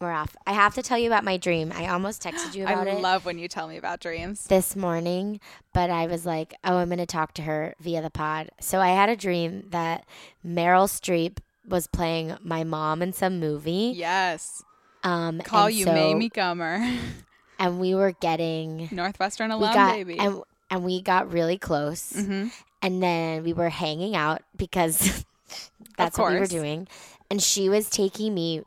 We're 0.00 0.12
off. 0.12 0.36
I 0.46 0.52
have 0.52 0.74
to 0.74 0.82
tell 0.82 0.96
you 0.98 1.08
about 1.08 1.24
my 1.24 1.36
dream. 1.36 1.72
I 1.74 1.88
almost 1.88 2.22
texted 2.22 2.54
you 2.54 2.62
about 2.64 2.86
I 2.86 2.90
it 2.92 2.94
I 2.98 3.00
love 3.00 3.24
when 3.26 3.38
you 3.38 3.48
tell 3.48 3.66
me 3.66 3.76
about 3.76 3.98
dreams. 4.00 4.44
this 4.44 4.76
morning, 4.76 5.40
but 5.74 5.90
I 5.90 6.06
was 6.06 6.24
like, 6.24 6.54
oh, 6.62 6.76
I'm 6.76 6.88
going 6.88 6.98
to 6.98 7.06
talk 7.06 7.34
to 7.34 7.42
her 7.42 7.74
via 7.80 8.00
the 8.00 8.10
pod. 8.10 8.50
So 8.60 8.78
I 8.80 8.88
had 8.90 9.08
a 9.08 9.16
dream 9.16 9.64
that 9.70 10.04
Meryl 10.46 10.86
Streep 10.88 11.38
was 11.66 11.86
playing 11.88 12.36
my 12.42 12.62
mom 12.64 13.02
in 13.02 13.12
some 13.12 13.40
movie. 13.40 13.92
Yes. 13.96 14.62
Um, 15.02 15.40
Call 15.40 15.68
you 15.68 15.84
so- 15.84 15.92
Mamie 15.94 16.30
Gummer. 16.30 16.96
And 17.60 17.80
we 17.80 17.92
were 17.96 18.12
getting, 18.12 18.88
Northwestern 18.92 19.48
we 19.50 19.54
alum, 19.56 19.74
got, 19.74 19.94
baby. 19.96 20.16
and, 20.16 20.42
and 20.70 20.84
we 20.84 21.02
got 21.02 21.32
really 21.32 21.58
close. 21.58 22.12
Mhm. 22.12 22.52
And 22.82 23.02
then 23.02 23.42
we 23.42 23.52
were 23.52 23.68
hanging 23.68 24.14
out 24.14 24.42
because 24.56 25.24
that's 25.96 26.16
what 26.16 26.30
we 26.32 26.38
were 26.38 26.46
doing. 26.46 26.86
And 27.28 27.42
she 27.42 27.68
was 27.68 27.90
taking 27.90 28.32
me 28.32 28.62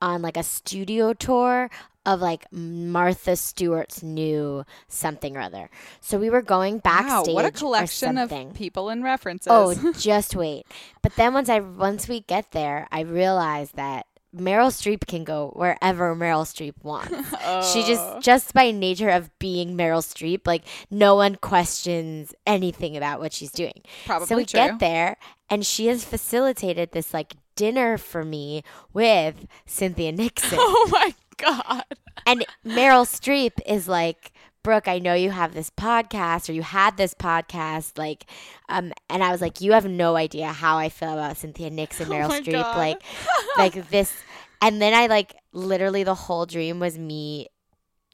on 0.00 0.22
like 0.22 0.36
a 0.36 0.42
studio 0.42 1.12
tour 1.12 1.70
of 2.04 2.20
like 2.20 2.46
Martha 2.52 3.34
Stewart's 3.34 4.02
new 4.02 4.64
something 4.88 5.36
or 5.36 5.40
other. 5.40 5.68
So 6.00 6.18
we 6.18 6.30
were 6.30 6.42
going 6.42 6.78
backstage. 6.78 7.28
Wow, 7.28 7.34
what 7.34 7.44
a 7.44 7.50
collection 7.50 8.16
of 8.16 8.32
people 8.54 8.88
and 8.88 9.02
references. 9.02 9.48
Oh, 9.50 9.92
just 9.98 10.36
wait. 10.36 10.64
But 11.02 11.16
then 11.16 11.34
once 11.34 11.48
I 11.48 11.58
once 11.60 12.08
we 12.08 12.20
get 12.20 12.52
there, 12.52 12.86
I 12.92 13.00
realized 13.00 13.74
that 13.76 14.06
Meryl 14.36 14.68
Streep 14.70 15.06
can 15.06 15.24
go 15.24 15.50
wherever 15.56 16.14
Meryl 16.14 16.44
Streep 16.44 16.74
wants. 16.82 17.10
She 17.72 17.80
Oh. 17.82 17.86
just 17.86 18.20
just 18.20 18.54
by 18.54 18.70
nature 18.70 19.08
of 19.08 19.36
being 19.38 19.76
Meryl 19.76 20.02
Streep, 20.02 20.46
like 20.46 20.62
no 20.90 21.14
one 21.16 21.36
questions 21.36 22.34
anything 22.46 22.96
about 22.96 23.18
what 23.18 23.32
she's 23.32 23.50
doing. 23.50 23.82
Probably 24.04 24.26
so 24.26 24.36
we 24.36 24.44
true. 24.44 24.60
get 24.60 24.78
there 24.78 25.16
and 25.50 25.64
she 25.66 25.86
has 25.86 26.04
facilitated 26.04 26.92
this 26.92 27.12
like 27.14 27.34
dinner 27.56 27.98
for 27.98 28.24
me 28.24 28.62
with 28.92 29.46
Cynthia 29.66 30.12
Nixon. 30.12 30.58
Oh 30.60 30.88
my 30.92 31.14
god. 31.38 31.84
And 32.26 32.46
Meryl 32.64 33.04
Streep 33.06 33.52
is 33.66 33.88
like, 33.88 34.32
Brooke, 34.62 34.88
I 34.88 34.98
know 34.98 35.14
you 35.14 35.30
have 35.30 35.54
this 35.54 35.70
podcast 35.70 36.48
or 36.48 36.52
you 36.52 36.62
had 36.62 36.96
this 36.96 37.14
podcast, 37.14 37.98
like, 37.98 38.26
um, 38.68 38.92
and 39.08 39.22
I 39.22 39.30
was 39.30 39.40
like, 39.40 39.60
you 39.60 39.72
have 39.72 39.86
no 39.86 40.16
idea 40.16 40.48
how 40.48 40.76
I 40.78 40.88
feel 40.88 41.12
about 41.12 41.36
Cynthia 41.36 41.70
Nixon, 41.70 42.06
Meryl 42.10 42.26
Oh 42.30 42.40
Streep, 42.40 42.52
God. 42.52 42.76
like, 42.76 43.02
like 43.58 43.90
this, 43.90 44.12
and 44.60 44.80
then 44.82 44.92
I 44.94 45.06
like 45.06 45.36
literally 45.52 46.02
the 46.02 46.14
whole 46.14 46.46
dream 46.46 46.80
was 46.80 46.98
me 46.98 47.48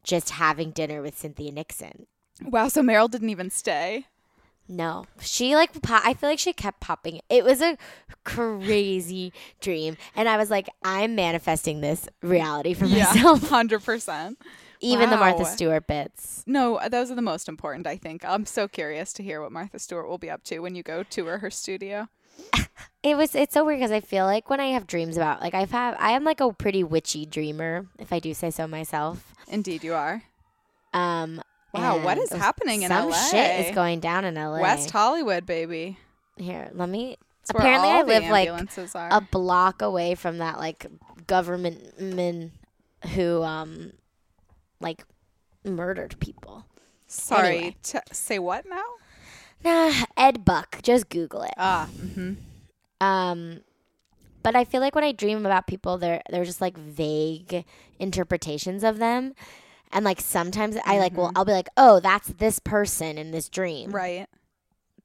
just 0.04 0.30
having 0.30 0.72
dinner 0.72 1.00
with 1.00 1.16
Cynthia 1.16 1.52
Nixon. 1.52 2.06
Wow, 2.42 2.68
so 2.68 2.82
Meryl 2.82 3.10
didn't 3.10 3.30
even 3.30 3.48
stay. 3.50 4.06
No, 4.74 5.04
she 5.20 5.54
like 5.54 5.80
po- 5.82 6.00
I 6.02 6.14
feel 6.14 6.30
like 6.30 6.38
she 6.38 6.54
kept 6.54 6.80
popping. 6.80 7.20
It 7.28 7.44
was 7.44 7.60
a 7.60 7.76
crazy 8.24 9.32
dream, 9.60 9.98
and 10.16 10.28
I 10.28 10.36
was 10.38 10.50
like, 10.50 10.68
I'm 10.82 11.14
manifesting 11.14 11.82
this 11.82 12.08
reality 12.22 12.72
for 12.72 12.86
Yeah, 12.86 13.04
myself. 13.04 13.48
hundred 13.50 13.84
percent. 13.84 14.38
Even 14.80 15.10
the 15.10 15.16
Martha 15.16 15.44
Stewart 15.44 15.86
bits. 15.86 16.42
No, 16.46 16.80
those 16.90 17.10
are 17.10 17.14
the 17.14 17.22
most 17.22 17.48
important. 17.48 17.86
I 17.86 17.96
think. 17.96 18.24
I'm 18.24 18.46
so 18.46 18.66
curious 18.66 19.12
to 19.14 19.22
hear 19.22 19.42
what 19.42 19.52
Martha 19.52 19.78
Stewart 19.78 20.08
will 20.08 20.18
be 20.18 20.30
up 20.30 20.42
to 20.44 20.60
when 20.60 20.74
you 20.74 20.82
go 20.82 21.02
tour 21.02 21.38
her 21.38 21.50
studio. 21.50 22.08
It 23.02 23.16
was 23.16 23.34
it's 23.34 23.52
so 23.52 23.64
weird 23.64 23.80
because 23.80 23.90
I 23.90 23.98
feel 23.98 24.26
like 24.26 24.48
when 24.48 24.60
I 24.60 24.66
have 24.68 24.86
dreams 24.86 25.16
about 25.16 25.40
like 25.40 25.54
I've 25.54 25.72
had 25.72 25.96
I 25.98 26.12
am 26.12 26.22
like 26.22 26.40
a 26.40 26.52
pretty 26.52 26.84
witchy 26.84 27.26
dreamer 27.26 27.88
if 27.98 28.12
I 28.12 28.20
do 28.20 28.32
say 28.32 28.50
so 28.52 28.68
myself. 28.68 29.34
Indeed, 29.48 29.82
you 29.82 29.94
are. 29.94 30.22
Um 30.94 31.42
Wow, 31.72 32.02
what 32.04 32.18
is 32.18 32.30
happening 32.30 32.82
in 32.82 32.90
LA? 32.90 32.96
some 33.00 33.10
LA? 33.10 33.16
shit 33.30 33.66
is 33.66 33.74
going 33.74 34.00
down 34.00 34.24
in 34.24 34.34
LA. 34.34 34.60
West 34.60 34.90
Hollywood, 34.90 35.46
baby. 35.46 35.96
Here, 36.36 36.70
let 36.74 36.88
me 36.88 37.16
It's 37.40 37.50
Apparently 37.50 37.88
I 37.88 38.02
live 38.02 38.24
like 38.30 38.94
are. 38.94 39.08
a 39.10 39.20
block 39.20 39.82
away 39.82 40.14
from 40.14 40.38
that 40.38 40.58
like 40.58 40.86
government 41.26 42.00
man 42.00 42.52
who 43.14 43.42
um 43.42 43.92
like 44.80 45.04
murdered 45.64 46.16
people. 46.20 46.66
Sorry, 47.06 47.56
anyway. 47.56 47.76
t- 47.82 47.98
say 48.12 48.38
what 48.38 48.64
now? 48.68 48.82
Nah, 49.64 49.92
Ed 50.16 50.44
Buck, 50.44 50.80
just 50.82 51.08
Google 51.08 51.42
it. 51.42 51.54
Ah, 51.56 51.86
hmm 51.86 52.32
Um, 53.00 53.60
but 54.42 54.56
I 54.56 54.64
feel 54.64 54.80
like 54.80 54.94
when 54.94 55.04
I 55.04 55.12
dream 55.12 55.44
about 55.46 55.66
people, 55.66 55.98
they're 55.98 56.22
they're 56.30 56.44
just 56.44 56.60
like 56.60 56.76
vague 56.76 57.64
interpretations 57.98 58.82
of 58.82 58.98
them, 58.98 59.34
and 59.92 60.04
like 60.04 60.20
sometimes 60.20 60.76
I 60.84 60.98
like 60.98 61.16
well 61.16 61.28
mm-hmm. 61.28 61.38
I'll 61.38 61.44
be 61.44 61.52
like, 61.52 61.68
oh, 61.76 62.00
that's 62.00 62.28
this 62.28 62.58
person 62.58 63.18
in 63.18 63.30
this 63.30 63.48
dream, 63.48 63.90
right. 63.90 64.26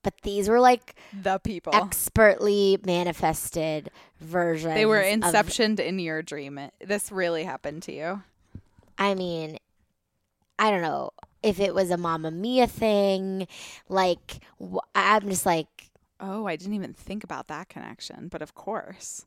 but 0.03 0.14
these 0.24 0.48
were 0.50 0.59
like 0.59 0.96
The 1.22 1.40
people. 1.40 1.74
expertly 1.75 2.78
manifested 2.86 3.90
versions. 4.20 4.74
they 4.75 4.86
were 4.86 5.02
of- 5.02 5.20
inceptioned 5.20 5.80
in 5.80 6.00
your 6.00 6.22
dream. 6.22 6.58
It- 6.58 6.74
This 6.86 7.12
really 7.12 7.44
happened 7.44 7.84
to 7.84 7.92
you. 7.94 8.24
I 8.98 9.14
mean, 9.16 9.58
I 10.59 10.72
don't 10.72 10.81
know 10.81 11.12
if 11.44 11.59
it 11.59 11.75
was 11.75 11.92
a 11.92 11.98
Mamma 11.98 12.31
Mia 12.31 12.66
thing. 12.68 13.48
Like 13.90 14.40
wh- 14.62 14.78
I'm 14.96 15.30
just 15.30 15.46
like, 15.46 15.68
Oh, 16.19 16.48
I 16.48 16.56
didn't 16.56 16.74
even 16.74 16.94
think 16.94 17.24
about 17.24 17.48
that 17.48 17.69
connection, 17.69 18.28
but 18.28 18.42
of 18.42 18.56
course. 18.56 19.25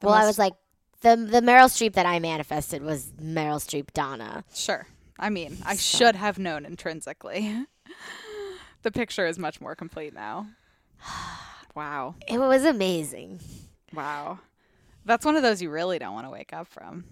The 0.00 0.06
well, 0.06 0.14
I 0.16 0.20
most- 0.20 0.26
was 0.28 0.38
like. 0.38 0.54
The, 1.00 1.16
the 1.16 1.40
Meryl 1.40 1.68
Streep 1.68 1.92
that 1.94 2.06
I 2.06 2.18
manifested 2.18 2.82
was 2.82 3.12
Meryl 3.22 3.58
Streep 3.64 3.92
Donna. 3.92 4.44
Sure. 4.54 4.86
I 5.18 5.30
mean, 5.30 5.58
I 5.64 5.74
So- 5.76 5.98
should 5.98 6.16
have 6.16 6.38
known 6.38 6.64
intrinsically. 6.66 7.64
the 8.82 8.90
picture 8.90 9.26
is 9.26 9.38
much 9.38 9.60
more 9.60 9.74
complete 9.74 10.14
now. 10.14 10.46
Wow. 11.74 12.16
It 12.26 12.38
was 12.38 12.64
amazing. 12.64 13.38
Wow. 13.94 14.40
That's 15.04 15.24
one 15.24 15.36
of 15.36 15.42
those 15.42 15.62
you 15.62 15.70
really 15.70 16.00
don't 16.00 16.12
want 16.12 16.26
to 16.26 16.30
wake 16.30 16.52
up 16.52 16.66
from. 16.66 17.04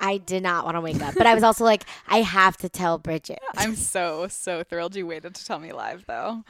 I 0.00 0.16
did 0.16 0.42
not 0.42 0.64
want 0.64 0.76
to 0.76 0.80
wake 0.80 1.02
up, 1.02 1.14
but 1.14 1.26
I 1.26 1.34
was 1.34 1.42
also 1.42 1.64
like, 1.64 1.84
I 2.08 2.22
have 2.22 2.56
to 2.58 2.70
tell 2.70 2.96
Bridget. 2.96 3.40
I'm 3.56 3.74
so, 3.76 4.26
so 4.28 4.62
thrilled 4.62 4.96
you 4.96 5.06
waited 5.06 5.34
to 5.34 5.44
tell 5.44 5.58
me 5.58 5.72
live, 5.72 6.04
though. 6.06 6.44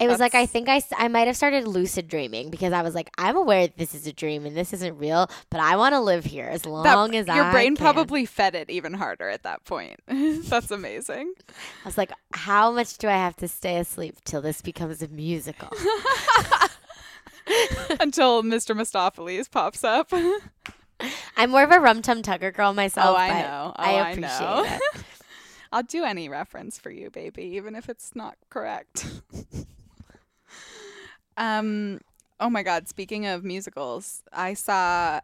It 0.00 0.06
was 0.06 0.20
like 0.20 0.34
I 0.36 0.46
think 0.46 0.68
I 0.68 1.08
might 1.08 1.26
have 1.26 1.36
started 1.36 1.66
lucid 1.66 2.06
dreaming 2.06 2.50
because 2.50 2.72
I 2.72 2.82
was 2.82 2.94
like, 2.94 3.10
I'm 3.18 3.36
aware 3.36 3.66
that 3.66 3.76
this 3.76 3.94
is 3.96 4.06
a 4.06 4.12
dream 4.12 4.46
and 4.46 4.56
this 4.56 4.72
isn't 4.72 4.96
real, 4.96 5.28
but 5.50 5.58
I 5.60 5.74
want 5.74 5.92
to 5.94 6.00
live 6.00 6.24
here 6.24 6.46
as 6.46 6.62
That- 6.62 6.70
long 6.70 7.16
as 7.16 7.26
your 7.26 7.42
I 7.44 7.50
brain 7.50 7.74
can. 7.74 7.82
probably 7.82 8.24
fed 8.24 8.54
it 8.54 8.70
even 8.70 8.94
harder 8.94 9.28
at 9.28 9.42
that 9.42 9.64
point. 9.64 9.98
That's 10.06 10.70
amazing. 10.70 11.32
I 11.48 11.88
was 11.88 11.98
like, 11.98 12.12
how 12.32 12.70
much 12.70 12.96
do 12.98 13.08
I 13.08 13.12
have 13.16 13.34
to 13.38 13.48
stay 13.48 13.76
asleep 13.78 14.18
till 14.24 14.40
this 14.40 14.62
becomes 14.62 15.02
a 15.02 15.08
musical? 15.08 15.68
Until 18.00 18.42
Mr. 18.42 18.76
Mistoffelees 18.76 19.50
pops 19.50 19.82
up. 19.82 20.12
I'm 21.36 21.50
more 21.50 21.62
of 21.62 21.70
a 21.72 21.80
Rum 21.80 22.02
Tum 22.02 22.22
Tugger 22.22 22.52
girl 22.54 22.74
myself. 22.74 23.16
Oh, 23.16 23.20
I 23.20 23.28
know. 23.42 23.72
Oh, 23.76 23.82
I 23.82 23.90
I 23.94 24.10
appreciate 24.10 24.40
know. 24.40 24.64
it. 24.66 24.80
I'll 25.72 25.82
do 25.82 26.04
any 26.04 26.28
reference 26.28 26.78
for 26.78 26.90
you, 26.90 27.10
baby, 27.10 27.42
even 27.56 27.74
if 27.74 27.88
it's 27.88 28.14
not 28.14 28.36
correct. 28.50 29.06
Um 31.38 32.00
oh 32.40 32.50
my 32.50 32.62
god, 32.62 32.86
speaking 32.88 33.24
of 33.26 33.42
musicals, 33.44 34.22
I 34.32 34.52
saw 34.54 35.20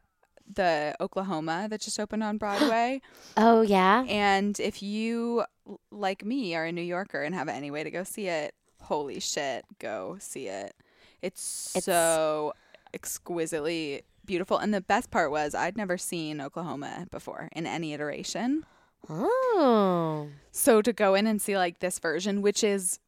the 0.52 0.94
Oklahoma 1.00 1.66
that 1.70 1.80
just 1.80 1.98
opened 2.00 2.22
on 2.22 2.38
Broadway. 2.44 3.00
Oh 3.36 3.60
yeah. 3.62 4.04
and 4.08 4.58
if 4.60 4.82
you 4.82 5.44
like 5.90 6.24
me 6.24 6.54
are 6.54 6.64
a 6.66 6.72
New 6.72 6.82
Yorker 6.82 7.22
and 7.22 7.34
have 7.34 7.48
any 7.48 7.70
way 7.70 7.82
to 7.84 7.90
go 7.90 8.04
see 8.04 8.26
it, 8.28 8.54
holy 8.82 9.20
shit, 9.20 9.64
go 9.78 10.16
see 10.20 10.46
it. 10.48 10.74
It's, 11.22 11.70
It's- 11.76 11.84
so 11.84 12.52
exquisitely 12.92 14.02
beautiful. 14.26 14.58
And 14.58 14.72
the 14.74 14.80
best 14.80 15.10
part 15.10 15.30
was 15.30 15.54
I'd 15.54 15.76
never 15.76 15.96
seen 15.98 16.40
Oklahoma 16.40 17.06
before 17.10 17.48
in 17.52 17.66
any 17.66 17.92
iteration. 17.94 18.64
Oh. 19.08 20.28
So 20.50 20.82
to 20.82 20.92
go 20.92 21.14
in 21.14 21.26
and 21.26 21.40
see 21.40 21.56
like 21.56 21.78
this 21.80 21.98
version, 21.98 22.42
which 22.42 22.62
is 22.64 22.98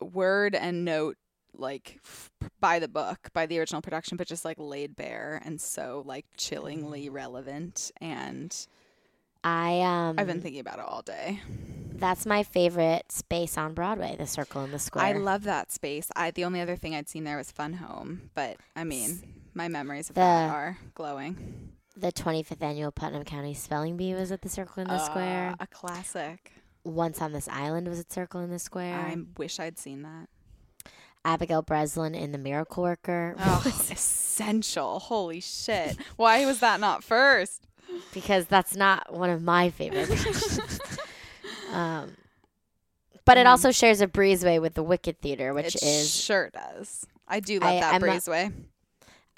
word 0.00 0.54
and 0.54 0.84
note 0.84 1.16
like 1.58 2.00
f- 2.04 2.30
by 2.60 2.78
the 2.78 2.88
book, 2.88 3.28
by 3.32 3.46
the 3.46 3.58
original 3.58 3.82
production, 3.82 4.16
but 4.16 4.26
just 4.26 4.44
like 4.44 4.56
laid 4.58 4.96
bare 4.96 5.40
and 5.44 5.60
so 5.60 6.02
like 6.06 6.26
chillingly 6.36 7.08
relevant. 7.08 7.90
And 8.00 8.54
I 9.44 9.80
um 9.82 10.16
I've 10.18 10.26
been 10.26 10.40
thinking 10.40 10.60
about 10.60 10.78
it 10.78 10.84
all 10.86 11.02
day. 11.02 11.40
that's 11.94 12.26
my 12.26 12.42
favorite 12.42 13.10
space 13.12 13.56
on 13.56 13.74
Broadway, 13.74 14.16
the 14.18 14.26
circle 14.26 14.64
in 14.64 14.70
the 14.72 14.78
square. 14.78 15.04
I 15.04 15.12
love 15.12 15.44
that 15.44 15.70
space. 15.72 16.08
I 16.16 16.30
the 16.30 16.44
only 16.44 16.60
other 16.60 16.76
thing 16.76 16.94
I'd 16.94 17.08
seen 17.08 17.24
there 17.24 17.36
was 17.36 17.50
Fun 17.52 17.74
Home, 17.74 18.30
but 18.34 18.56
I 18.74 18.84
mean, 18.84 19.22
my 19.54 19.68
memories 19.68 20.08
of 20.10 20.14
The- 20.14 20.20
that 20.20 20.50
are 20.50 20.78
glowing. 20.94 21.70
the 21.96 22.12
25th 22.12 22.62
annual 22.62 22.90
Putnam 22.92 23.24
County 23.24 23.54
Spelling 23.54 23.96
Bee 23.96 24.14
was 24.14 24.30
at 24.32 24.42
the 24.42 24.48
circle 24.50 24.82
in 24.82 24.88
the 24.88 24.98
square. 24.98 25.50
Uh, 25.52 25.56
a 25.60 25.66
classic. 25.66 26.52
Once 26.84 27.20
on 27.22 27.32
this 27.32 27.48
island 27.48 27.88
was 27.88 27.98
at 27.98 28.12
circle 28.12 28.40
in 28.40 28.50
the 28.50 28.58
square. 28.58 28.94
I 28.94 29.16
wish 29.38 29.58
I'd 29.58 29.78
seen 29.78 30.02
that. 30.02 30.28
Abigail 31.26 31.60
Breslin 31.62 32.14
in 32.14 32.32
The 32.32 32.38
Miracle 32.38 32.82
Worker 32.84 33.34
Oh, 33.38 33.62
essential. 33.90 34.98
Holy 35.00 35.40
shit. 35.40 35.96
Why 36.16 36.46
was 36.46 36.60
that 36.60 36.80
not 36.80 37.02
first? 37.04 37.66
because 38.12 38.46
that's 38.46 38.74
not 38.76 39.12
one 39.14 39.30
of 39.30 39.40
my 39.42 39.70
favorite. 39.70 40.10
um, 41.72 42.16
but 43.24 43.38
it 43.38 43.46
Mm. 43.46 43.50
also 43.50 43.70
shares 43.70 44.00
a 44.00 44.06
breezeway 44.06 44.60
with 44.60 44.74
the 44.74 44.82
Wicked 44.82 45.20
Theater, 45.20 45.52
which 45.54 45.74
it 45.76 45.82
is 45.82 46.14
sure 46.14 46.50
does. 46.50 47.06
I 47.28 47.40
do 47.40 47.58
love 47.58 47.70
I- 47.74 47.80
that 47.80 47.94
I'm 47.94 48.00
breezeway. 48.02 48.52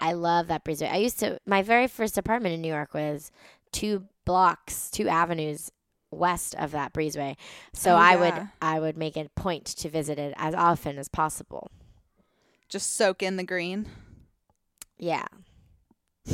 I 0.00 0.12
love 0.12 0.46
that 0.48 0.64
breezeway. 0.64 0.90
I 0.92 0.96
used 0.98 1.18
to 1.20 1.38
my 1.46 1.62
very 1.62 1.88
first 1.88 2.16
apartment 2.18 2.54
in 2.54 2.60
New 2.62 2.68
York 2.72 2.94
was 2.94 3.30
two 3.72 4.04
blocks, 4.24 4.90
two 4.90 5.08
avenues 5.08 5.70
west 6.10 6.54
of 6.56 6.70
that 6.72 6.92
breezeway. 6.92 7.36
So 7.72 7.92
Oh, 7.92 7.96
I 7.96 8.16
would 8.16 8.48
I 8.62 8.80
would 8.80 8.96
make 8.96 9.16
it 9.16 9.26
a 9.26 9.40
point 9.40 9.64
to 9.66 9.88
visit 9.88 10.18
it 10.18 10.34
as 10.36 10.54
often 10.54 10.98
as 10.98 11.08
possible. 11.08 11.70
Just 12.68 12.94
soak 12.94 13.22
in 13.22 13.36
the 13.36 13.44
green. 13.44 13.86
Yeah. 14.98 15.26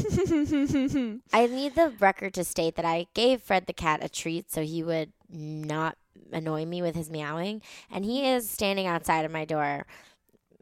I 1.33 1.47
need 1.47 1.75
the 1.75 1.93
record 2.01 2.35
to 2.35 2.45
state 2.45 2.75
that 2.77 2.85
I 2.85 3.07
gave 3.15 3.43
Fred 3.43 3.67
the 3.67 3.73
cat 3.73 4.03
a 4.03 4.09
treat 4.09 4.51
so 4.51 4.63
he 4.63 4.83
would 4.83 5.13
not 5.29 5.97
annoy 6.33 6.65
me 6.67 6.83
with 6.83 6.97
his 6.97 7.11
meowing. 7.11 7.63
And 7.91 8.05
he 8.05 8.27
is 8.27 8.49
standing 8.51 8.87
outside 8.87 9.25
of 9.25 9.31
my 9.31 9.45
door 9.45 9.87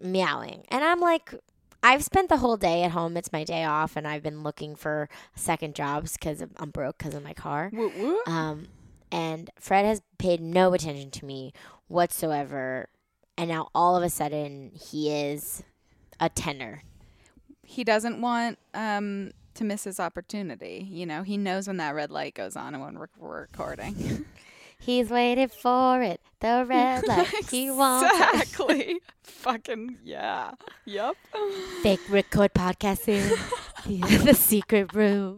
meowing. 0.03 0.65
And 0.69 0.85
I'm 0.85 1.01
like, 1.01 1.35
I've 1.83 2.05
spent 2.05 2.29
the 2.29 2.37
whole 2.37 2.57
day 2.57 2.83
at 2.83 2.93
home. 2.93 3.17
It's 3.17 3.33
my 3.33 3.43
day 3.43 3.65
off, 3.65 3.97
and 3.97 4.07
I've 4.07 4.23
been 4.23 4.43
looking 4.43 4.77
for 4.77 5.09
second 5.35 5.75
jobs 5.75 6.13
because 6.13 6.43
I'm 6.57 6.71
broke 6.71 6.99
because 6.99 7.15
of 7.15 7.25
my 7.25 7.33
car. 7.33 7.71
Woo 7.73 7.91
woo. 7.97 8.21
Um, 8.33 8.67
and 9.13 9.51
Fred 9.61 9.85
has 9.85 10.03
paid 10.19 10.41
no 10.41 10.73
attention 10.73 11.11
to 11.13 11.25
me 11.27 11.53
whatsoever. 11.87 12.89
And 13.37 13.49
now 13.49 13.69
all 13.75 13.97
of 13.97 14.03
a 14.03 14.11
sudden, 14.11 14.73
he 14.75 15.11
is 15.11 15.63
a 16.19 16.29
tenor. 16.29 16.83
He 17.63 17.85
doesn't 17.85 18.21
want 18.21 18.59
um 18.75 19.31
to 19.55 19.65
miss 19.65 19.85
his 19.85 20.01
opportunity. 20.01 20.87
You 20.91 21.05
know, 21.07 21.23
he 21.23 21.37
knows 21.37 21.67
when 21.69 21.77
that 21.77 21.95
red 21.95 22.11
light 22.11 22.35
goes 22.35 22.57
on 22.57 22.75
and 22.75 22.83
when 22.83 22.99
we're, 22.99 23.09
we're 23.19 23.41
recording. 23.43 24.25
He's 24.79 25.11
waiting 25.11 25.49
for 25.49 26.03
it. 26.03 26.21
The 26.41 26.65
red 26.67 27.07
light. 27.07 27.29
He 27.51 27.71
wants 27.71 28.11
exactly. 28.13 29.01
Fucking 29.23 29.99
yeah. 30.03 30.53
Yep. 30.87 31.17
Fake 31.83 32.01
record 32.09 32.53
podcasting. 32.55 33.37
soon. 33.85 34.25
The 34.25 34.35
secret 34.35 34.93
room. 34.95 35.37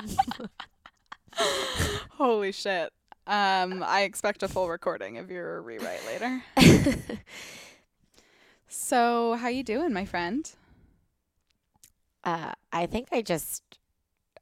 Holy 2.13 2.53
shit. 2.53 2.93
Um, 3.27 3.83
I 3.83 4.03
expect 4.03 4.43
a 4.43 4.49
full 4.49 4.69
recording 4.69 5.19
of 5.19 5.31
your 5.31 5.61
rewrite 5.63 6.05
later. 6.05 6.45
So, 8.69 9.35
how 9.35 9.49
you 9.49 9.63
doing, 9.63 9.93
my 9.93 10.05
friend? 10.05 10.51
uh, 12.25 12.53
I 12.73 12.87
think 12.87 13.09
I 13.13 13.23
just, 13.23 13.63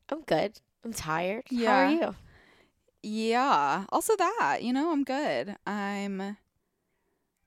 I'm 0.08 0.22
good. 0.22 0.60
I'm 0.84 0.92
tired. 0.92 1.44
Yeah. 1.50 1.58
How 1.66 1.72
Yeah. 1.72 1.76
are 1.76 1.84
you? 1.84 2.16
Yeah. 3.02 3.84
Also 3.90 4.16
that, 4.16 4.60
you 4.62 4.72
know, 4.72 4.92
I'm 4.92 5.04
good. 5.04 5.56
I'm 5.66 6.36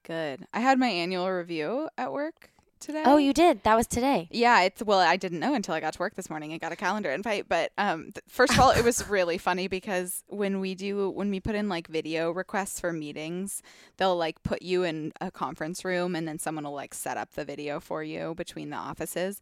good. 0.03 0.47
I 0.53 0.59
had 0.59 0.79
my 0.79 0.87
annual 0.87 1.29
review 1.31 1.89
at 1.97 2.11
work 2.13 2.49
today. 2.85 3.03
Oh, 3.05 3.17
you 3.17 3.33
did. 3.33 3.63
That 3.63 3.75
was 3.75 3.87
today. 3.87 4.27
Yeah, 4.31 4.61
it's 4.61 4.83
well, 4.83 4.99
I 4.99 5.17
didn't 5.17 5.39
know 5.39 5.53
until 5.55 5.73
I 5.73 5.79
got 5.79 5.93
to 5.93 5.99
work 5.99 6.15
this 6.15 6.29
morning 6.29 6.51
and 6.51 6.61
got 6.61 6.71
a 6.71 6.75
calendar 6.75 7.09
invite. 7.09 7.49
But 7.49 7.71
um, 7.77 8.11
th- 8.13 8.23
first 8.29 8.53
of 8.53 8.59
all, 8.59 8.69
it 8.71 8.83
was 8.83 9.07
really 9.09 9.37
funny 9.37 9.67
because 9.67 10.23
when 10.27 10.59
we 10.59 10.75
do 10.75 11.09
when 11.09 11.31
we 11.31 11.39
put 11.39 11.55
in 11.55 11.67
like 11.67 11.87
video 11.87 12.31
requests 12.31 12.79
for 12.79 12.93
meetings, 12.93 13.63
they'll 13.97 14.15
like 14.15 14.41
put 14.43 14.61
you 14.61 14.83
in 14.83 15.11
a 15.19 15.31
conference 15.31 15.83
room 15.83 16.15
and 16.15 16.27
then 16.27 16.37
someone 16.37 16.63
will 16.63 16.73
like 16.73 16.93
set 16.93 17.17
up 17.17 17.33
the 17.33 17.43
video 17.43 17.79
for 17.79 18.03
you 18.03 18.35
between 18.35 18.69
the 18.69 18.77
offices, 18.77 19.41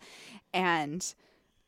and 0.53 1.13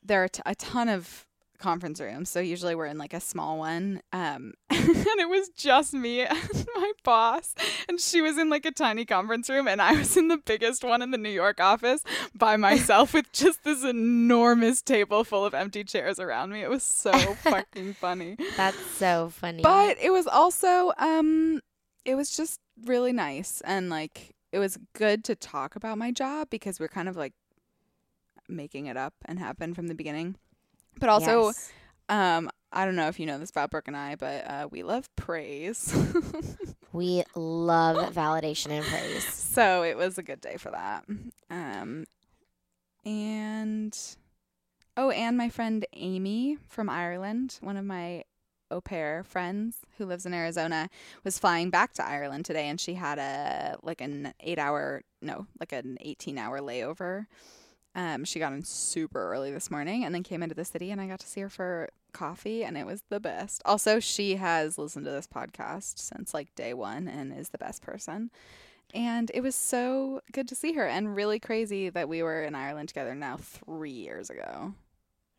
there 0.02 0.24
are 0.24 0.28
t- 0.28 0.42
a 0.46 0.54
ton 0.54 0.88
of 0.88 1.25
conference 1.56 2.00
room. 2.00 2.24
So 2.24 2.40
usually 2.40 2.74
we're 2.74 2.86
in 2.86 2.98
like 2.98 3.14
a 3.14 3.20
small 3.20 3.58
one, 3.58 4.02
um, 4.12 4.54
and 4.70 5.20
it 5.20 5.28
was 5.28 5.48
just 5.50 5.92
me 5.92 6.20
and 6.26 6.66
my 6.74 6.92
boss, 7.04 7.54
and 7.88 8.00
she 8.00 8.20
was 8.20 8.38
in 8.38 8.50
like 8.50 8.64
a 8.64 8.70
tiny 8.70 9.04
conference 9.04 9.48
room, 9.48 9.66
and 9.68 9.80
I 9.82 9.92
was 9.92 10.16
in 10.16 10.28
the 10.28 10.38
biggest 10.38 10.84
one 10.84 11.02
in 11.02 11.10
the 11.10 11.18
New 11.18 11.30
York 11.30 11.60
office 11.60 12.02
by 12.34 12.56
myself 12.56 13.14
with 13.14 13.32
just 13.32 13.64
this 13.64 13.84
enormous 13.84 14.82
table 14.82 15.24
full 15.24 15.44
of 15.44 15.54
empty 15.54 15.84
chairs 15.84 16.18
around 16.18 16.50
me. 16.50 16.62
It 16.62 16.70
was 16.70 16.82
so 16.82 17.12
fucking 17.12 17.94
funny. 18.00 18.36
That's 18.56 18.80
so 18.92 19.30
funny. 19.30 19.62
But 19.62 19.96
it 20.00 20.10
was 20.10 20.26
also 20.26 20.92
um 20.98 21.60
it 22.04 22.14
was 22.14 22.36
just 22.36 22.60
really 22.84 23.12
nice 23.12 23.60
and 23.62 23.90
like 23.90 24.34
it 24.52 24.58
was 24.58 24.78
good 24.94 25.24
to 25.24 25.34
talk 25.34 25.76
about 25.76 25.98
my 25.98 26.10
job 26.12 26.48
because 26.50 26.78
we're 26.78 26.88
kind 26.88 27.08
of 27.08 27.16
like 27.16 27.32
making 28.48 28.86
it 28.86 28.96
up 28.96 29.14
and 29.24 29.38
have 29.38 29.58
been 29.58 29.74
from 29.74 29.88
the 29.88 29.94
beginning. 29.94 30.36
But 30.98 31.08
also 31.08 31.46
Yes. 31.46 31.72
um 32.08 32.50
I 32.72 32.84
don't 32.84 32.96
know 32.96 33.08
if 33.08 33.18
you 33.18 33.26
know 33.26 33.38
this 33.38 33.50
about 33.50 33.70
Brooke 33.70 33.88
and 33.88 33.96
I, 33.96 34.16
but 34.16 34.44
uh, 34.46 34.68
we 34.70 34.82
love 34.82 35.08
praise. 35.16 35.94
we 36.92 37.22
love 37.34 38.12
validation 38.14 38.70
and 38.70 38.84
praise. 38.84 39.24
so 39.24 39.82
it 39.82 39.96
was 39.96 40.18
a 40.18 40.22
good 40.22 40.40
day 40.40 40.56
for 40.58 40.70
that. 40.70 41.04
Um 41.50 42.04
and 43.04 43.96
oh, 44.96 45.10
and 45.10 45.36
my 45.36 45.48
friend 45.48 45.86
Amy 45.94 46.58
from 46.68 46.88
Ireland, 46.90 47.58
one 47.60 47.76
of 47.76 47.84
my 47.84 48.24
au 48.70 48.80
pair 48.80 49.22
friends 49.22 49.76
who 49.96 50.04
lives 50.04 50.26
in 50.26 50.34
Arizona, 50.34 50.88
was 51.22 51.38
flying 51.38 51.70
back 51.70 51.92
to 51.94 52.04
Ireland 52.04 52.44
today, 52.44 52.68
and 52.68 52.80
she 52.80 52.94
had 52.94 53.18
a 53.18 53.76
like 53.82 54.00
an 54.00 54.34
eight 54.40 54.58
hour 54.58 55.02
no, 55.22 55.46
like 55.60 55.72
an 55.72 55.98
eighteen 56.00 56.36
hour 56.38 56.60
layover. 56.60 57.26
Um, 57.96 58.24
she 58.26 58.38
got 58.38 58.52
in 58.52 58.62
super 58.62 59.32
early 59.32 59.50
this 59.50 59.70
morning 59.70 60.04
and 60.04 60.14
then 60.14 60.22
came 60.22 60.42
into 60.42 60.54
the 60.54 60.64
city, 60.66 60.90
and 60.90 61.00
I 61.00 61.06
got 61.06 61.18
to 61.20 61.26
see 61.26 61.40
her 61.40 61.48
for 61.48 61.88
coffee, 62.12 62.62
and 62.62 62.76
it 62.76 62.84
was 62.86 63.02
the 63.08 63.18
best. 63.18 63.62
Also, 63.64 63.98
she 64.00 64.36
has 64.36 64.76
listened 64.78 65.06
to 65.06 65.10
this 65.10 65.26
podcast 65.26 65.98
since 65.98 66.32
like 66.34 66.54
day 66.54 66.74
one 66.74 67.08
and 67.08 67.32
is 67.36 67.48
the 67.48 67.58
best 67.58 67.80
person. 67.82 68.30
And 68.94 69.30
it 69.34 69.40
was 69.40 69.56
so 69.56 70.20
good 70.32 70.46
to 70.48 70.54
see 70.54 70.74
her, 70.74 70.86
and 70.86 71.16
really 71.16 71.40
crazy 71.40 71.88
that 71.88 72.08
we 72.08 72.22
were 72.22 72.42
in 72.42 72.54
Ireland 72.54 72.88
together 72.90 73.14
now 73.14 73.38
three 73.38 73.90
years 73.90 74.28
ago. 74.30 74.74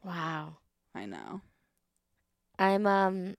Wow. 0.03 0.57
I 0.95 1.05
know. 1.05 1.41
I'm 2.59 2.87
um 2.87 3.35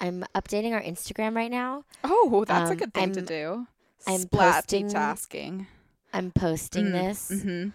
I'm 0.00 0.24
updating 0.34 0.72
our 0.72 0.82
Instagram 0.82 1.36
right 1.36 1.50
now. 1.50 1.84
Oh, 2.02 2.44
that's 2.48 2.70
a 2.70 2.72
Um, 2.72 2.78
good 2.78 2.94
thing 2.94 3.12
to 3.12 3.20
I'm- 3.20 3.26
do. 3.26 3.66
I'm 4.06 4.20
Splat 4.22 4.54
posting- 4.64 4.88
tasking. 4.88 5.66
I'm 6.12 6.30
posting 6.30 6.86
Mm, 6.86 6.92
this. 6.92 7.42
hmm 7.42 7.68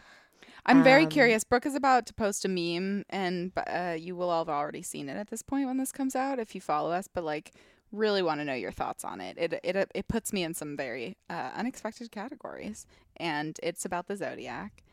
I'm 0.69 0.83
very 0.83 1.03
Um, 1.03 1.09
curious. 1.09 1.43
Brooke 1.43 1.65
is 1.65 1.75
about 1.75 2.05
to 2.07 2.13
post 2.13 2.45
a 2.45 2.47
meme, 2.47 3.03
and 3.09 3.51
uh, 3.67 3.95
you 3.99 4.15
will 4.15 4.29
all 4.29 4.45
have 4.45 4.49
already 4.49 4.81
seen 4.83 5.09
it 5.09 5.17
at 5.17 5.29
this 5.29 5.41
point 5.41 5.67
when 5.67 5.77
this 5.77 5.91
comes 5.91 6.15
out 6.15 6.39
if 6.39 6.53
you 6.55 6.61
follow 6.61 6.91
us. 6.91 7.07
But 7.13 7.23
like, 7.23 7.51
really 7.91 8.21
want 8.21 8.39
to 8.39 8.45
know 8.45 8.53
your 8.53 8.71
thoughts 8.71 9.03
on 9.03 9.19
it. 9.19 9.35
It 9.37 9.59
it 9.63 9.89
it 9.95 10.07
puts 10.07 10.31
me 10.31 10.43
in 10.43 10.53
some 10.53 10.77
very 10.77 11.17
uh, 11.29 11.51
unexpected 11.55 12.11
categories, 12.11 12.85
and 13.17 13.59
it's 13.63 13.83
about 13.85 14.07
the 14.07 14.15
zodiac. 14.15 14.83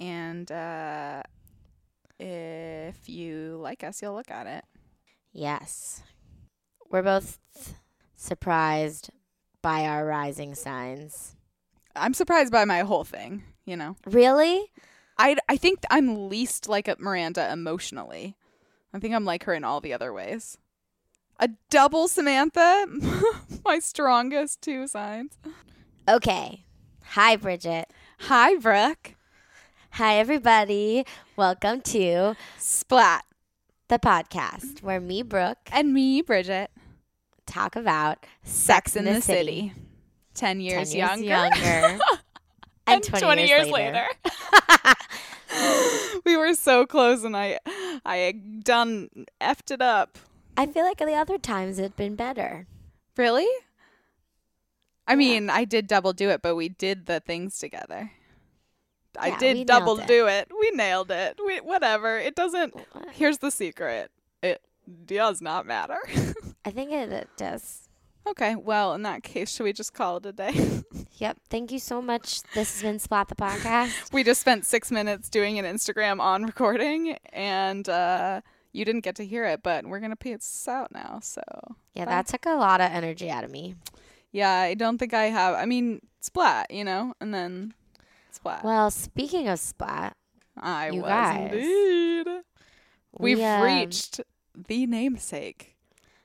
And 0.00 0.50
uh, 0.50 1.22
if 2.18 3.08
you 3.08 3.58
like 3.60 3.84
us, 3.84 4.00
you'll 4.02 4.14
look 4.14 4.30
at 4.30 4.46
it. 4.46 4.64
Yes. 5.32 6.02
We're 6.90 7.02
both 7.02 7.38
surprised 8.16 9.10
by 9.62 9.84
our 9.86 10.06
rising 10.06 10.54
signs. 10.54 11.36
I'm 11.94 12.14
surprised 12.14 12.52
by 12.52 12.64
my 12.64 12.80
whole 12.80 13.04
thing. 13.04 13.42
You 13.66 13.76
know, 13.76 13.96
Really? 14.06 14.70
I 15.18 15.36
I 15.48 15.56
think 15.56 15.80
I'm 15.90 16.28
least 16.28 16.68
like 16.68 16.88
Miranda 17.00 17.50
emotionally. 17.52 18.36
I 18.94 18.98
think 18.98 19.14
I'm 19.14 19.24
like 19.24 19.44
her 19.44 19.54
in 19.54 19.64
all 19.64 19.80
the 19.80 19.92
other 19.92 20.12
ways. 20.12 20.58
A 21.40 21.50
double 21.70 22.08
Samantha, 22.08 22.86
my 23.64 23.78
strongest 23.78 24.62
two 24.62 24.86
signs. 24.86 25.38
Okay. 26.08 26.64
Hi, 27.10 27.36
Bridget. 27.36 27.86
Hi, 28.20 28.56
Brooke. 28.56 29.14
Hi, 29.92 30.16
everybody. 30.18 31.04
Welcome 31.36 31.80
to 31.82 32.34
Splat. 32.58 33.24
the 33.88 33.98
podcast 33.98 34.82
where 34.82 35.00
me, 35.00 35.22
Brooke, 35.22 35.58
And 35.72 35.94
me, 35.94 36.22
Bridget. 36.22 36.70
talk 37.46 37.76
about 37.76 38.26
Sex 38.42 38.96
in 38.96 39.04
the 39.04 39.20
City. 39.20 39.72
10 40.34 40.60
years, 40.60 40.92
10 40.92 40.98
years 40.98 41.22
younger. 41.22 41.56
younger. 41.56 41.98
and 42.86 43.02
20, 43.02 43.46
years, 43.46 43.68
later. 43.70 44.06
we 44.24 44.30
were 44.30 44.94
so 46.68 46.84
close 46.84 47.24
and 47.24 47.34
I 47.34 47.58
I 48.04 48.34
done 48.62 49.08
effed 49.40 49.70
it 49.70 49.80
up. 49.80 50.18
I 50.56 50.66
feel 50.66 50.84
like 50.84 50.98
the 50.98 51.14
other 51.14 51.38
times 51.38 51.78
it'd 51.78 51.96
been 51.96 52.14
better. 52.14 52.66
Really? 53.16 53.48
I 55.06 55.14
mean, 55.14 55.48
I 55.48 55.64
did 55.64 55.86
double 55.86 56.12
do 56.12 56.28
it, 56.28 56.42
but 56.42 56.54
we 56.54 56.68
did 56.68 57.06
the 57.06 57.20
things 57.20 57.58
together. 57.58 58.10
I 59.18 59.28
Yeah, 59.28 59.34
we 59.40 59.54
did 59.54 59.66
double 59.66 59.98
it. 59.98 60.06
do 60.06 60.26
it. 60.26 60.50
We 60.60 60.70
nailed 60.72 61.10
it. 61.10 61.38
We 61.44 61.58
whatever. 61.58 62.18
It 62.18 62.34
doesn't 62.34 62.74
Here's 63.12 63.38
the 63.38 63.50
secret. 63.50 64.10
It 64.42 64.60
does 65.06 65.40
not 65.40 65.64
matter. 65.64 66.00
I 66.66 66.70
think 66.70 66.92
it, 66.92 67.10
it 67.10 67.28
does. 67.38 67.87
Okay, 68.30 68.54
well, 68.56 68.94
in 68.94 69.02
that 69.02 69.22
case, 69.22 69.50
should 69.54 69.64
we 69.64 69.72
just 69.72 69.92
call 69.94 70.16
it 70.18 70.26
a 70.26 70.32
day? 70.32 70.54
Yep. 71.20 71.36
Thank 71.50 71.72
you 71.72 71.80
so 71.80 72.00
much. 72.00 72.42
This 72.54 72.74
has 72.74 72.82
been 72.82 73.00
Splat 73.00 73.26
the 73.26 73.34
Podcast. 73.34 74.12
we 74.12 74.22
just 74.22 74.40
spent 74.40 74.64
6 74.64 74.92
minutes 74.92 75.28
doing 75.28 75.58
an 75.58 75.64
Instagram 75.64 76.20
on 76.20 76.44
recording 76.46 77.16
and 77.32 77.88
uh 77.88 78.40
you 78.72 78.84
didn't 78.84 79.00
get 79.00 79.16
to 79.16 79.26
hear 79.26 79.44
it, 79.44 79.64
but 79.64 79.84
we're 79.84 79.98
going 79.98 80.10
to 80.12 80.16
pay 80.16 80.34
this 80.34 80.68
out 80.68 80.92
now. 80.92 81.18
So, 81.20 81.42
Yeah, 81.94 82.04
Bye. 82.04 82.10
that 82.12 82.26
took 82.28 82.46
a 82.46 82.50
lot 82.54 82.80
of 82.80 82.92
energy 82.92 83.28
out 83.30 83.42
of 83.42 83.50
me. 83.50 83.74
yeah, 84.30 84.52
I 84.52 84.74
don't 84.74 84.98
think 84.98 85.12
I 85.12 85.24
have. 85.24 85.56
I 85.56 85.64
mean, 85.66 86.02
splat, 86.20 86.70
you 86.70 86.84
know, 86.84 87.14
and 87.20 87.34
then 87.34 87.74
splat. 88.30 88.62
Well, 88.62 88.88
speaking 88.92 89.48
of 89.48 89.58
Splat, 89.58 90.16
I 90.56 90.90
you 90.90 91.00
was 91.02 91.08
guys, 91.08 91.52
indeed. 91.52 92.26
We've 93.18 93.38
we, 93.38 93.44
um, 93.44 93.62
reached 93.62 94.20
the 94.54 94.86
namesake. 94.86 95.74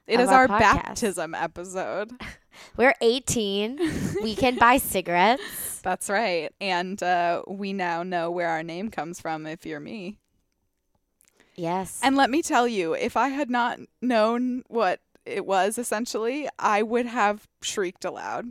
It 0.08 0.20
is 0.20 0.30
our 0.30 0.50
our, 0.50 0.60
baptism 0.60 1.34
episode. 1.34 2.12
We're 2.78 2.96
18. 3.02 3.80
we 4.22 4.36
can 4.36 4.58
buy 4.58 4.78
cigarettes. 4.78 5.80
That's 5.84 6.10
right. 6.10 6.52
And 6.60 7.02
uh, 7.02 7.44
we 7.48 7.74
now 7.74 8.04
know 8.04 8.30
where 8.30 8.50
our 8.50 8.64
name 8.64 8.90
comes 8.90 9.20
from 9.20 9.46
if 9.46 9.66
you're 9.66 9.80
me. 9.80 10.18
Yes. 11.56 12.00
And 12.04 12.16
let 12.16 12.30
me 12.30 12.42
tell 12.42 12.68
you, 12.68 12.94
if 12.94 13.16
I 13.16 13.30
had 13.30 13.50
not 13.50 13.80
known 14.02 14.64
what 14.68 15.00
it 15.26 15.46
was 15.46 15.78
essentially, 15.78 16.50
I 16.60 16.84
would 16.84 17.06
have 17.06 17.48
shrieked 17.62 18.06
aloud. 18.06 18.48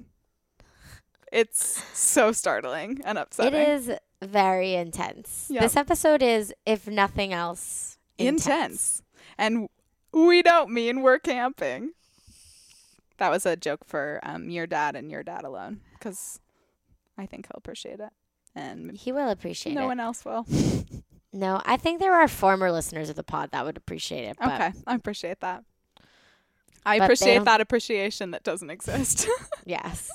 It's 1.30 1.82
so 1.98 2.32
startling 2.32 3.00
and 3.04 3.18
upsetting. 3.18 3.54
It 3.54 3.68
is 3.68 3.90
very 4.22 4.74
intense. 4.74 5.48
Yep. 5.50 5.62
This 5.62 5.76
episode 5.76 6.22
is, 6.22 6.52
if 6.66 6.86
nothing 6.86 7.32
else, 7.32 7.98
intense. 8.18 8.46
intense. 8.46 9.02
And 9.38 9.68
we 10.12 10.42
don't 10.42 10.70
mean 10.70 11.02
we're 11.02 11.18
camping. 11.18 11.92
That 13.18 13.30
was 13.30 13.46
a 13.46 13.56
joke 13.56 13.84
for 13.86 14.20
um, 14.22 14.50
your 14.50 14.66
dad 14.66 14.96
and 14.96 15.10
your 15.10 15.22
dad 15.22 15.44
alone, 15.44 15.80
because 15.94 16.40
I 17.16 17.26
think 17.26 17.46
he'll 17.46 17.56
appreciate 17.56 18.00
it, 18.00 18.10
and 18.54 18.96
He 18.96 19.12
will 19.12 19.28
appreciate 19.28 19.74
no 19.74 19.80
it. 19.80 19.82
No 19.82 19.88
one 19.88 20.00
else 20.00 20.24
will. 20.24 20.46
No, 21.32 21.62
I 21.64 21.78
think 21.78 21.98
there 21.98 22.14
are 22.14 22.28
former 22.28 22.70
listeners 22.70 23.08
of 23.08 23.16
the 23.16 23.24
pod 23.24 23.50
that 23.52 23.64
would 23.64 23.78
appreciate 23.78 24.24
it. 24.24 24.36
But 24.38 24.52
okay, 24.52 24.72
I 24.86 24.94
appreciate 24.94 25.40
that. 25.40 25.64
I 26.84 26.96
appreciate 26.96 27.44
that 27.44 27.60
appreciation 27.60 28.32
that 28.32 28.42
doesn't 28.42 28.68
exist. 28.68 29.28
yes. 29.64 30.10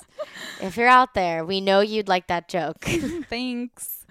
if 0.60 0.76
you're 0.76 0.86
out 0.86 1.14
there, 1.14 1.44
we 1.44 1.60
know 1.60 1.80
you'd 1.80 2.08
like 2.08 2.26
that 2.28 2.48
joke. 2.48 2.84
Thanks. 2.84 4.04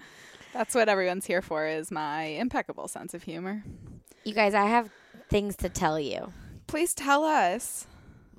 That's 0.52 0.74
what 0.74 0.88
everyone's 0.88 1.24
here 1.24 1.40
for 1.40 1.66
is 1.66 1.90
my 1.90 2.24
impeccable 2.24 2.88
sense 2.88 3.14
of 3.14 3.22
humor. 3.22 3.62
you 4.24 4.34
guys, 4.34 4.54
I 4.54 4.66
have 4.66 4.90
things 5.28 5.56
to 5.56 5.68
tell 5.68 5.98
you. 5.98 6.32
Please 6.66 6.94
tell 6.94 7.24
us. 7.24 7.86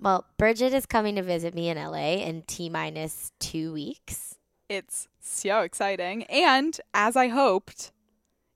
Well, 0.02 0.26
Bridget 0.38 0.74
is 0.74 0.86
coming 0.86 1.16
to 1.16 1.22
visit 1.22 1.54
me 1.54 1.70
in 1.70 1.78
LA 1.78 2.14
in 2.24 2.44
T 2.44 2.70
minus 2.70 3.32
two 3.40 3.74
weeks. 3.74 4.36
It's 4.70 5.08
so 5.20 5.62
exciting. 5.62 6.24
And 6.24 6.80
as 6.94 7.16
I 7.16 7.28
hoped, 7.28 7.92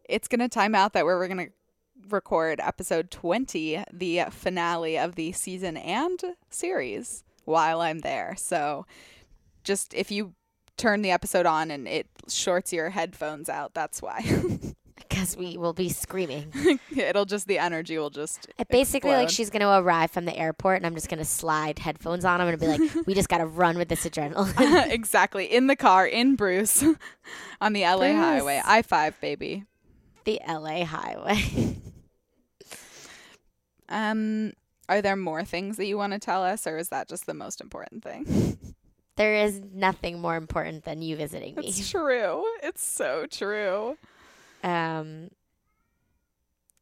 it's 0.08 0.28
going 0.28 0.40
to 0.40 0.48
time 0.48 0.76
out 0.76 0.94
that 0.94 1.06
we're 1.06 1.28
going 1.28 1.48
to 1.48 1.54
record 2.10 2.60
episode 2.62 3.12
20, 3.12 3.84
the 3.92 4.22
finale 4.30 4.98
of 4.98 5.16
the 5.16 5.32
season 5.32 5.78
and 5.78 6.20
series, 6.50 7.24
while 7.46 7.82
I'm 7.82 8.00
there. 8.00 8.36
So 8.38 8.86
just 9.64 9.94
if 9.94 10.12
you 10.12 10.34
turn 10.78 11.02
the 11.02 11.12
episode 11.12 11.46
on 11.46 11.72
and 11.72 11.88
it 11.88 12.08
shorts 12.28 12.74
your 12.74 12.90
headphones 12.90 13.50
out, 13.50 13.74
that's 13.74 14.02
why. 14.02 14.22
Because 15.14 15.38
we 15.38 15.60
will 15.60 15.74
be 15.74 15.90
screaming. 15.90 16.52
It'll 16.98 17.26
just, 17.26 17.48
the 17.48 17.60
energy 17.60 18.00
will 18.00 18.10
just. 18.10 18.48
It 18.58 18.68
basically, 18.68 19.12
like, 19.12 19.30
she's 19.30 19.52
going 19.52 19.62
to 19.62 19.78
arrive 19.78 20.10
from 20.10 20.26
the 20.26 20.36
airport, 20.36 20.78
and 20.78 20.88
I'm 20.88 20.96
just 20.96 21.08
going 21.08 21.20
to 21.20 21.26
slide 21.26 21.78
headphones 21.78 22.26
on. 22.26 22.42
I'm 22.42 22.48
going 22.48 22.58
to 22.58 22.66
be 22.66 22.96
like, 22.96 23.06
we 23.06 23.14
just 23.14 23.30
got 23.30 23.38
to 23.38 23.46
run 23.46 23.78
with 23.78 23.90
this 23.90 24.08
adrenaline. 24.08 24.90
exactly. 24.92 25.46
In 25.46 25.68
the 25.68 25.76
car, 25.76 26.08
in 26.08 26.36
Bruce, 26.36 26.84
on 27.62 27.74
the 27.74 27.82
LA 27.82 27.98
Bruce. 27.98 28.16
highway. 28.16 28.62
I 28.66 28.82
5, 28.82 29.22
baby. 29.22 29.66
the 30.24 30.42
LA 30.48 30.84
highway. 30.84 31.78
Um, 33.88 34.54
are 34.90 35.04
there 35.04 35.16
more 35.16 35.46
things 35.46 35.78
that 35.78 35.86
you 35.86 35.96
want 35.96 36.14
to 36.14 36.20
tell 36.20 36.44
us, 36.44 36.66
or 36.66 36.80
is 36.80 36.90
that 36.90 37.08
just 37.08 37.28
the 37.28 37.36
most 37.36 37.62
important 37.62 38.04
thing? 38.04 38.58
there 39.16 39.36
is 39.36 39.62
nothing 39.72 40.20
more 40.20 40.36
important 40.36 40.86
than 40.86 41.04
you 41.04 41.16
visiting 41.16 41.54
me. 41.54 41.68
It's 41.68 41.92
true. 41.92 42.44
It's 42.64 42.84
so 42.84 43.28
true. 43.30 43.98
Um, 44.64 45.30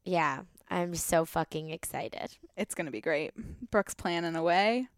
yeah, 0.04 0.42
I'm 0.70 0.94
so 0.94 1.24
fucking 1.24 1.70
excited. 1.70 2.36
It's 2.56 2.74
gonna 2.74 2.90
be 2.90 3.00
great. 3.00 3.32
Brooke's 3.70 3.94
planning 3.94 4.36
away. 4.36 4.88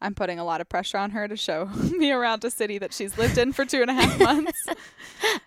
I'm 0.00 0.14
putting 0.14 0.38
a 0.38 0.44
lot 0.44 0.60
of 0.60 0.68
pressure 0.68 0.98
on 0.98 1.10
her 1.12 1.26
to 1.28 1.36
show 1.36 1.64
me 1.96 2.10
around 2.12 2.44
a 2.44 2.50
city 2.50 2.78
that 2.78 2.92
she's 2.92 3.16
lived 3.16 3.38
in 3.38 3.52
for 3.52 3.64
two 3.64 3.80
and 3.80 3.90
a 3.90 3.94
half 3.94 4.18
months. 4.20 4.66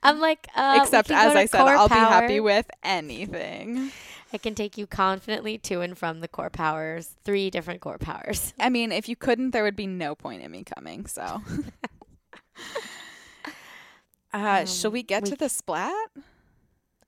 I'm 0.02 0.20
like, 0.20 0.48
uh, 0.56 0.80
Except 0.82 1.12
as 1.12 1.36
I 1.36 1.46
said, 1.46 1.62
I'll 1.62 1.88
be 1.90 1.94
happy 1.96 2.40
with 2.40 2.66
anything. 2.84 3.92
I 4.34 4.38
can 4.38 4.56
take 4.56 4.78
you 4.78 4.88
confidently 4.88 5.58
to 5.60 5.82
and 5.82 5.98
from 5.98 6.20
the 6.22 6.28
core 6.28 6.50
powers, 6.50 7.16
three 7.24 7.50
different 7.50 7.80
core 7.82 7.98
powers. 7.98 8.54
I 8.60 8.70
mean, 8.70 8.92
if 8.92 9.08
you 9.08 9.16
couldn't, 9.16 9.52
there 9.52 9.64
would 9.64 9.76
be 9.76 9.88
no 9.88 10.16
point 10.16 10.42
in 10.44 10.52
me 10.52 10.64
coming. 10.64 11.06
So, 11.06 11.22
uh, 14.34 14.66
shall 14.66 14.90
Um, 14.90 14.94
we 14.94 15.04
get 15.04 15.24
we 15.24 15.30
to 15.30 15.36
the 15.36 15.50
splat? 15.50 16.10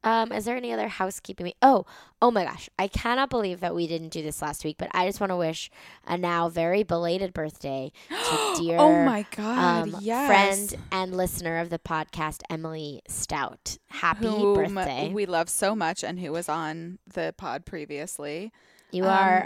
Um, 0.02 0.32
is 0.32 0.46
there 0.46 0.56
any 0.56 0.72
other 0.72 0.88
housekeeping? 0.88 1.44
We- 1.48 1.56
oh, 1.62 1.86
oh 2.22 2.32
my 2.32 2.46
gosh, 2.46 2.70
I 2.80 2.88
cannot 2.88 3.30
believe 3.30 3.60
that 3.60 3.76
we 3.76 3.86
didn't 3.86 4.10
do 4.10 4.22
this 4.22 4.42
last 4.42 4.64
week. 4.64 4.78
But 4.80 4.90
I 4.94 5.06
just 5.06 5.20
want 5.20 5.32
to 5.32 5.36
wish 5.36 5.70
a 6.08 6.18
now 6.18 6.48
very 6.48 6.84
belated 6.84 7.34
birthday 7.34 7.92
to 8.10 8.54
dear 8.58 8.78
oh 8.80 9.04
my 9.04 9.26
god! 9.36 9.84
um, 9.94 9.96
yes. 10.00 10.28
friend 10.28 10.82
and 10.94 11.18
listener 11.18 11.58
of 11.60 11.70
the 11.70 11.80
podcast, 11.80 12.42
Emily 12.50 13.02
Stout. 13.10 13.78
Happy 13.90 14.28
whom 14.28 14.56
birthday! 14.76 15.12
we 15.14 15.26
love 15.26 15.50
so 15.50 15.76
much 15.76 16.02
and 16.04 16.18
who 16.20 16.32
was 16.32 16.48
on 16.48 17.00
the 17.14 17.34
pod 17.38 17.66
previously. 17.66 18.54
you 18.92 19.04
Um, 19.04 19.10
are, 19.10 19.46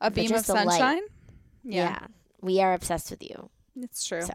a 0.00 0.10
beam 0.12 0.32
of 0.32 0.44
sunshine. 0.46 1.02
yeah. 1.64 2.06
we 2.40 2.60
are 2.60 2.72
obsessed 2.72 3.10
with 3.10 3.22
you. 3.22 3.50
it's 3.80 4.04
true. 4.04 4.22
So 4.22 4.34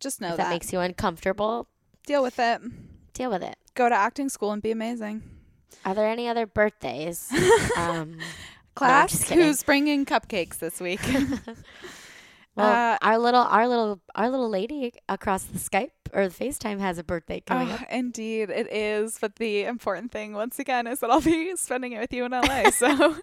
Just 0.00 0.20
know 0.20 0.30
if 0.30 0.36
that. 0.38 0.44
that 0.44 0.50
makes 0.50 0.72
you 0.72 0.80
uncomfortable, 0.80 1.68
Deal 2.06 2.24
with 2.24 2.40
it. 2.40 2.60
deal 3.14 3.30
with 3.30 3.44
it. 3.44 3.56
Go 3.74 3.88
to 3.88 3.94
acting 3.94 4.28
school 4.28 4.52
and 4.52 4.62
be 4.62 4.70
amazing. 4.70 5.22
Are 5.84 5.94
there 5.94 6.08
any 6.08 6.28
other 6.28 6.46
birthdays? 6.46 7.30
um, 7.76 8.18
Class, 8.74 9.24
kidding. 9.24 9.44
who's 9.44 9.62
bringing 9.62 10.04
cupcakes 10.06 10.58
this 10.58 10.80
week? 10.80 11.00
well, 12.56 12.94
Uh, 12.94 12.98
our 13.02 13.18
little, 13.18 13.40
our 13.42 13.66
little, 13.68 14.00
our 14.14 14.28
little 14.30 14.48
lady 14.48 14.92
across 15.08 15.44
the 15.44 15.58
Skype 15.58 15.90
or 16.12 16.28
the 16.28 16.34
FaceTime 16.44 16.78
has 16.80 16.98
a 16.98 17.04
birthday 17.04 17.40
coming 17.40 17.70
Oh, 17.70 17.74
up. 17.74 17.86
indeed, 17.90 18.50
it 18.50 18.70
is. 18.72 19.18
But 19.20 19.36
the 19.36 19.64
important 19.64 20.12
thing, 20.12 20.34
once 20.34 20.58
again, 20.58 20.86
is 20.86 21.00
that 21.00 21.10
I'll 21.10 21.20
be 21.22 21.56
spending 21.56 21.92
it 21.92 22.00
with 22.00 22.12
you 22.12 22.24
in 22.26 22.32
LA. 22.32 22.70
So, 22.70 23.16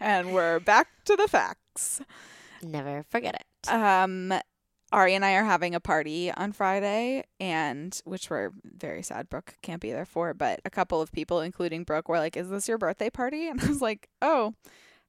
and 0.00 0.34
we're 0.34 0.58
back 0.60 0.88
to 1.06 1.16
the 1.16 1.28
facts. 1.28 2.00
Never 2.62 3.04
forget 3.08 3.34
it. 3.36 3.68
Um, 3.70 4.32
Ari 4.92 5.14
and 5.14 5.24
I 5.24 5.32
are 5.34 5.44
having 5.44 5.74
a 5.74 5.80
party 5.80 6.30
on 6.30 6.52
Friday, 6.52 7.24
and 7.40 8.00
which 8.04 8.30
we're 8.30 8.50
very 8.64 9.02
sad 9.02 9.28
Brooke 9.28 9.54
can't 9.62 9.80
be 9.80 9.90
there 9.90 10.04
for. 10.04 10.34
But 10.34 10.60
a 10.64 10.70
couple 10.70 11.00
of 11.00 11.10
people, 11.10 11.40
including 11.40 11.82
Brooke, 11.84 12.08
were 12.08 12.18
like, 12.18 12.36
"Is 12.36 12.48
this 12.48 12.68
your 12.68 12.78
birthday 12.78 13.10
party?" 13.10 13.48
And 13.48 13.60
I 13.64 13.66
was 13.66 13.80
like, 13.82 14.08
"Oh." 14.22 14.54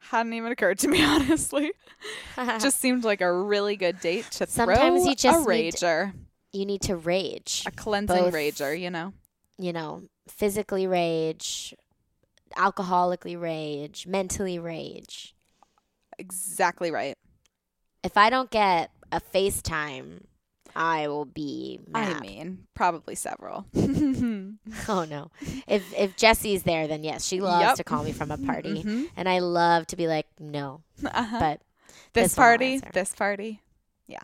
Hadn't 0.09 0.33
even 0.33 0.51
occurred 0.51 0.77
to 0.79 0.87
me, 0.87 1.01
honestly. 1.03 1.71
Just 2.35 2.79
seemed 2.79 3.03
like 3.05 3.21
a 3.21 3.33
really 3.33 3.75
good 3.75 3.99
date 4.01 4.29
to 4.31 4.45
Sometimes 4.45 5.01
throw 5.01 5.09
you 5.09 5.15
just 5.15 5.47
a 5.47 5.51
need 5.51 5.73
to- 5.77 5.85
rager, 5.85 6.13
you 6.51 6.65
need 6.65 6.81
to 6.81 6.95
rage. 6.95 7.63
a 7.65 7.71
cleansing 7.71 8.15
both- 8.25 8.33
rager, 8.33 8.79
you 8.79 8.91
know. 8.91 9.13
You 9.57 9.73
know, 9.73 10.03
physically 10.27 10.85
rage, 10.85 11.73
alcoholically 12.55 13.39
rage, 13.39 14.05
mentally 14.05 14.59
rage. 14.59 15.33
Exactly 16.19 16.91
right. 16.91 17.17
If 18.03 18.17
I 18.17 18.29
don't 18.29 18.51
get 18.51 18.91
a 19.15 19.21
FaceTime, 19.33 20.21
I 20.75 21.07
will 21.07 21.25
be 21.25 21.79
mad. 21.87 22.17
I 22.17 22.19
mean, 22.19 22.67
probably 22.73 23.15
several. 23.15 23.65
oh 23.75 25.05
no. 25.09 25.31
If 25.67 25.83
if 25.97 26.15
Jessie's 26.17 26.63
there, 26.63 26.87
then 26.87 27.03
yes, 27.03 27.25
she 27.25 27.39
loves 27.41 27.61
Yep. 27.63 27.75
to 27.77 27.83
call 27.83 28.03
me 28.03 28.11
from 28.11 28.29
a 28.31 28.37
party, 28.37 28.83
Mhm. 28.83 29.09
and 29.15 29.29
I 29.29 29.39
love 29.39 29.87
to 29.87 29.95
be 29.95 30.07
like, 30.07 30.27
no. 30.39 30.81
Uh-huh. 31.03 31.39
But 31.39 31.61
This, 32.13 32.25
This 32.25 32.35
party, 32.35 32.81
this 32.93 33.13
party. 33.15 33.61
Yeah. 34.07 34.23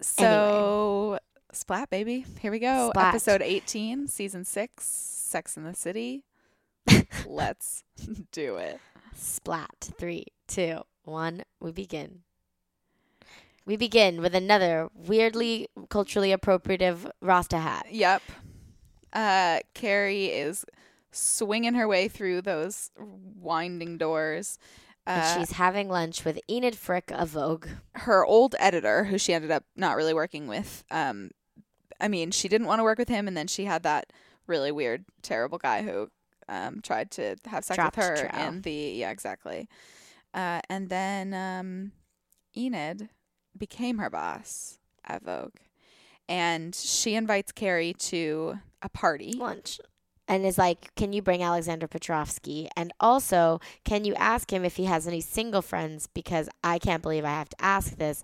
So, 0.00 1.18
Splat, 1.52 1.90
baby. 1.90 2.24
Here 2.40 2.50
we 2.50 2.58
go. 2.58 2.90
Splat. 2.90 3.14
Episode 3.14 3.42
18, 3.42 4.08
season 4.08 4.44
6, 4.44 4.84
Sex 4.84 5.56
in 5.56 5.64
the 5.64 5.74
City. 5.74 6.24
Let's 7.26 7.84
do 8.32 8.56
it. 8.56 8.80
Splat. 9.14 9.90
Three, 9.98 10.26
two, 10.48 10.80
one. 11.04 11.42
We 11.60 11.70
begin. 11.72 12.20
We 13.64 13.76
begin 13.76 14.20
with 14.20 14.34
another 14.34 14.88
weirdly 14.94 15.68
culturally 15.88 16.30
appropriative 16.34 17.10
Rasta 17.20 17.58
hat. 17.58 17.86
Yep. 17.90 18.22
Uh, 19.12 19.60
Carrie 19.74 20.26
is 20.26 20.64
swinging 21.12 21.74
her 21.74 21.86
way 21.86 22.08
through 22.08 22.42
those 22.42 22.90
winding 22.98 23.98
doors. 23.98 24.58
and 25.06 25.22
Uh, 25.22 25.38
she's 25.38 25.52
having 25.52 25.88
lunch 25.88 26.24
with 26.24 26.40
Enid 26.50 26.74
Frick 26.76 27.10
of 27.12 27.28
Vogue. 27.30 27.66
her 27.94 28.24
old 28.24 28.54
editor, 28.58 29.04
who 29.04 29.18
she 29.18 29.32
ended 29.34 29.50
up 29.50 29.64
not 29.76 29.96
really 29.96 30.14
working 30.14 30.48
with, 30.48 30.82
um, 30.90 31.30
I 32.00 32.08
mean, 32.08 32.30
she 32.32 32.48
didn't 32.48 32.66
want 32.66 32.80
to 32.80 32.84
work 32.84 32.98
with 32.98 33.08
him, 33.08 33.28
and 33.28 33.36
then 33.36 33.46
she 33.46 33.64
had 33.66 33.84
that 33.84 34.12
really 34.48 34.72
weird, 34.72 35.04
terrible 35.22 35.58
guy 35.58 35.82
who 35.82 36.10
um, 36.48 36.80
tried 36.82 37.12
to 37.12 37.36
have 37.46 37.64
sex 37.64 37.76
Dropped 37.76 37.96
with 37.96 38.06
her 38.06 38.28
trow. 38.28 38.42
in 38.48 38.62
the 38.62 38.72
yeah, 38.72 39.10
exactly. 39.10 39.68
Uh, 40.34 40.60
and 40.68 40.88
then 40.88 41.32
um, 41.32 41.92
Enid 42.56 43.08
became 43.56 43.98
her 43.98 44.10
boss 44.10 44.78
at 45.04 45.22
Vogue, 45.22 45.56
and 46.28 46.74
she 46.74 47.14
invites 47.14 47.52
Carrie 47.52 47.94
to 47.94 48.58
a 48.82 48.88
party. 48.88 49.32
lunch 49.36 49.80
and 50.28 50.46
is 50.46 50.56
like, 50.56 50.94
Can 50.94 51.12
you 51.12 51.20
bring 51.20 51.42
Alexander 51.42 51.86
Petrovsky? 51.88 52.68
And 52.76 52.92
also, 53.00 53.60
can 53.84 54.04
you 54.04 54.14
ask 54.14 54.52
him 54.52 54.64
if 54.64 54.76
he 54.76 54.84
has 54.84 55.06
any 55.06 55.20
single 55.20 55.62
friends? 55.62 56.06
Because 56.06 56.48
I 56.62 56.78
can't 56.78 57.02
believe 57.02 57.24
I 57.24 57.30
have 57.30 57.48
to 57.50 57.56
ask 57.64 57.96
this, 57.96 58.22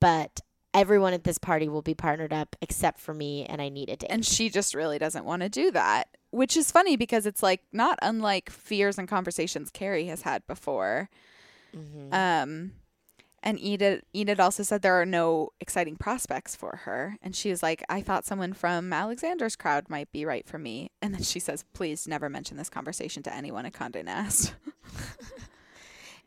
but 0.00 0.40
everyone 0.72 1.12
at 1.14 1.24
this 1.24 1.38
party 1.38 1.68
will 1.68 1.82
be 1.82 1.94
partnered 1.94 2.32
up 2.32 2.54
except 2.60 3.00
for 3.00 3.12
me, 3.14 3.44
and 3.46 3.60
I 3.60 3.68
need 3.70 3.88
a 3.88 3.96
date. 3.96 4.10
And 4.10 4.24
she 4.24 4.48
just 4.50 4.74
really 4.74 4.98
doesn't 4.98 5.24
want 5.24 5.42
to 5.42 5.48
do 5.48 5.70
that, 5.72 6.08
which 6.30 6.56
is 6.56 6.70
funny 6.70 6.96
because 6.96 7.26
it's 7.26 7.42
like 7.42 7.62
not 7.72 7.98
unlike 8.02 8.50
fears 8.50 8.96
and 8.98 9.08
conversations 9.08 9.70
Carrie 9.70 10.06
has 10.06 10.22
had 10.22 10.46
before. 10.46 11.08
Mhm. 11.74 12.12
Um, 12.14 12.72
and 13.42 13.58
Enid, 13.58 14.02
Enid 14.14 14.38
also 14.40 14.62
said 14.62 14.82
there 14.82 15.00
are 15.00 15.06
no 15.06 15.50
exciting 15.60 15.96
prospects 15.96 16.54
for 16.54 16.80
her. 16.84 17.16
And 17.22 17.34
she 17.34 17.50
was 17.50 17.62
like, 17.62 17.82
I 17.88 18.02
thought 18.02 18.26
someone 18.26 18.52
from 18.52 18.92
Alexander's 18.92 19.56
crowd 19.56 19.88
might 19.88 20.12
be 20.12 20.24
right 20.26 20.46
for 20.46 20.58
me. 20.58 20.90
And 21.00 21.14
then 21.14 21.22
she 21.22 21.40
says, 21.40 21.64
please 21.72 22.06
never 22.06 22.28
mention 22.28 22.56
this 22.56 22.68
conversation 22.68 23.22
to 23.24 23.34
anyone 23.34 23.64
at 23.66 23.72
Condé 23.72 24.04
Nast. 24.04 24.54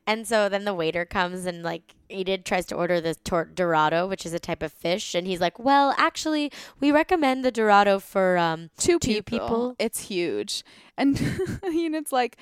And 0.05 0.27
so 0.27 0.49
then 0.49 0.65
the 0.65 0.73
waiter 0.73 1.05
comes 1.05 1.45
and 1.45 1.63
like 1.63 1.95
Enid 2.11 2.43
tries 2.43 2.65
to 2.67 2.75
order 2.75 2.99
the 2.99 3.15
tor- 3.15 3.45
dorado, 3.45 4.05
which 4.05 4.25
is 4.25 4.33
a 4.33 4.39
type 4.39 4.61
of 4.61 4.73
fish, 4.73 5.15
and 5.15 5.25
he's 5.25 5.39
like, 5.39 5.57
"Well, 5.57 5.95
actually, 5.97 6.51
we 6.81 6.91
recommend 6.91 7.45
the 7.45 7.51
dorado 7.51 7.99
for 7.99 8.37
um 8.37 8.69
Two 8.77 8.99
Two 8.99 9.23
people. 9.23 9.47
people? 9.47 9.75
It's 9.79 10.07
huge. 10.07 10.65
And 10.97 11.17
Enid's 11.63 12.11
like, 12.11 12.37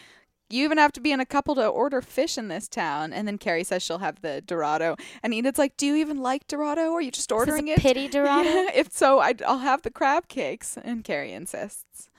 you 0.54 0.64
even 0.66 0.78
have 0.78 0.92
to 0.94 1.02
be 1.02 1.12
in 1.12 1.20
a 1.20 1.26
couple 1.26 1.56
to 1.56 1.66
order 1.68 2.02
fish 2.02 2.38
in 2.38 2.48
this 2.48 2.68
town. 2.68 3.14
And 3.14 3.28
then 3.28 3.38
Carrie 3.38 3.64
says 3.64 3.82
she'll 3.84 4.00
have 4.00 4.22
the 4.22 4.42
Dorado. 4.42 4.96
And 5.24 5.34
Enid's 5.34 5.58
like, 5.60 5.78
do 5.78 5.86
you 5.86 5.96
even 5.96 6.18
like 6.22 6.48
Dorado? 6.48 6.90
Or 6.92 6.98
are 7.00 7.02
you 7.02 7.12
just 7.12 7.32
ordering 7.32 7.70
a 7.70 7.74
it? 7.74 7.80
pity 7.80 8.08
dorado." 8.16 8.50
Yeah, 8.50 8.70
if 8.74 8.92
so, 8.92 9.20
I'd, 9.20 9.42
I'll 9.44 9.60
have 9.60 9.82
the 9.82 9.92
crab 9.92 10.28
cakes. 10.28 10.78
And 10.84 11.04
Carrie 11.04 11.34
insists. 11.34 12.10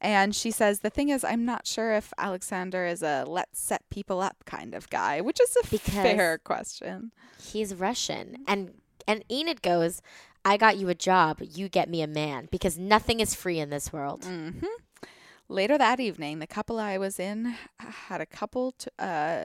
And 0.00 0.34
she 0.34 0.50
says, 0.50 0.80
the 0.80 0.88
thing 0.88 1.10
is, 1.10 1.24
I'm 1.24 1.44
not 1.44 1.66
sure 1.66 1.92
if 1.92 2.12
Alexander 2.16 2.86
is 2.86 3.02
a 3.02 3.24
let's 3.26 3.60
set 3.60 3.82
people 3.90 4.20
up 4.20 4.44
kind 4.46 4.74
of 4.74 4.88
guy, 4.88 5.20
which 5.20 5.40
is 5.40 5.54
a 5.62 5.66
Because- 5.68 5.92
fair 5.94 6.38
question. 6.38 7.12
He's 7.38 7.74
Russian, 7.74 8.38
and 8.46 8.72
and 9.06 9.24
Enid 9.30 9.60
goes, 9.62 10.02
"I 10.44 10.56
got 10.58 10.76
you 10.76 10.88
a 10.90 10.94
job, 10.94 11.38
you 11.40 11.68
get 11.70 11.88
me 11.88 12.00
a 12.02 12.06
man, 12.06 12.48
because 12.50 12.78
nothing 12.78 13.18
is 13.20 13.34
free 13.34 13.58
in 13.58 13.70
this 13.70 13.92
world." 13.92 14.24
hmm 14.24 14.50
Later 15.50 15.76
that 15.78 15.98
evening, 15.98 16.38
the 16.38 16.46
couple 16.46 16.78
I 16.78 16.96
was 16.96 17.18
in 17.18 17.56
had 17.80 18.20
a 18.20 18.26
couple 18.26 18.70
to, 18.78 18.90
uh, 19.00 19.44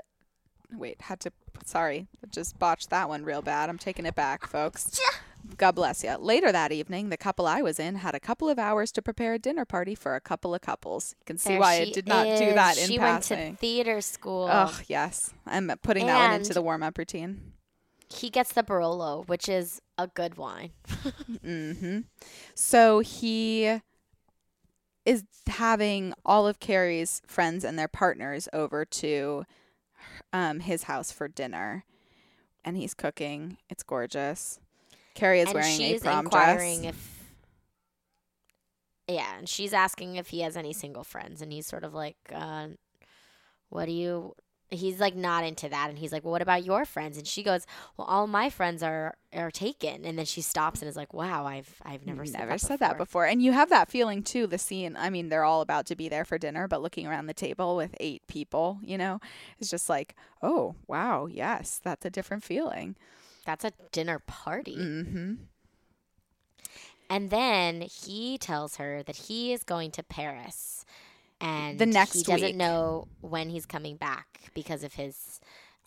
wait, 0.72 1.02
had 1.02 1.20
to, 1.22 1.32
sorry, 1.66 2.06
just 2.30 2.60
botched 2.60 2.92
that 2.92 3.10
one 3.10 3.24
real 3.26 3.42
bad. 3.42 3.70
I'm 3.72 3.80
taking 3.80 4.06
it 4.06 4.14
back, 4.14 4.46
folks. 4.46 5.00
God 5.58 5.72
bless 5.74 6.04
you. 6.04 6.16
Later 6.18 6.52
that 6.52 6.72
evening, 6.72 7.10
the 7.10 7.18
couple 7.18 7.48
I 7.48 7.64
was 7.64 7.80
in 7.80 7.96
had 7.96 8.14
a 8.14 8.20
couple 8.20 8.50
of 8.50 8.60
hours 8.60 8.92
to 8.92 9.02
prepare 9.02 9.34
a 9.34 9.40
dinner 9.40 9.66
party 9.66 9.96
for 9.96 10.14
a 10.16 10.22
couple 10.22 10.54
of 10.54 10.62
couples. 10.62 11.16
You 11.22 11.26
can 11.26 11.38
see 11.40 11.50
There 11.54 11.60
why 11.60 11.84
she 11.84 11.90
I 11.90 11.94
did 11.94 12.08
not 12.08 12.24
do 12.26 12.54
that 12.54 12.78
in 12.78 12.88
she 12.88 12.98
passing. 13.00 13.38
went 13.40 13.54
to 13.54 13.58
theater 13.60 14.00
school. 14.02 14.48
Oh, 14.52 14.80
yes. 14.88 15.34
I'm 15.48 15.72
putting 15.82 16.06
that 16.06 16.30
one 16.30 16.40
into 16.40 16.54
the 16.54 16.62
warm 16.62 16.84
up 16.84 17.00
routine. 17.00 17.54
He 18.14 18.30
gets 18.30 18.54
the 18.54 18.62
Barolo, 18.62 19.28
which 19.28 19.50
is 19.50 19.82
a 19.98 20.06
good 20.06 20.38
wine. 20.38 20.70
hmm 21.44 22.02
So 22.54 23.00
he 23.00 23.82
is 25.06 25.24
having 25.48 26.14
all 26.26 26.48
of 26.48 26.60
Carrie's 26.60 27.22
friends 27.28 27.64
and 27.64 27.78
their 27.78 27.88
partners 27.88 28.50
over 28.52 28.86
to 28.86 29.46
um, 30.34 30.60
his 30.62 30.84
house 30.84 31.12
for 31.12 31.28
dinner, 31.28 31.86
and 32.64 32.76
he's 32.76 32.94
cooking. 32.94 33.58
It's 33.70 33.84
gorgeous. 33.84 34.60
Carrie 35.16 35.40
is 35.40 35.48
and 35.48 35.56
wearing 35.56 35.74
a 35.74 35.76
she's 35.78 36.02
prom 36.02 36.26
inquiring 36.26 36.82
dress. 36.82 36.94
if 36.94 37.16
yeah 39.08 39.38
and 39.38 39.48
she's 39.48 39.72
asking 39.74 40.16
if 40.16 40.28
he 40.28 40.42
has 40.42 40.58
any 40.58 40.74
single 40.74 41.04
friends 41.04 41.42
and 41.42 41.54
he's 41.54 41.66
sort 41.66 41.84
of 41.84 41.94
like 41.94 42.18
uh, 42.34 42.68
what 43.70 43.86
do 43.86 43.92
you 43.92 44.34
he's 44.72 45.00
like 45.00 45.16
not 45.16 45.44
into 45.44 45.70
that 45.70 45.90
and 45.90 46.00
he's 46.00 46.12
like 46.12 46.24
well 46.24 46.32
what 46.32 46.42
about 46.42 46.66
your 46.66 46.86
friends 46.86 47.18
and 47.18 47.28
she 47.28 47.44
goes 47.44 47.66
well 47.96 48.08
all 48.08 48.26
my 48.28 48.50
friends 48.50 48.82
are 48.84 49.16
are 49.34 49.52
taken 49.52 50.04
and 50.04 50.18
then 50.18 50.26
she 50.26 50.42
stops 50.42 50.82
and 50.82 50.90
is 50.90 50.96
like 50.96 51.14
wow 51.14 51.46
i've 51.46 51.76
i've 51.86 52.06
never 52.06 52.26
said, 52.26 52.40
Never 52.40 52.52
that, 52.54 52.60
said 52.62 52.80
before. 52.80 52.88
that 52.90 52.98
before. 52.98 53.26
And 53.26 53.42
you 53.44 53.52
have 53.52 53.70
that 53.70 53.90
feeling 53.90 54.24
too. 54.24 54.48
The 54.48 54.58
scene. 54.58 54.96
I 54.98 55.10
mean, 55.10 55.30
they're 55.30 55.44
all 55.44 55.62
about 55.62 55.86
to 55.88 55.96
be 55.96 56.10
there 56.10 56.26
for 56.26 56.38
dinner, 56.38 56.68
but 56.68 56.82
looking 56.82 57.06
around 57.08 57.28
the 57.28 57.34
table 57.34 57.76
with 57.76 57.96
eight 58.00 58.26
people, 58.28 58.80
you 58.82 58.98
know, 58.98 59.20
it's 59.60 59.70
just 59.70 59.88
like, 59.90 60.16
oh 60.42 60.76
wow, 60.88 61.28
yes, 61.28 61.80
that's 61.84 62.06
a 62.06 62.10
different 62.10 62.44
feeling. 62.44 62.96
that's 63.46 63.64
a 63.66 63.72
dinner 63.92 64.20
party 64.20 64.76
Mm-hmm. 64.78 65.34
and 67.10 67.30
then 67.30 67.82
he 67.82 68.38
tells 68.38 68.78
her 68.78 69.04
that 69.04 69.16
he 69.16 69.54
is 69.54 69.64
going 69.64 69.92
to 69.92 70.04
paris 70.04 70.86
and 71.42 71.78
The 71.80 71.86
he 71.86 71.92
next 71.92 72.24
doesn't 72.24 72.42
week. 72.42 72.56
know 72.56 73.08
when 73.22 73.50
he's 73.50 73.66
coming 73.66 73.98
back 73.98 74.42
because 74.54 74.84
of 74.84 74.94
his 74.96 75.40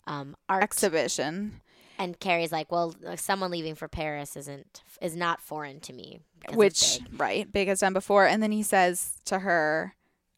um, 0.07 0.35
art 0.47 0.63
Exhibition. 0.63 1.61
And 1.97 2.17
Carrie's 2.19 2.51
like, 2.51 2.71
"Well, 2.71 2.95
uh, 3.05 3.15
someone 3.17 3.51
leaving 3.51 3.75
for 3.75 3.87
Paris 3.87 4.35
isn't 4.37 4.83
is 5.01 5.15
not 5.15 5.41
foreign 5.41 5.79
to 5.81 5.93
me." 5.93 6.19
which 6.53 6.99
big, 7.03 7.19
right 7.19 7.51
big 7.51 7.67
has 7.67 7.81
done 7.81 7.91
before 7.91 8.25
and 8.25 8.41
then 8.41 8.53
he 8.53 8.63
says 8.63 9.17
to 9.25 9.39
her 9.39 9.93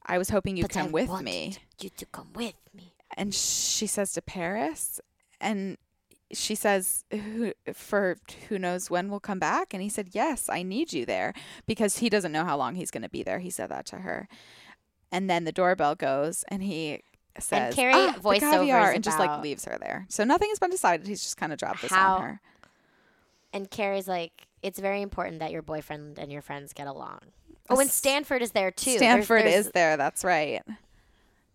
i 0.07 0.17
was 0.17 0.31
hoping 0.31 0.57
you'd 0.57 0.63
but 0.63 0.75
I 0.75 0.81
come 0.81 0.91
with 0.91 1.21
me 1.21 1.55
You 1.79 1.89
to 1.95 2.05
come 2.07 2.29
with 2.33 2.55
me. 2.73 2.95
and 3.15 3.35
she 3.35 3.85
says 3.85 4.11
to 4.13 4.21
paris 4.23 4.99
and 5.39 5.77
she 6.33 6.55
says 6.55 7.05
who, 7.11 7.53
for 7.71 8.17
who 8.49 8.57
knows 8.57 8.89
when 8.89 9.09
we'll 9.09 9.19
come 9.19 9.37
back 9.37 9.75
and 9.75 9.83
he 9.83 9.89
said 9.89 10.09
yes 10.13 10.49
i 10.49 10.63
need 10.63 10.91
you 10.91 11.05
there 11.05 11.33
because 11.67 11.99
he 11.99 12.09
doesn't 12.09 12.31
know 12.31 12.45
how 12.45 12.57
long 12.57 12.73
he's 12.73 12.89
going 12.89 13.03
to 13.03 13.09
be 13.09 13.21
there 13.21 13.37
he 13.37 13.51
said 13.51 13.69
that 13.69 13.85
to 13.85 13.97
her 13.97 14.27
and 15.11 15.29
then 15.29 15.43
the 15.43 15.51
doorbell 15.51 15.95
goes 15.95 16.43
and 16.47 16.63
he 16.63 17.01
says 17.39 17.67
and 17.67 17.75
Carrie 17.75 17.93
ah, 17.95 18.11
the 18.13 18.19
voiceovers 18.19 18.39
caviar 18.39 18.91
and 18.91 19.03
just 19.03 19.17
like 19.19 19.41
leaves 19.41 19.65
her 19.65 19.77
there 19.79 20.05
so 20.09 20.23
nothing 20.23 20.49
has 20.49 20.59
been 20.59 20.69
decided 20.69 21.07
he's 21.07 21.23
just 21.23 21.37
kind 21.37 21.51
of 21.53 21.59
dropped 21.59 21.81
this 21.81 21.91
How- 21.91 22.15
on 22.17 22.21
her 22.23 22.41
And 23.53 23.69
Carrie's 23.69 24.07
like, 24.07 24.47
"It's 24.63 24.79
very 24.79 25.01
important 25.01 25.39
that 25.39 25.51
your 25.51 25.61
boyfriend 25.61 26.17
and 26.17 26.31
your 26.31 26.41
friends 26.41 26.71
get 26.71 26.87
along." 26.87 27.19
Oh, 27.69 27.79
and 27.81 27.89
Stanford 27.89 28.41
is 28.41 28.51
there 28.51 28.71
too. 28.71 28.95
Stanford 28.97 29.43
there's- 29.43 29.65
is 29.67 29.71
there. 29.73 29.97
That's 29.97 30.23
right. 30.23 30.61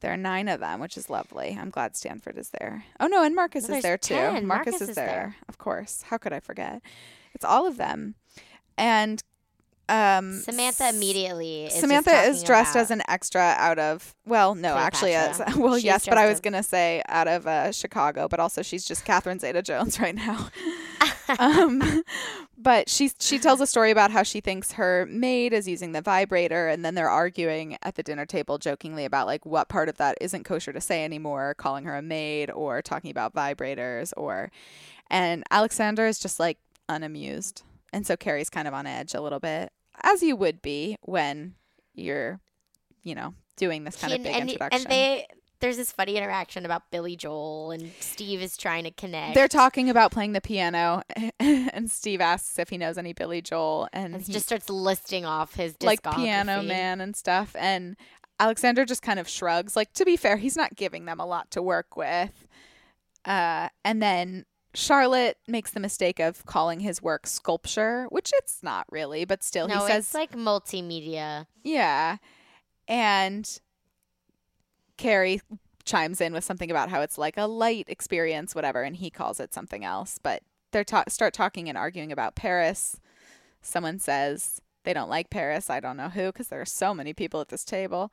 There 0.01 0.13
are 0.13 0.17
nine 0.19 0.47
of 0.49 0.61
them, 0.61 0.79
which 0.81 0.99
is 0.99 1.09
lovely. 1.09 1.57
I'm 1.59 1.71
glad 1.71 1.97
Stanford 1.97 2.37
is 2.37 2.51
there. 2.51 2.85
Oh 3.01 3.07
no, 3.07 3.23
and 3.23 3.35
Marcus 3.35 3.67
Well, 3.67 3.79
is 3.79 3.83
there 3.83 3.97
too. 3.97 4.15
Marcus, 4.15 4.43
Marcus 4.45 4.75
is, 4.83 4.89
is 4.91 4.95
there. 4.97 5.07
there. 5.07 5.37
of 5.49 5.57
course. 5.57 6.03
How 6.03 6.19
could 6.19 6.35
I 6.35 6.41
forget? 6.41 6.83
It's 7.35 7.47
all 7.47 7.67
of 7.67 7.79
them, 7.79 8.15
and 8.77 9.23
um, 9.89 10.41
Samantha 10.41 10.89
immediately. 10.89 11.67
Is 11.67 11.75
Samantha 11.75 12.23
is 12.23 12.43
dressed 12.43 12.75
as 12.75 12.91
an 12.91 13.03
extra 13.09 13.55
out 13.57 13.79
of 13.79 14.15
well, 14.27 14.55
no, 14.57 14.77
actually, 14.77 15.15
as 15.15 15.39
well, 15.57 15.75
She's 15.75 15.85
yes, 15.85 16.07
but 16.07 16.19
I 16.19 16.27
was 16.27 16.41
gonna 16.41 16.63
say 16.63 17.03
out 17.09 17.29
of 17.29 17.47
uh, 17.47 17.71
Chicago, 17.71 18.27
but 18.27 18.41
also 18.41 18.63
she's 18.63 18.85
just 18.85 19.05
Catherine 19.05 19.39
Zeta-Jones 19.39 20.01
right 20.01 20.15
now. 20.15 20.49
um, 21.39 22.03
but 22.59 22.89
she 22.89 23.11
she 23.21 23.39
tells 23.39 23.61
a 23.61 23.67
story 23.67 23.93
about 23.93 24.11
how 24.11 24.25
she 24.25 24.41
thinks 24.41 24.73
her 24.73 25.07
maid 25.09 25.53
is 25.53 25.69
using 25.69 25.93
the 25.93 26.03
vibrator, 26.03 26.67
and 26.67 26.85
then 26.85 26.97
they're 26.97 27.11
arguing 27.11 27.79
at 27.83 27.95
the 27.95 28.03
dinner 28.03 28.27
table 28.27 28.59
jokingly 28.59 29.05
about 29.05 29.27
like 29.27 29.47
what 29.47 29.69
part 29.69 29.89
of 29.89 29.97
that 29.99 30.19
isn't 30.21 30.45
kosher 30.45 30.73
to 30.73 30.81
say 30.81 31.05
anymore, 31.05 31.55
calling 31.55 31.85
her 31.85 31.97
a 31.97 32.03
maid 32.03 32.51
or 32.51 32.83
talking 32.83 33.11
about 33.13 33.35
vibrators, 33.35 34.13
or 34.17 34.51
and 35.09 35.45
Alexander 35.53 36.07
is 36.07 36.19
just 36.19 36.41
like 36.41 36.59
unamused, 36.89 37.63
and 37.93 38.05
so 38.05 38.17
Carrie's 38.17 38.51
kind 38.51 38.67
of 38.67 38.75
on 38.75 38.87
edge 38.87 39.15
a 39.15 39.21
little 39.21 39.41
bit, 39.41 39.73
as 40.03 40.23
you 40.23 40.37
would 40.37 40.63
be 40.63 40.97
when 41.03 41.55
you're, 41.95 42.41
you 43.03 43.15
know, 43.15 43.35
doing 43.57 43.85
this 43.85 43.97
kind 43.97 44.13
of 44.13 44.23
big 44.23 44.35
and, 44.35 44.51
introduction. 44.51 44.83
and 44.83 44.91
they 44.91 45.27
there's 45.61 45.77
this 45.77 45.91
funny 45.91 46.17
interaction 46.17 46.65
about 46.65 46.91
Billy 46.91 47.17
Joel 47.17 47.71
and 47.71 47.91
Steve 48.01 48.43
is 48.43 48.57
trying 48.57 48.85
to 48.85 48.91
connect. 48.91 49.35
They're 49.35 49.49
talking 49.49 49.89
about 49.89 50.13
playing 50.13 50.33
the 50.33 50.41
piano, 50.41 51.03
and 51.41 51.91
Steve 51.91 52.21
asks 52.21 52.59
if 52.59 52.69
he 52.69 52.79
knows 52.79 52.99
any 52.99 53.13
Billy 53.13 53.41
Joel, 53.41 53.89
and 53.93 54.15
and 54.15 54.23
he, 54.23 54.33
just 54.33 54.47
starts 54.47 54.69
listing 54.69 55.25
off 55.25 55.55
his 55.55 55.75
like 55.81 56.03
Piano. 56.03 56.63
Man 56.63 57.01
and 57.01 57.17
stuff. 57.17 57.57
And 57.59 57.97
Alexander 58.39 58.85
just 58.85 59.03
kind 59.03 59.19
of 59.19 59.29
shrugs. 59.29 59.77
Like 59.77 59.93
to 59.95 60.05
be 60.05 60.17
fair, 60.17 60.37
he's 60.37 60.57
not 60.57 60.77
giving 60.77 61.07
them 61.07 61.21
a 61.21 61.27
lot 61.27 61.51
to 61.53 61.63
work 61.63 61.97
with. 61.97 62.47
Uh, 63.25 63.69
and 63.85 64.03
then 64.03 64.45
Charlotte 64.77 65.39
makes 65.49 65.71
the 65.71 65.81
mistake 65.81 66.21
of 66.21 66.45
calling 66.45 66.81
his 66.81 67.01
work 67.01 67.27
sculpture, 67.27 68.05
which 68.11 68.31
it's 68.37 68.63
not 68.63 68.87
really, 68.91 69.25
but 69.25 69.43
still 69.43 69.67
No, 69.67 69.77
he 69.77 69.87
says 69.87 70.05
it's 70.05 70.15
like 70.15 70.33
multimedia. 70.33 71.47
Yeah. 71.65 72.19
And 72.87 73.59
Carrie 74.99 75.41
chimes 75.87 76.21
in 76.21 76.35
with 76.35 76.45
something 76.45 76.71
about 76.71 76.91
how 76.91 77.01
it's 77.01 77.17
like 77.17 77.39
a 77.39 77.47
light 77.47 77.87
experience, 77.89 78.55
whatever, 78.55 78.83
and 78.83 78.97
he 78.97 79.09
calls 79.09 79.41
it 79.41 79.55
something 79.55 79.83
else. 79.83 80.19
But 80.23 80.43
they 80.73 80.85
ta- 80.85 81.05
start 81.09 81.33
talking 81.33 81.71
and 81.71 81.79
arguing 81.79 82.13
about 82.13 82.35
Paris. 82.35 83.01
Someone 83.63 83.99
says 83.99 84.61
they 84.85 84.93
don't 84.93 85.09
like 85.09 85.31
Paris. 85.31 85.71
I 85.71 85.81
don't 85.81 85.97
know 85.97 86.11
who, 86.11 86.27
because 86.27 86.49
there 86.49 86.61
are 86.61 86.67
so 86.67 86.93
many 86.93 87.15
people 87.15 87.41
at 87.41 87.49
this 87.49 87.65
table. 87.65 88.13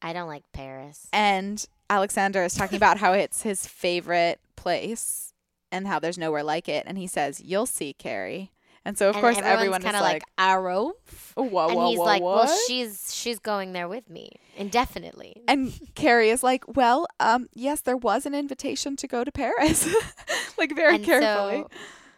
I 0.00 0.14
don't 0.14 0.28
like 0.28 0.44
Paris. 0.52 1.08
And 1.12 1.68
Alexander 1.90 2.42
is 2.42 2.54
talking 2.54 2.76
about 2.76 2.96
how 2.96 3.12
it's 3.12 3.42
his 3.42 3.66
favorite 3.66 4.40
place 4.56 5.29
and 5.72 5.86
how 5.86 5.98
there's 5.98 6.18
nowhere 6.18 6.42
like 6.42 6.68
it. 6.68 6.84
And 6.86 6.98
he 6.98 7.06
says, 7.06 7.40
You'll 7.40 7.66
see, 7.66 7.92
Carrie. 7.92 8.52
And 8.84 8.96
so, 8.96 9.10
of 9.10 9.16
and 9.16 9.20
course, 9.20 9.36
everyone's 9.36 9.58
everyone 9.58 9.80
is 9.80 9.84
kind 9.84 9.96
of 9.96 10.02
like, 10.02 10.14
like, 10.14 10.22
arrow. 10.38 10.92
Whoa, 11.34 11.68
and 11.68 11.76
whoa, 11.76 11.88
he's 11.90 11.98
whoa, 11.98 12.04
like, 12.04 12.22
what? 12.22 12.46
well, 12.46 12.58
she's 12.66 13.14
she's 13.14 13.38
going 13.38 13.74
there 13.74 13.88
with 13.88 14.08
me 14.08 14.32
indefinitely. 14.56 15.42
And 15.46 15.72
Carrie 15.94 16.30
is 16.30 16.42
like, 16.42 16.64
well, 16.76 17.06
um, 17.18 17.48
yes, 17.54 17.82
there 17.82 17.96
was 17.96 18.24
an 18.24 18.34
invitation 18.34 18.96
to 18.96 19.06
go 19.06 19.22
to 19.22 19.30
Paris, 19.30 19.86
like 20.58 20.74
very 20.74 20.96
and 20.96 21.04
carefully. 21.04 21.62
so, 21.62 21.68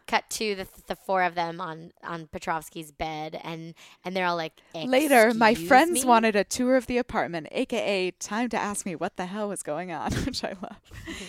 cut 0.07 0.29
to 0.29 0.55
the 0.55 0.69
the 0.89 0.97
four 0.97 1.23
of 1.23 1.35
them 1.35 1.61
on 1.61 1.93
on 2.05 2.29
Petrovsky's 2.29 2.93
bed, 2.93 3.41
and 3.43 3.75
and 4.05 4.15
they're 4.15 4.27
all 4.27 4.37
like, 4.37 4.53
Later, 4.75 5.35
my 5.35 5.55
friends 5.55 6.05
me?" 6.05 6.09
wanted 6.09 6.37
a 6.37 6.45
tour 6.45 6.77
of 6.77 6.87
the 6.87 6.99
apartment, 6.99 7.49
aka 7.51 8.13
time 8.13 8.49
to 8.51 8.57
ask 8.57 8.87
me 8.87 8.95
what 8.95 9.17
the 9.17 9.27
hell 9.27 9.49
was 9.49 9.63
going 9.63 9.91
on, 9.91 10.13
which 10.27 10.45
I 10.45 10.55
love. 10.63 10.81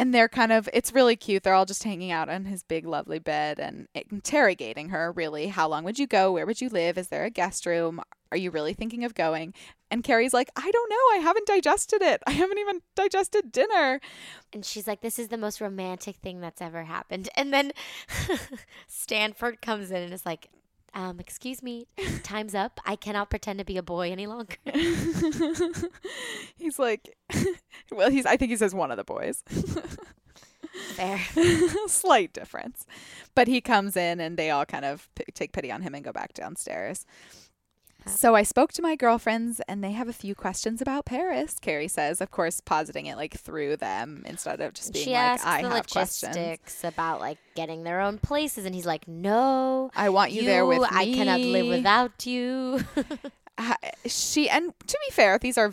and 0.00 0.14
they're 0.14 0.30
kind 0.30 0.50
of, 0.50 0.66
it's 0.72 0.94
really 0.94 1.14
cute. 1.14 1.42
They're 1.42 1.52
all 1.52 1.66
just 1.66 1.84
hanging 1.84 2.10
out 2.10 2.30
on 2.30 2.46
his 2.46 2.62
big, 2.62 2.86
lovely 2.86 3.18
bed 3.18 3.60
and 3.60 3.86
interrogating 3.94 4.88
her, 4.88 5.12
really. 5.12 5.48
How 5.48 5.68
long 5.68 5.84
would 5.84 5.98
you 5.98 6.06
go? 6.06 6.32
Where 6.32 6.46
would 6.46 6.62
you 6.62 6.70
live? 6.70 6.96
Is 6.96 7.08
there 7.08 7.26
a 7.26 7.30
guest 7.30 7.66
room? 7.66 8.00
Are 8.32 8.38
you 8.38 8.50
really 8.50 8.72
thinking 8.72 9.04
of 9.04 9.14
going? 9.14 9.52
And 9.90 10.02
Carrie's 10.02 10.32
like, 10.32 10.48
I 10.56 10.70
don't 10.70 10.88
know. 10.88 10.96
I 11.12 11.18
haven't 11.22 11.46
digested 11.46 12.00
it. 12.00 12.22
I 12.26 12.30
haven't 12.30 12.56
even 12.56 12.80
digested 12.96 13.52
dinner. 13.52 14.00
And 14.54 14.64
she's 14.64 14.86
like, 14.86 15.02
"This 15.02 15.18
is 15.18 15.28
the 15.28 15.36
most 15.36 15.60
romantic 15.60 16.16
thing 16.16 16.40
that's 16.40 16.62
ever 16.62 16.84
happened." 16.84 17.28
And 17.34 17.52
then 17.52 17.72
Stanford 18.86 19.60
comes 19.60 19.90
in 19.90 19.96
and 19.96 20.14
is 20.14 20.24
like, 20.24 20.48
um, 20.94 21.20
"Excuse 21.20 21.62
me, 21.62 21.86
time's 22.22 22.54
up. 22.54 22.80
I 22.84 22.96
cannot 22.96 23.30
pretend 23.30 23.58
to 23.58 23.64
be 23.64 23.76
a 23.76 23.82
boy 23.82 24.10
any 24.10 24.26
longer." 24.26 24.56
he's 26.56 26.78
like, 26.78 27.16
well, 27.92 28.10
he's. 28.10 28.26
I 28.26 28.36
think 28.36 28.50
he 28.50 28.56
says 28.56 28.74
one 28.74 28.90
of 28.90 28.96
the 28.96 29.04
boys. 29.04 29.42
Fair. 30.94 31.18
Slight 31.88 32.32
difference, 32.32 32.86
but 33.34 33.48
he 33.48 33.60
comes 33.60 33.96
in 33.96 34.20
and 34.20 34.36
they 34.36 34.50
all 34.50 34.64
kind 34.64 34.84
of 34.84 35.08
p- 35.14 35.24
take 35.34 35.52
pity 35.52 35.70
on 35.72 35.82
him 35.82 35.94
and 35.94 36.04
go 36.04 36.12
back 36.12 36.34
downstairs. 36.34 37.06
So 38.06 38.34
I 38.34 38.42
spoke 38.42 38.72
to 38.74 38.82
my 38.82 38.96
girlfriends 38.96 39.60
and 39.68 39.82
they 39.82 39.92
have 39.92 40.08
a 40.08 40.12
few 40.12 40.34
questions 40.34 40.80
about 40.80 41.04
Paris. 41.04 41.56
Carrie 41.60 41.88
says, 41.88 42.20
of 42.20 42.30
course, 42.30 42.60
positing 42.60 43.06
it 43.06 43.16
like 43.16 43.34
through 43.34 43.76
them 43.76 44.22
instead 44.26 44.60
of 44.60 44.74
just 44.74 44.92
being 44.92 45.04
she 45.04 45.12
like, 45.12 45.44
"I 45.44 45.60
have 45.60 45.88
questions." 45.88 46.84
about 46.84 47.20
like 47.20 47.38
getting 47.54 47.84
their 47.84 48.00
own 48.00 48.18
places, 48.18 48.64
and 48.64 48.74
he's 48.74 48.86
like, 48.86 49.06
"No, 49.06 49.90
I 49.94 50.08
want 50.08 50.32
you, 50.32 50.44
there 50.44 50.66
with 50.66 50.80
me. 50.80 50.86
I 50.90 51.04
cannot 51.06 51.40
live 51.40 51.66
without 51.66 52.26
you." 52.26 52.80
she 54.06 54.48
and 54.48 54.72
to 54.86 54.98
be 55.06 55.12
fair 55.12 55.38
these 55.38 55.58
are 55.58 55.72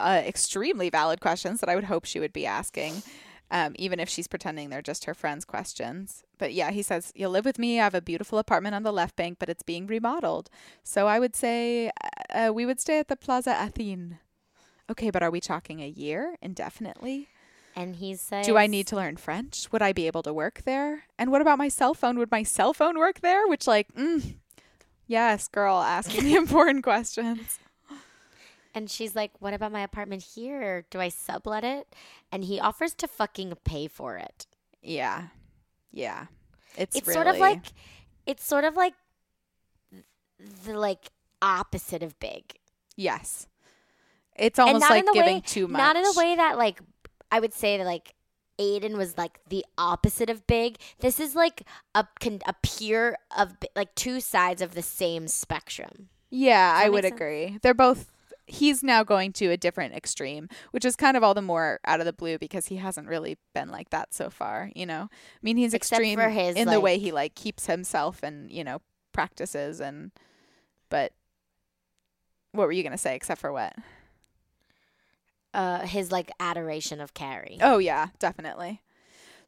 uh, 0.00 0.22
extremely 0.24 0.90
valid 0.90 1.20
questions 1.20 1.60
that 1.60 1.68
i 1.68 1.74
would 1.74 1.84
hope 1.84 2.04
she 2.04 2.20
would 2.20 2.32
be 2.32 2.44
asking 2.46 3.02
um, 3.52 3.74
even 3.78 4.00
if 4.00 4.08
she's 4.08 4.26
pretending 4.26 4.70
they're 4.70 4.82
just 4.82 5.04
her 5.04 5.14
friends 5.14 5.44
questions. 5.44 6.24
But 6.38 6.52
yeah 6.54 6.72
he 6.72 6.82
says 6.82 7.12
you'll 7.14 7.30
live 7.30 7.44
with 7.44 7.58
me 7.58 7.78
i 7.78 7.84
have 7.84 7.94
a 7.94 8.00
beautiful 8.00 8.38
apartment 8.38 8.74
on 8.74 8.82
the 8.82 8.92
left 8.92 9.14
bank 9.14 9.36
but 9.38 9.48
it's 9.48 9.62
being 9.62 9.86
remodeled. 9.86 10.50
So 10.82 11.06
i 11.06 11.20
would 11.20 11.36
say 11.36 11.92
uh, 12.34 12.50
we 12.52 12.66
would 12.66 12.80
stay 12.80 12.98
at 12.98 13.08
the 13.08 13.16
Plaza 13.16 13.52
Athénée. 13.52 14.18
Okay 14.90 15.10
but 15.10 15.22
are 15.22 15.30
we 15.30 15.40
talking 15.40 15.80
a 15.80 15.86
year 15.86 16.36
indefinitely? 16.42 17.28
And 17.76 17.96
he 17.96 18.16
says, 18.16 18.44
do 18.46 18.56
i 18.56 18.66
need 18.66 18.86
to 18.88 18.96
learn 18.96 19.16
french? 19.16 19.70
Would 19.70 19.82
i 19.82 19.92
be 19.92 20.06
able 20.06 20.22
to 20.24 20.32
work 20.32 20.62
there? 20.64 21.04
And 21.18 21.30
what 21.30 21.42
about 21.42 21.58
my 21.58 21.68
cell 21.68 21.94
phone? 21.94 22.18
Would 22.18 22.30
my 22.30 22.42
cell 22.42 22.72
phone 22.72 22.98
work 22.98 23.20
there? 23.20 23.46
Which 23.46 23.66
like 23.66 23.94
mm, 23.94 24.36
yes 25.06 25.46
girl 25.46 25.76
asking 25.76 26.24
the 26.24 26.34
important 26.44 26.82
questions 26.82 27.58
And 28.74 28.90
she's 28.90 29.14
like, 29.14 29.32
"What 29.40 29.52
about 29.54 29.72
my 29.72 29.82
apartment 29.82 30.22
here? 30.34 30.86
Do 30.90 31.00
I 31.00 31.08
sublet 31.10 31.64
it?" 31.64 31.94
And 32.30 32.44
he 32.44 32.58
offers 32.58 32.94
to 32.94 33.08
fucking 33.08 33.52
pay 33.64 33.86
for 33.86 34.16
it. 34.16 34.46
Yeah. 34.82 35.28
Yeah. 35.90 36.26
It's, 36.76 36.96
It's 36.96 37.06
really, 37.06 37.14
sort 37.14 37.26
of 37.26 37.38
like, 37.38 37.60
it's 38.26 38.44
sort 38.44 38.64
of 38.64 38.76
like 38.76 38.94
the 40.64 40.78
like 40.78 41.10
opposite 41.40 42.02
of 42.02 42.18
big. 42.18 42.44
yes. 42.96 43.46
It's 44.34 44.58
almost 44.58 44.88
like 44.88 45.04
in 45.04 45.12
giving 45.12 45.34
way, 45.36 45.42
too 45.44 45.68
much. 45.68 45.78
Not 45.78 45.96
in 45.96 46.06
a 46.06 46.12
way 46.14 46.34
that 46.36 46.56
like 46.56 46.80
I 47.30 47.38
would 47.38 47.52
say 47.52 47.76
that 47.76 47.84
like 47.84 48.14
Aiden 48.58 48.96
was 48.96 49.18
like 49.18 49.38
the 49.50 49.64
opposite 49.76 50.30
of 50.30 50.46
big. 50.46 50.78
This 51.00 51.20
is 51.20 51.34
like 51.34 51.62
a 51.94 52.06
a 52.46 52.54
peer 52.62 53.18
of 53.36 53.56
like 53.76 53.94
two 53.94 54.20
sides 54.20 54.62
of 54.62 54.74
the 54.74 54.80
same 54.82 55.28
spectrum. 55.28 56.08
Yeah, 56.30 56.72
I 56.74 56.88
would 56.88 57.04
sense? 57.04 57.14
agree. 57.14 57.58
They're 57.60 57.74
both 57.74 58.11
he's 58.46 58.82
now 58.82 59.04
going 59.04 59.32
to 59.32 59.46
a 59.50 59.56
different 59.56 59.94
extreme, 59.94 60.48
which 60.72 60.84
is 60.84 60.96
kind 60.96 61.16
of 61.16 61.22
all 61.22 61.34
the 61.34 61.42
more 61.42 61.80
out 61.86 62.00
of 62.00 62.06
the 62.06 62.12
blue 62.12 62.38
because 62.38 62.66
he 62.66 62.76
hasn't 62.76 63.08
really 63.08 63.38
been 63.54 63.70
like 63.70 63.90
that 63.90 64.12
so 64.12 64.30
far, 64.30 64.70
you 64.74 64.86
know. 64.86 65.08
I 65.10 65.40
mean, 65.42 65.56
he's 65.56 65.74
Except 65.74 66.00
extreme 66.00 66.18
his, 66.18 66.56
in 66.56 66.68
the 66.68 66.80
way 66.80 66.98
he 66.98 67.12
like 67.12 67.34
keeps 67.34 67.66
himself 67.66 68.22
and, 68.22 68.50
you 68.50 68.64
know, 68.64 68.80
practices 69.12 69.80
and 69.80 70.10
but 70.88 71.12
what 72.52 72.66
were 72.66 72.72
you 72.72 72.82
going 72.82 72.92
to 72.92 72.98
say 72.98 73.16
except 73.16 73.40
for 73.40 73.52
what? 73.52 73.74
Uh, 75.54 75.80
his 75.86 76.12
like 76.12 76.30
adoration 76.38 77.00
of 77.00 77.14
Carrie. 77.14 77.58
Oh 77.60 77.78
yeah, 77.78 78.08
definitely. 78.18 78.81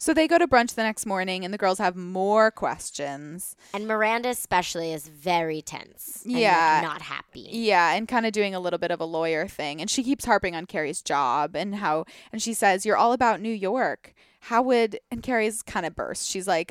So 0.05 0.13
they 0.13 0.29
go 0.29 0.37
to 0.37 0.47
brunch 0.47 0.75
the 0.75 0.83
next 0.83 1.07
morning 1.07 1.47
and 1.47 1.55
the 1.55 1.57
girls 1.57 1.79
have 1.79 1.97
more 1.97 2.51
questions. 2.51 3.57
And 3.73 3.89
Miranda 3.89 4.29
especially 4.29 4.93
is 4.93 5.09
very 5.09 5.63
tense. 5.63 6.21
and, 6.27 6.35
like, 6.35 6.43
Yeah. 6.43 6.81
not 6.83 7.01
happy. 7.01 7.49
Yeah, 7.51 7.95
and 7.95 8.07
kind 8.07 8.27
of 8.27 8.33
doing 8.33 8.55
a 8.55 8.61
little 8.61 8.79
bit 8.79 8.91
of 8.91 9.01
a 9.01 9.07
lawyer 9.07 9.49
thing. 9.49 9.81
And 9.81 9.89
she 9.89 10.03
keeps 10.03 10.27
harping 10.27 10.55
on 10.55 10.67
Carrie's 10.67 11.01
job 11.01 11.57
and 11.57 11.77
how, 11.77 12.05
and 12.33 12.43
she 12.43 12.53
says, 12.53 12.85
You're 12.85 12.99
all 12.99 13.15
about 13.15 13.41
New 13.41 13.49
York. 13.49 14.13
How 14.41 14.61
would, 14.61 15.01
and 15.11 15.23
Carrie's 15.23 15.63
kind 15.63 15.87
of 15.87 15.97
burst. 15.97 16.29
She's 16.29 16.47
like, 16.47 16.71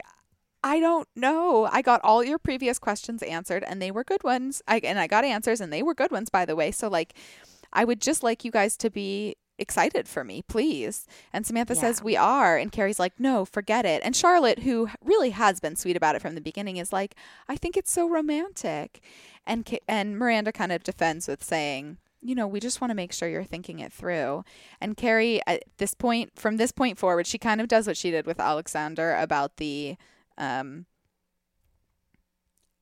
I 0.64 0.80
don't 0.80 1.08
know. 1.16 1.68
I 1.72 1.82
got 1.82 2.02
all 2.04 2.24
your 2.24 2.38
previous 2.38 2.78
questions 2.78 3.24
answered 3.24 3.64
and 3.64 3.82
they 3.82 3.90
were 3.90 4.04
good 4.04 4.24
ones. 4.24 4.62
I, 4.68 4.78
and 4.84 5.00
I 5.00 5.08
got 5.08 5.26
answers 5.26 5.60
and 5.60 5.74
they 5.74 5.82
were 5.82 5.96
good 5.96 6.12
ones, 6.12 6.30
by 6.30 6.46
the 6.46 6.56
way. 6.56 6.70
So, 6.70 6.88
like, 6.88 7.16
I 7.74 7.84
would 7.84 8.00
just 8.00 8.22
like 8.22 8.46
you 8.46 8.52
guys 8.52 8.78
to 8.78 8.92
be 8.92 9.38
excited 9.58 10.08
for 10.08 10.24
me, 10.24 10.42
please. 10.42 11.08
And 11.32 11.46
Samantha 11.46 11.76
says, 11.76 12.04
We 12.04 12.16
are. 12.16 12.58
And 12.58 12.72
Carrie's 12.72 13.00
like, 13.00 13.20
No, 13.20 13.46
forget 13.46 13.86
it. 13.86 14.02
And 14.04 14.16
Charlotte, 14.16 14.60
who 14.60 14.90
really 15.04 15.32
has 15.32 15.60
been 15.60 15.76
sweet 15.76 15.98
about 15.98 16.16
it 16.16 16.22
from 16.22 16.36
the 16.36 16.42
beginning, 16.42 16.78
is 16.78 16.94
like, 16.94 17.16
I 17.48 17.56
think 17.56 17.78
it's 17.78 17.92
so 17.92 18.08
romantic. 18.10 19.02
And, 19.46 19.78
and 19.88 20.18
Miranda 20.18 20.52
kind 20.52 20.72
of 20.72 20.84
defends 20.84 21.28
with 21.28 21.44
saying, 21.44 21.98
you 22.22 22.36
know, 22.36 22.48
we 22.48 22.60
just 22.60 22.80
want 22.80 22.92
to 22.92 22.96
make 22.96 23.12
sure 23.12 23.28
you're 23.28 23.44
thinking 23.44 23.80
it 23.80 23.92
through. 23.92 24.46
And 24.80 24.96
Carrie, 24.96 25.42
at 25.46 25.64
this 25.78 25.94
point, 25.94 26.32
from 26.36 26.58
this 26.58 26.72
point 26.72 26.98
forward, 26.98 27.28
she 27.28 27.38
kind 27.38 27.60
of 27.60 27.68
does 27.68 27.86
what 27.86 27.98
she 27.98 28.12
did 28.12 28.26
with 28.26 28.40
Alexander 28.40 29.16
about 29.16 29.58
the, 29.58 29.98
um, 30.38 30.86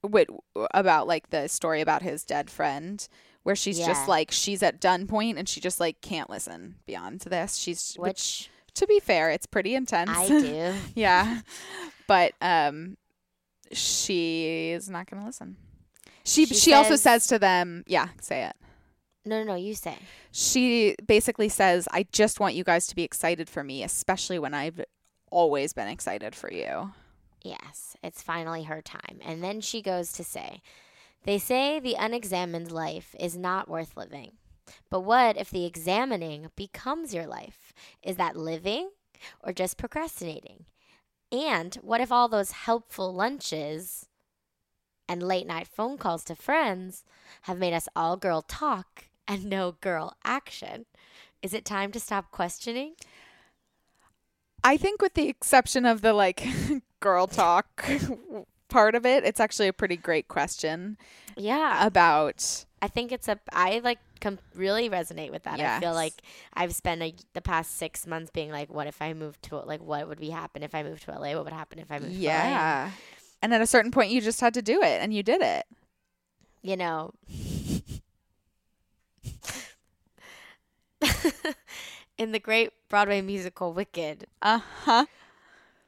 what 0.01 0.27
about 0.73 1.07
like 1.07 1.29
the 1.29 1.47
story 1.47 1.81
about 1.81 2.01
his 2.01 2.23
dead 2.23 2.49
friend, 2.49 3.07
where 3.43 3.55
she's 3.55 3.79
Yeah. 3.79 3.87
just 3.87 4.07
like 4.07 4.31
she's 4.31 4.61
at 4.63 4.79
done 4.79 5.07
point 5.07 5.37
and 5.37 5.47
she 5.49 5.59
just 5.59 5.79
like 5.79 6.01
can't 6.01 6.29
listen 6.29 6.75
beyond 6.85 7.21
this. 7.21 7.55
She's 7.57 7.95
which, 7.95 8.07
Which 8.07 8.49
to 8.75 8.87
be 8.87 8.99
fair, 8.99 9.29
it's 9.31 9.45
pretty 9.45 9.75
intense. 9.75 10.09
I 10.11 10.27
do. 10.27 10.73
yeah, 10.95 11.41
but 12.07 12.33
um, 12.41 12.97
she 13.71 14.69
is 14.71 14.89
not 14.89 15.09
going 15.09 15.21
to 15.21 15.25
listen. 15.27 15.57
She 16.23 16.45
she, 16.45 16.55
She 16.55 16.73
also 16.73 16.91
says- 16.91 17.01
says 17.01 17.27
to 17.27 17.39
them, 17.39 17.83
yeah, 17.87 18.09
say 18.21 18.43
it 18.45 18.55
No, 19.25 19.39
no, 19.43 19.53
no, 19.53 19.55
you 19.55 19.73
say. 19.73 19.97
she 20.31 20.95
basically 21.05 21.49
says, 21.49 21.87
I 21.91 22.05
just 22.11 22.39
want 22.39 22.55
you 22.55 22.63
guys 22.63 22.87
to 22.87 22.95
be 22.95 23.03
excited 23.03 23.49
for 23.49 23.63
me, 23.63 23.83
especially 23.83 24.37
when 24.39 24.53
I've 24.53 24.81
always 25.31 25.73
been 25.73 25.87
excited 25.87 26.35
for 26.35 26.51
you. 26.51 26.91
Yes, 27.43 27.95
it's 28.03 28.21
finally 28.21 28.63
her 28.63 28.81
time. 28.83 29.19
And 29.25 29.43
then 29.43 29.61
she 29.61 29.81
goes 29.81 30.11
to 30.13 30.23
say, 30.23 30.61
They 31.23 31.37
say 31.37 31.79
the 31.79 31.95
unexamined 31.95 32.71
life 32.71 33.15
is 33.19 33.37
not 33.37 33.69
worth 33.69 33.95
living. 33.95 34.33
But 34.89 35.01
what 35.01 35.37
if 35.37 35.49
the 35.49 35.65
examining 35.65 36.49
becomes 36.55 37.13
your 37.13 37.27
life? 37.27 37.73
Is 38.01 38.15
that 38.17 38.35
living 38.35 38.89
or 39.43 39.53
just 39.53 39.77
procrastinating? 39.77 40.65
And 41.31 41.75
what 41.75 42.01
if 42.01 42.11
all 42.11 42.27
those 42.27 42.51
helpful 42.51 43.13
lunches 43.13 44.07
and 45.07 45.23
late 45.23 45.47
night 45.47 45.67
phone 45.67 45.97
calls 45.97 46.23
to 46.25 46.35
friends 46.35 47.03
have 47.43 47.57
made 47.57 47.73
us 47.73 47.87
all 47.95 48.17
girl 48.17 48.41
talk 48.41 49.05
and 49.27 49.45
no 49.45 49.73
girl 49.73 50.15
action? 50.23 50.85
Is 51.41 51.53
it 51.53 51.65
time 51.65 51.91
to 51.91 51.99
stop 51.99 52.31
questioning? 52.31 52.95
I 54.63 54.77
think, 54.77 55.01
with 55.01 55.15
the 55.15 55.27
exception 55.27 55.85
of 55.85 56.01
the 56.01 56.13
like 56.13 56.45
girl 56.99 57.27
talk 57.27 57.89
part 58.71 58.95
of 58.95 59.05
it, 59.05 59.23
it's 59.23 59.39
actually 59.39 59.67
a 59.67 59.73
pretty 59.73 59.97
great 59.97 60.27
question 60.27 60.97
Yeah. 61.37 61.85
about. 61.85 62.65
I 62.81 62.87
think 62.87 63.11
it's 63.11 63.27
a. 63.27 63.39
I 63.53 63.79
like 63.83 63.99
com- 64.21 64.39
really 64.55 64.89
resonate 64.89 65.29
with 65.31 65.43
that. 65.43 65.59
I 65.59 65.79
feel 65.79 65.93
like 65.93 66.13
I've 66.55 66.73
spent 66.73 67.03
a, 67.03 67.13
the 67.33 67.41
past 67.41 67.77
six 67.77 68.07
months 68.07 68.31
being 68.33 68.49
like, 68.49 68.73
what 68.73 68.87
if 68.87 68.99
I 69.03 69.13
moved 69.13 69.43
to 69.43 69.57
like 69.57 69.81
what 69.81 70.07
would 70.07 70.19
be 70.19 70.31
happen 70.31 70.63
if 70.63 70.73
I 70.73 70.81
moved 70.81 71.03
to 71.03 71.11
LA? 71.11 71.35
What 71.35 71.43
would 71.43 71.53
happen 71.53 71.77
if 71.77 71.91
I 71.91 71.99
moved 71.99 72.13
to 72.13 72.17
LA? 72.17 72.23
Yeah. 72.23 72.91
And 73.43 73.53
at 73.53 73.61
a 73.61 73.67
certain 73.67 73.91
point, 73.91 74.09
you 74.11 74.19
just 74.19 74.41
had 74.41 74.55
to 74.55 74.63
do 74.63 74.81
it, 74.81 74.99
and 75.01 75.13
you 75.13 75.21
did 75.21 75.41
it. 75.43 75.65
You 76.63 76.75
know. 76.77 77.11
In 82.17 82.31
the 82.33 82.39
great 82.39 82.71
Broadway 82.89 83.21
musical 83.21 83.73
Wicked, 83.73 84.27
Uh 84.41 84.59
huh. 84.83 85.05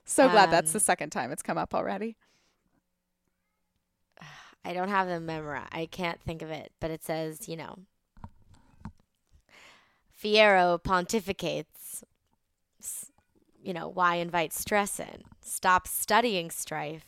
So 0.05 0.29
glad 0.29 0.49
that's 0.51 0.71
Um, 0.71 0.73
the 0.73 0.79
second 0.79 1.11
time 1.11 1.31
it's 1.31 1.43
come 1.43 1.57
up 1.57 1.73
already. 1.75 2.17
I 4.65 4.73
don't 4.73 4.89
have 4.89 5.07
them 5.07 5.25
memorized. 5.25 5.69
I 5.73 5.85
can't 5.87 6.21
think 6.21 6.41
of 6.41 6.49
it, 6.49 6.71
but 6.79 6.89
it 6.91 7.03
says, 7.03 7.47
you 7.49 7.57
know, 7.57 7.79
Fiyero 10.21 10.81
pontificates. 10.81 12.03
You 13.61 13.73
know, 13.73 13.87
why 13.87 14.15
invite 14.15 14.53
stress 14.53 14.99
in? 14.99 15.23
Stop 15.41 15.87
studying 15.87 16.51
strife 16.51 17.07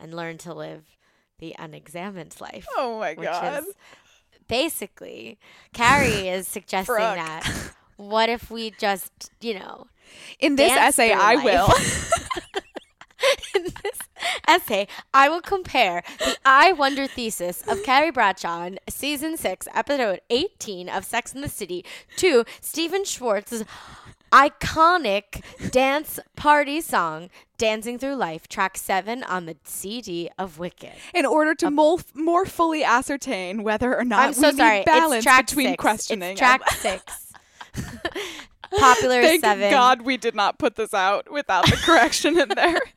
and 0.00 0.14
learn 0.14 0.38
to 0.38 0.52
live 0.52 0.84
the 1.38 1.54
unexamined 1.58 2.40
life. 2.40 2.66
Oh 2.76 2.98
my 2.98 3.14
is 3.14 3.74
basically 4.48 5.38
Carrie 5.72 6.28
is 6.28 6.48
suggesting 6.48 6.94
Brooke. 6.94 7.16
that. 7.16 7.72
What 7.96 8.28
if 8.28 8.50
we 8.50 8.70
just, 8.72 9.30
you 9.40 9.54
know, 9.54 9.86
In 10.38 10.56
this 10.56 10.72
essay, 10.72 11.12
I 11.12 11.34
life. 11.34 11.44
will. 11.44 12.42
this 13.86 13.98
essay, 14.48 14.86
I 15.14 15.28
will 15.28 15.40
compare 15.40 16.02
the 16.18 16.36
I 16.44 16.72
Wonder 16.72 17.06
thesis 17.06 17.62
of 17.68 17.82
Carrie 17.82 18.10
Bradshaw 18.10 18.64
in 18.64 18.78
season 18.88 19.36
six, 19.36 19.68
episode 19.74 20.20
18 20.30 20.88
of 20.88 21.04
Sex 21.04 21.32
in 21.34 21.40
the 21.40 21.48
City 21.48 21.84
to 22.16 22.44
Stephen 22.60 23.04
Schwartz's 23.04 23.64
iconic 24.32 25.42
dance 25.70 26.18
party 26.34 26.80
song, 26.80 27.30
Dancing 27.58 27.98
Through 27.98 28.16
Life, 28.16 28.48
track 28.48 28.76
seven 28.76 29.22
on 29.22 29.46
the 29.46 29.56
CD 29.64 30.28
of 30.38 30.58
Wicked. 30.58 30.92
in 31.14 31.24
order 31.24 31.54
to 31.54 31.66
um, 31.68 31.74
more, 31.74 31.98
more 32.14 32.44
fully 32.44 32.82
ascertain 32.84 33.62
whether 33.62 33.96
or 33.96 34.04
not 34.04 34.20
I'm 34.28 34.32
so 34.32 34.50
we 34.50 34.56
sorry. 34.56 34.82
balance 34.84 35.14
it's 35.16 35.24
track 35.24 35.46
between 35.46 35.68
six. 35.68 35.80
questioning. 35.80 36.30
It's 36.32 36.38
track 36.38 36.68
six. 36.78 37.32
Popular 38.78 39.22
Thank 39.22 39.42
seven. 39.42 39.70
God 39.70 40.02
we 40.02 40.16
did 40.16 40.34
not 40.34 40.58
put 40.58 40.74
this 40.74 40.92
out 40.92 41.30
without 41.30 41.66
the 41.66 41.76
correction 41.76 42.38
in 42.38 42.48
there. 42.48 42.80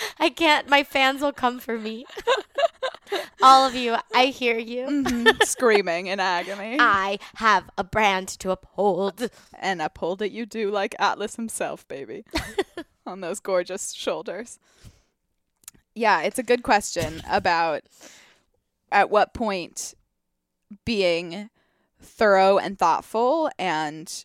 I 0.18 0.30
can't. 0.30 0.68
My 0.68 0.82
fans 0.84 1.20
will 1.22 1.32
come 1.32 1.58
for 1.60 1.78
me. 1.78 2.04
All 3.42 3.66
of 3.66 3.74
you, 3.74 3.96
I 4.14 4.26
hear 4.26 4.58
you. 4.58 4.86
Mhm. 4.86 5.42
Screaming 5.46 6.08
in 6.08 6.20
agony. 6.20 6.76
I 6.80 7.18
have 7.36 7.70
a 7.78 7.84
brand 7.84 8.28
to 8.40 8.50
uphold. 8.50 9.30
and 9.58 9.80
uphold 9.80 10.20
it 10.22 10.32
you 10.32 10.44
do 10.46 10.70
like 10.70 10.94
Atlas 10.98 11.36
himself, 11.36 11.86
baby. 11.88 12.24
on 13.06 13.20
those 13.20 13.40
gorgeous 13.40 13.92
shoulders. 13.92 14.58
Yeah, 15.94 16.20
it's 16.22 16.38
a 16.38 16.42
good 16.42 16.62
question 16.62 17.22
about 17.28 17.82
at 18.92 19.10
what 19.10 19.34
point 19.34 19.94
being 20.84 21.48
thorough 22.00 22.58
and 22.58 22.78
thoughtful 22.78 23.50
and 23.58 24.24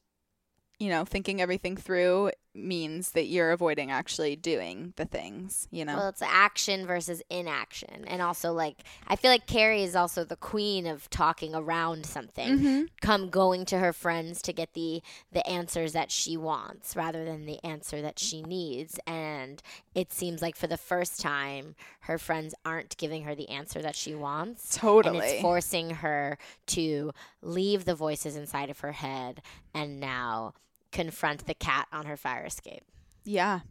you 0.80 0.90
know, 0.90 1.06
thinking 1.06 1.40
everything 1.42 1.78
through 1.78 2.32
means 2.56 3.12
that 3.12 3.26
you're 3.26 3.52
avoiding 3.52 3.90
actually 3.92 4.36
doing 4.36 4.94
the 4.96 5.06
things, 5.06 5.68
you 5.72 5.84
know. 5.84 5.96
Well, 5.96 6.10
it's 6.10 6.22
action 6.22 6.86
versus 6.86 7.22
inaction. 7.30 8.06
And 8.06 8.22
also, 8.22 8.54
like, 8.54 8.78
I 9.08 9.16
feel 9.16 9.32
like 9.32 9.48
Carrie 9.48 9.84
is 9.84 9.96
also 9.96 10.24
the 10.24 10.36
queen 10.36 10.86
of 10.86 11.10
talking 11.10 11.56
around 11.56 12.06
something. 12.06 12.60
Mhm. 12.60 12.88
Come 13.02 13.30
going 13.30 13.66
to 13.66 13.80
her 13.80 13.94
friends 13.94 14.42
to 14.44 14.54
get 14.54 14.74
the 14.74 15.02
the 15.32 15.46
answers 15.48 15.94
that 15.94 16.12
she 16.12 16.38
wants 16.38 16.96
rather 16.96 17.26
than 17.26 17.46
the 17.46 17.64
answer 17.64 18.02
that 18.02 18.20
she 18.20 18.42
needs. 18.44 19.00
And 19.08 19.62
it 19.96 20.14
seems 20.14 20.42
like 20.42 20.56
for 20.56 20.68
the 20.68 20.78
first 20.78 21.20
time, 21.22 21.76
her 22.02 22.18
friends 22.18 22.54
aren't 22.66 22.98
giving 22.98 23.24
her 23.24 23.34
the 23.36 23.50
answer 23.50 23.82
that 23.82 23.96
she 23.96 24.14
wants. 24.14 24.74
And 24.76 24.82
Totally. 24.82 25.20
it's 25.20 25.42
forcing 25.42 25.90
her 25.90 26.38
to 26.68 27.12
leave 27.42 27.86
the 27.86 27.96
voices 27.96 28.36
inside 28.36 28.70
of 28.70 28.80
her 28.82 28.92
head 28.94 29.42
and 29.74 30.00
now 30.00 30.54
confront 30.94 31.46
the 31.48 31.54
cat 31.54 31.88
on 31.92 32.06
her 32.06 32.16
fire 32.16 32.46
escape 32.46 32.84
yeah. 33.26 33.62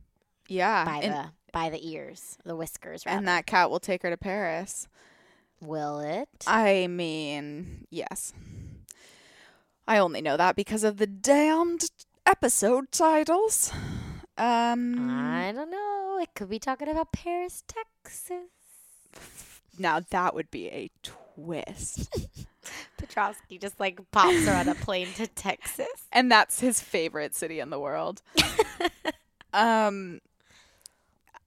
Yeah. 0.49 0.85
by 0.85 0.97
and, 0.99 1.13
the 1.13 1.31
by 1.53 1.71
the 1.71 1.87
ears, 1.87 2.39
the 2.45 2.57
whiskers. 2.57 3.05
Rather. 3.05 3.19
and 3.19 3.29
that 3.29 3.47
cat 3.47 3.71
will 3.71 3.81
take 3.81 4.03
her 4.03 4.11
to 4.11 4.17
Paris. 4.17 4.89
Will 5.61 6.01
it? 6.01 6.29
I 6.47 6.87
mean, 6.89 7.87
yes. 7.91 8.33
I 9.87 9.99
only 9.99 10.23
know 10.23 10.37
that 10.37 10.57
because 10.57 10.85
of 10.85 10.97
the 10.97 11.07
damned 11.07 11.91
episode 12.27 12.91
titles. 12.91 13.73
Um 14.39 15.11
I 15.11 15.53
don't 15.53 15.71
know. 15.71 16.19
It 16.21 16.31
could 16.35 16.49
be 16.49 16.59
talking 16.59 16.89
about 16.89 17.13
Paris, 17.13 17.63
Texas. 17.67 19.61
now 19.79 20.01
that 20.11 20.35
would 20.35 20.51
be 20.51 20.69
a 20.69 20.91
twist. 21.35 22.09
Petrovsky 22.97 23.59
just 23.59 23.79
like 23.81 23.99
pops 24.13 24.47
her 24.47 24.55
on 24.55 24.69
a 24.69 24.75
plane 24.75 25.09
to 25.15 25.27
Texas. 25.27 25.89
and 26.13 26.31
that's 26.31 26.61
his 26.61 26.81
favorite 26.81 27.35
city 27.35 27.61
in 27.61 27.71
the 27.71 27.81
world. 27.81 28.23
um 29.53 30.21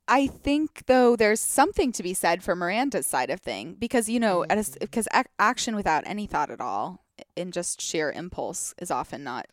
I 0.07 0.27
think 0.27 0.85
though 0.85 1.15
there's 1.15 1.39
something 1.39 1.91
to 1.93 2.03
be 2.03 2.13
said 2.13 2.43
for 2.43 2.55
Miranda's 2.55 3.07
side 3.07 3.29
of 3.29 3.39
thing 3.39 3.75
because 3.79 4.07
you 4.09 4.19
know 4.19 4.43
at 4.49 4.57
a 4.57 4.59
s 4.59 4.77
because 4.79 5.07
ac- 5.13 5.29
action 5.39 5.75
without 5.75 6.03
any 6.05 6.27
thought 6.27 6.51
at 6.51 6.61
all 6.61 7.03
in 7.35 7.51
just 7.51 7.81
sheer 7.81 8.11
impulse 8.11 8.73
is 8.79 8.91
often 8.91 9.23
not 9.23 9.47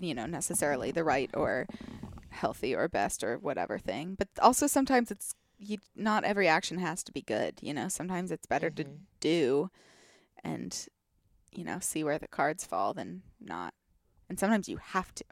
you 0.00 0.14
know 0.14 0.26
necessarily 0.26 0.90
the 0.90 1.04
right 1.04 1.30
or 1.34 1.66
healthy 2.30 2.74
or 2.74 2.88
best 2.88 3.22
or 3.24 3.36
whatever 3.38 3.76
thing 3.78 4.14
but 4.16 4.28
also 4.40 4.66
sometimes 4.66 5.10
it's 5.10 5.34
you, 5.60 5.78
not 5.94 6.24
every 6.24 6.48
action 6.48 6.78
has 6.78 7.02
to 7.04 7.12
be 7.12 7.22
good 7.22 7.58
you 7.60 7.74
know? 7.74 7.88
Sometimes 7.88 8.30
it's 8.32 8.46
better 8.46 8.70
to 8.70 8.84
mm-hmm. 8.84 8.94
do 9.20 9.70
and 10.42 10.86
you 11.52 11.64
know 11.64 11.78
see 11.80 12.02
where 12.02 12.18
the 12.18 12.28
cards 12.28 12.64
fall 12.64 12.94
than 12.94 13.22
not. 13.40 13.74
And 14.28 14.38
sometimes 14.38 14.68
you 14.68 14.76
have 14.78 15.12
to. 15.16 15.24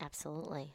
Absolutely. 0.00 0.74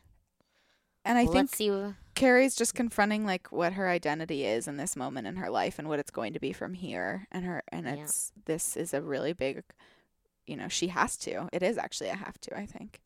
and 1.03 1.17
i 1.17 1.23
Well, 1.23 1.33
think 1.33 1.55
see. 1.55 1.93
Carrie's 2.15 2.55
just 2.55 2.73
confronting 2.73 3.25
like 3.25 3.51
what 3.51 3.73
her 3.73 3.87
identity 3.89 4.45
is 4.45 4.67
in 4.67 4.77
this 4.77 4.95
moment 4.95 5.27
in 5.27 5.35
her 5.35 5.49
life 5.49 5.77
and 5.77 5.87
what 5.87 5.99
it's 5.99 6.11
going 6.11 6.33
to 6.33 6.39
be 6.39 6.53
from 6.53 6.73
here. 6.73 7.27
And 7.31 7.45
her 7.45 7.63
and 7.71 7.85
Yeah. 7.85 7.95
it's 8.03 8.31
this 8.45 8.75
is 8.77 8.93
a 8.93 9.01
really 9.01 9.33
big 9.33 9.63
you 10.45 10.55
know 10.57 10.67
she 10.69 10.87
has 10.87 11.17
to. 11.17 11.49
It 11.53 11.61
is 11.61 11.77
actually 11.77 12.09
a 12.09 12.15
have 12.15 12.39
to 12.41 12.57
i 12.57 12.65
think. 12.65 13.01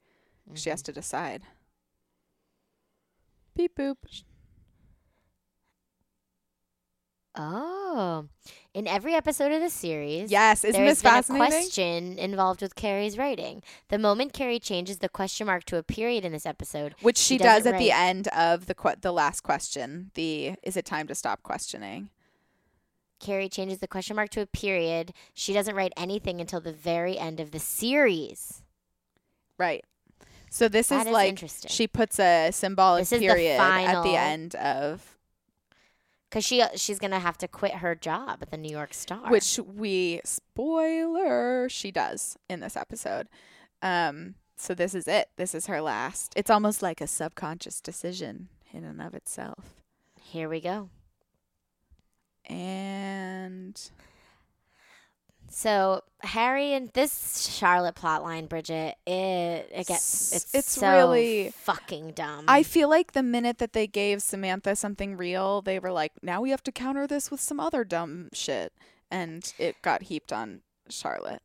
She 0.54 0.70
has 0.70 0.82
mm-hmm. 0.82 0.86
to 0.86 0.92
decide. 0.94 1.44
Beep 3.56 3.76
boop 3.76 3.98
Oh, 7.36 8.28
in 8.74 8.88
every 8.88 9.14
episode 9.14 9.52
of 9.52 9.62
the 9.62 9.70
series, 9.70 10.32
yes 10.32 10.66
isn't 10.66 10.84
this 10.84 11.02
been 11.02 11.16
a 11.16 11.24
question 11.24 12.20
involved 12.20 12.62
with 12.62 12.76
Carrie's 12.76 13.18
writing. 13.18 13.64
The 13.88 13.98
moment 13.98 14.34
Carrie 14.34 14.60
changes 14.60 14.98
the 14.98 15.08
question 15.08 15.48
mark 15.48 15.64
to 15.66 15.78
a 15.78 15.84
period 15.84 16.26
in 16.26 16.34
this 16.34 16.46
episode, 16.46 16.94
which 17.02 17.18
she, 17.18 17.36
she 17.36 17.38
does 17.38 17.66
at 17.66 17.78
the 17.78 17.92
end 17.92 18.28
of 18.30 18.66
the 18.66 18.74
que- 18.74 18.96
the 19.00 19.14
last 19.14 19.42
question 19.42 20.12
the 20.16 20.56
is 20.64 20.76
it 20.76 20.86
time 20.86 21.08
to 21.08 21.16
stop 21.16 21.42
questioning 21.44 22.10
Carrie 23.22 23.50
changes 23.50 23.78
the 23.78 23.88
question 23.88 24.16
mark 24.16 24.30
to 24.32 24.42
a 24.42 24.48
period. 24.48 25.14
She 25.34 25.54
doesn't 25.54 25.76
write 25.76 25.94
anything 25.96 26.42
until 26.42 26.60
the 26.60 26.74
very 26.74 27.18
end 27.18 27.40
of 27.40 27.52
the 27.52 27.60
series. 27.60 28.64
right 29.58 29.86
so 30.50 30.68
this 30.68 30.92
is 30.92 31.06
is 31.06 31.08
like 31.08 31.30
interesting. 31.30 31.70
she 31.70 31.88
puts 31.88 32.20
a 32.20 32.52
symbolic 32.52 33.04
is 33.04 33.10
the 33.10 33.20
period 33.20 33.58
at 33.58 34.04
the 34.04 34.18
end 34.18 34.54
of 34.56 35.18
Because 36.32 36.46
she 36.46 36.64
she's 36.76 36.98
gonna 36.98 37.20
have 37.20 37.38
to 37.40 37.48
quit 37.48 37.74
her 37.76 37.94
job 37.94 38.40
at 38.42 38.52
the 38.52 38.58
New 38.58 38.72
York 38.72 38.94
Star. 38.94 39.30
which 39.30 39.60
we 39.60 40.22
spoiler 40.24 41.68
she 41.68 41.92
does 41.92 42.38
in 42.50 42.62
this 42.62 42.78
episode. 42.78 43.28
Um, 43.82 44.36
so 44.56 44.74
this 44.74 44.96
is 44.96 45.10
it. 45.10 45.30
This 45.36 45.54
is 45.54 45.68
her 45.68 45.82
last. 45.82 46.32
It's 46.38 46.50
almost 46.50 46.82
like 46.82 47.02
a 47.02 47.08
subconscious 47.08 47.82
decision 47.82 48.48
in 48.72 48.86
and 48.86 49.02
of 49.02 49.14
itself. 49.14 49.76
here 50.22 50.48
we 50.48 50.62
go. 50.62 50.90
And 52.46 53.80
So 55.54 56.02
Harry 56.22 56.74
and 56.74 56.90
this 56.94 57.48
Charlotte 57.50 57.96
plotline, 57.96 58.48
Bridget, 58.48 58.96
it 59.06 59.70
it 59.72 59.86
gets 59.88 60.34
it's 60.34 60.56
it's 60.56 60.72
so 60.72 60.90
really- 60.90 61.54
fucking 61.58 62.12
dumb. 62.14 62.46
I 62.48 62.64
feel 62.64 62.90
like 62.90 63.12
the 63.12 63.22
minute 63.22 63.58
that 63.58 63.74
they 63.74 63.86
gave 63.86 64.22
Samantha 64.22 64.76
something 64.76 65.18
real, 65.18 65.62
they 65.62 65.78
were 65.78 65.92
like, 65.92 66.14
now 66.24 66.40
we 66.42 66.52
have 66.52 66.64
to 66.64 66.72
counter 66.72 67.06
this 67.06 67.30
with 67.30 67.42
some 67.42 67.60
other 67.60 67.84
dumb 67.84 68.30
shit. 68.34 68.72
And 69.12 69.54
it 69.60 69.76
got 69.82 70.04
heaped 70.04 70.32
on 70.32 70.62
Charlotte. 70.90 71.42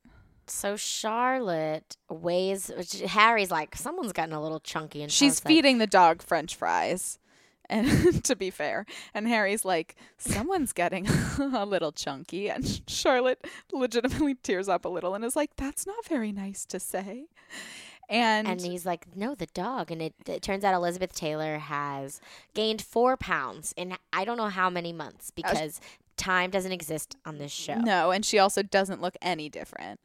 so 0.47 0.77
Charlotte 0.77 1.97
weighs. 2.09 2.71
Harry's 3.09 3.51
like 3.51 3.75
someone's 3.77 4.13
gotten 4.13 4.33
a 4.35 4.41
little 4.41 4.61
chunky, 4.61 5.03
and 5.03 5.11
She's 5.11 5.41
feeding 5.41 5.79
the 5.79 5.87
dog 5.89 6.23
French 6.23 6.55
fries. 6.55 7.19
And 7.69 8.23
to 8.25 8.37
be 8.37 8.51
fair, 8.51 8.87
and 9.13 9.27
Harry's 9.27 9.65
like, 9.65 9.97
someone's 10.19 10.73
getting 10.73 11.07
a 11.39 11.67
little 11.67 11.93
chunky. 11.93 12.49
And 12.49 12.83
Charlotte 12.89 13.45
legitimately 13.73 14.37
tears 14.37 14.69
up 14.69 14.85
a 14.85 14.89
little 14.89 15.15
and 15.15 15.25
is 15.25 15.37
like, 15.37 15.57
that's 15.57 15.87
not 15.87 16.07
very 16.07 16.33
nice 16.33 16.65
to 16.67 16.81
say. 16.81 17.27
And, 18.09 18.47
And 18.47 18.61
he's 18.61 18.87
like, 18.87 19.07
no, 19.17 19.35
the 19.35 19.47
dog. 19.47 19.91
And 19.91 20.01
it, 20.01 20.15
it 20.27 20.43
turns 20.43 20.63
out 20.63 20.75
Elizabeth 20.75 21.13
Taylor 21.13 21.59
has 21.59 22.21
gained 22.55 22.81
four 22.81 23.17
pounds 23.17 23.75
in 23.77 23.97
I 24.13 24.25
don't 24.25 24.37
know 24.37 24.49
how 24.49 24.71
many 24.71 24.93
months 24.93 25.33
because 25.33 25.81
time 26.17 26.51
doesn't 26.51 26.73
exist 26.73 27.17
on 27.27 27.39
this 27.39 27.53
show. 27.53 27.75
no, 27.75 28.11
and 28.11 28.25
she 28.25 28.39
also 28.39 28.63
doesn't 28.63 29.03
look 29.03 29.17
any 29.21 29.49
different. 29.49 30.01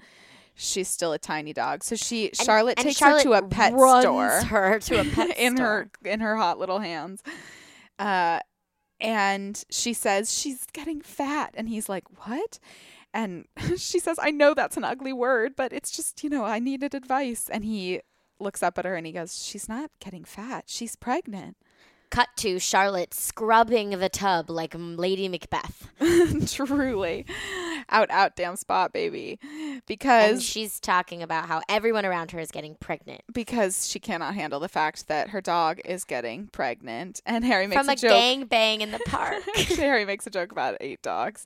She's 0.56 0.88
still 0.88 1.14
a 1.14 1.20
tiny 1.20 1.54
dog. 1.54 1.84
So 1.84 1.96
she 1.96 2.28
And- 2.28 2.38
Charlotte 2.38 2.78
and 2.78 2.86
takes 2.88 2.98
Charlotte 2.98 3.24
her 3.24 3.30
to 3.40 3.46
a 3.46 3.48
pet 3.48 3.74
runs 3.74 4.04
store. 4.04 4.30
her 4.44 4.80
to 4.80 5.02
a 5.02 5.04
pet 5.16 5.38
in 5.38 5.56
store. 5.58 5.66
her 5.66 5.92
in 6.10 6.20
her 6.20 6.36
hot 6.36 6.60
little 6.60 6.80
hands. 6.80 7.24
Uh 8.00 8.40
and 9.00 9.64
she 9.72 9.94
says 9.94 10.32
she's 10.38 10.66
getting 10.74 11.02
fat 11.02 11.52
and 11.56 11.68
he's 11.70 11.90
like, 11.90 12.04
"What?" 12.28 12.60
And 13.14 13.46
she 13.78 14.00
says, 14.00 14.18
"I 14.22 14.30
know 14.32 14.54
that's 14.54 14.78
an 14.78 14.84
ugly 14.84 15.14
word, 15.14 15.54
but 15.56 15.74
it's 15.74 15.90
just, 15.92 16.24
you 16.24 16.30
know, 16.30 16.44
I 16.46 16.60
needed 16.60 16.94
advice." 16.94 17.50
And 17.52 17.66
he 17.66 18.02
looks 18.40 18.62
up 18.62 18.78
at 18.78 18.86
her 18.86 18.96
and 18.96 19.08
he 19.08 19.12
goes, 19.12 19.44
"She's 19.44 19.68
not 19.68 19.90
getting 20.00 20.24
fat. 20.24 20.66
She's 20.68 20.96
pregnant." 20.96 21.58
Cut 22.12 22.28
to 22.38 22.60
Charlotte 22.60 23.14
scrubbing 23.14 23.92
the 23.92 24.10
tub 24.10 24.50
like 24.50 24.76
Lady 24.78 25.28
Macbeth. 25.30 25.88
Truly. 26.54 27.26
Out 27.90 28.10
out 28.12 28.36
damn 28.36 28.56
spot, 28.56 28.94
baby. 28.94 29.40
And 29.44 29.82
Because 29.86 30.44
she's 30.44 30.80
talking 30.80 31.22
about 31.24 31.48
how 31.48 31.62
everyone 31.70 32.06
around 32.06 32.32
her 32.32 32.40
is 32.40 32.52
getting 32.52 32.76
pregnant. 32.76 33.22
because 33.34 33.88
she 33.88 34.00
cannot 34.00 34.34
handle 34.36 34.60
the 34.60 34.70
fact 34.70 35.08
that 35.08 35.30
her 35.30 35.42
dog 35.42 35.80
is 35.86 36.04
getting 36.04 36.48
pregnant 36.48 37.22
and 37.26 37.44
Harry 37.46 37.68
makes 37.68 37.88
a 37.88 37.96
joke. 37.96 38.00
From 38.00 38.08
a, 38.08 38.08
a 38.08 38.10
joke 38.12 38.20
gang 38.20 38.46
bang 38.46 38.82
in 38.82 38.92
the 38.92 39.00
park. 39.08 39.44
Harry 39.78 40.06
makes 40.06 40.26
a 40.28 40.30
joke 40.30 40.52
about 40.52 40.78
eight 40.82 41.02
dogs. 41.02 41.46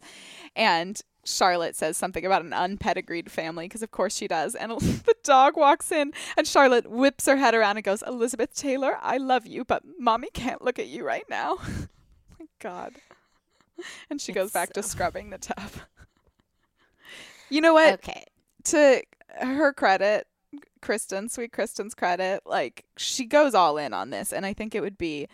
And 0.56 1.02
Charlotte 1.28 1.76
says 1.76 1.98
something 1.98 2.24
about 2.24 2.44
an 2.46 2.52
unpedigreed 2.54 3.32
family 3.32 3.66
because, 3.66 3.82
of 3.82 3.90
course, 3.90 4.16
she 4.16 4.28
does. 4.28 4.54
And 4.54 4.72
the 4.80 5.16
dog 5.24 5.58
walks 5.58 5.92
in, 5.92 6.14
and 6.38 6.46
Charlotte 6.48 6.88
whips 6.90 7.26
her 7.26 7.38
head 7.38 7.56
around 7.56 7.78
and 7.78 7.84
goes, 7.84 8.04
Elizabeth 8.06 8.54
Taylor, 8.56 8.98
I 9.02 9.18
love 9.18 9.48
you, 9.48 9.66
but 9.66 9.82
mommy 10.00 10.30
can't 10.36 10.62
look 10.64 10.78
at 10.78 10.86
you 10.88 11.04
right 11.04 11.26
now. 11.28 11.58
Oh 11.60 11.88
my 12.40 12.46
God. 12.60 12.94
And 14.10 14.22
she 14.22 14.34
goes 14.34 14.46
It's 14.48 14.54
back 14.54 14.74
to 14.74 14.84
scrubbing 14.84 15.32
the 15.32 15.38
tub. 15.40 15.72
You 17.50 17.62
know 17.62 17.74
what? 17.74 17.94
okay. 17.96 18.26
To 18.66 19.02
her 19.42 19.74
credit, 19.74 20.28
Kristen, 20.82 21.30
sweet 21.30 21.52
Kristen's 21.52 21.94
credit, 21.94 22.42
like 22.46 22.86
she 22.98 23.26
goes 23.26 23.54
all 23.54 23.78
in 23.78 23.94
on 23.94 24.10
this, 24.10 24.34
and 24.34 24.46
I 24.46 24.54
think 24.54 24.76
it 24.76 24.82
would 24.82 24.98
be 24.98 25.28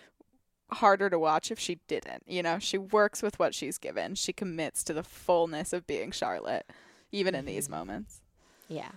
harder 0.72 1.10
to 1.10 1.20
watch 1.20 1.52
if 1.52 1.60
she 1.60 1.80
didn't. 1.88 2.24
You 2.28 2.44
know, 2.44 2.60
she 2.60 2.78
works 2.78 3.22
with 3.22 3.40
what 3.40 3.54
she's 3.54 3.78
given. 3.78 4.16
She 4.16 4.34
commits 4.34 4.84
to 4.86 4.94
the 4.94 5.04
fullness 5.04 5.74
of 5.74 5.88
being 5.88 6.12
Charlotte, 6.12 6.70
even 7.12 7.36
in 7.36 7.46
these 7.46 7.66
mm-hmm. 7.66 7.76
moments. 7.76 8.22
Yeah. 8.68 8.92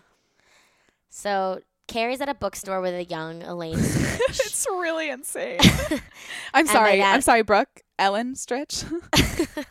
So 1.09 1.61
Carrie's 1.87 2.21
at 2.21 2.29
a 2.29 2.35
bookstore 2.35 2.81
with 2.81 2.95
a 2.95 3.05
young 3.05 3.43
Elaine 3.43 3.79
it's 4.29 4.67
really 4.71 5.11
insane. 5.11 5.61
I'm 6.55 6.67
sorry. 6.67 7.03
I'm 7.03 7.21
sorry, 7.21 7.43
Brooke. 7.43 7.83
Elaine 7.99 8.35
Stritch. 8.35 8.85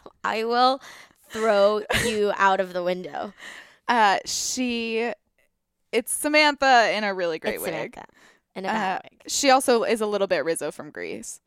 I 0.24 0.44
will 0.44 0.82
throw 1.34 1.82
you 2.06 2.32
out 2.38 2.60
of 2.60 2.72
the 2.74 2.84
window. 2.84 3.34
Uh, 3.88 4.20
she, 4.26 5.12
it's 5.92 6.12
Samantha 6.14 6.92
in 6.96 7.04
a 7.04 7.14
really 7.14 7.40
great 7.40 7.56
it's 7.56 7.64
wig. 7.64 7.74
Samantha. 7.74 8.06
In 8.56 8.66
a 8.66 8.70
Uh, 8.70 9.00
wig. 9.04 9.22
She 9.28 9.50
also 9.50 9.84
is 9.84 10.00
a 10.00 10.06
little 10.06 10.28
bit 10.28 10.46
Rizzo 10.46 10.72
from 10.72 10.90
Grease. 10.92 11.42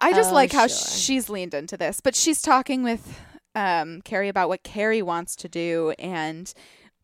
I 0.00 0.12
just 0.12 0.30
Oh, 0.30 0.34
like 0.34 0.52
how 0.52 0.66
sure. 0.66 0.98
she's 0.98 1.28
leaned 1.28 1.54
into 1.54 1.76
this, 1.76 2.00
but 2.00 2.16
she's 2.16 2.42
talking 2.42 2.82
with 2.82 3.20
um, 3.54 4.00
Carrie 4.02 4.28
about 4.28 4.48
what 4.48 4.62
Carrie 4.64 5.02
wants 5.02 5.36
to 5.36 5.48
do 5.48 5.94
and 5.98 6.52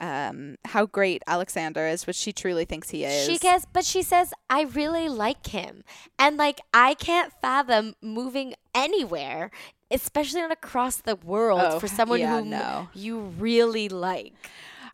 um, 0.01 0.57
how 0.65 0.87
great 0.87 1.23
Alexander 1.27 1.87
is, 1.87 2.07
which 2.07 2.17
she 2.17 2.33
truly 2.33 2.65
thinks 2.65 2.91
he 2.91 3.05
is. 3.05 3.27
She 3.27 3.39
gets, 3.39 3.67
but 3.73 3.85
she 3.85 4.03
says, 4.03 4.33
I 4.49 4.63
really 4.63 5.09
like 5.09 5.47
him. 5.49 5.83
And 6.19 6.37
like, 6.37 6.61
I 6.73 6.95
can't 6.95 7.33
fathom 7.41 7.95
moving 8.03 8.55
anywhere, 8.75 9.51
especially 9.91 10.41
not 10.43 10.53
across 10.53 10.97
the 10.97 11.17
world 11.17 11.61
Oh, 11.63 11.79
for 11.81 11.89
someone 11.89 12.21
yeah, 12.21 12.41
who 12.41 12.45
no. 12.47 12.89
you 12.95 13.19
really 13.21 13.89
like. 13.89 14.35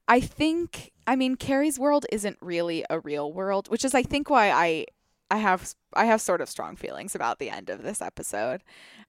I 0.07 0.21
think 0.21 0.93
I 1.07 1.17
mean 1.17 1.37
Carrie's 1.37 1.79
world 1.79 2.07
isn't 2.13 2.37
really 2.41 2.85
a 2.91 3.01
real 3.01 3.33
world, 3.33 3.69
which 3.69 3.85
is 3.85 3.95
I 3.95 4.03
think 4.03 4.29
why 4.31 4.51
I 4.51 4.87
I 5.31 5.39
have 5.39 5.75
I 5.95 6.05
have 6.05 6.21
sort 6.21 6.41
of 6.41 6.49
strong 6.49 6.77
feelings 6.77 7.15
about 7.15 7.39
the 7.39 7.51
end 7.51 7.71
of 7.71 7.83
this 7.83 8.01
episode. 8.03 8.63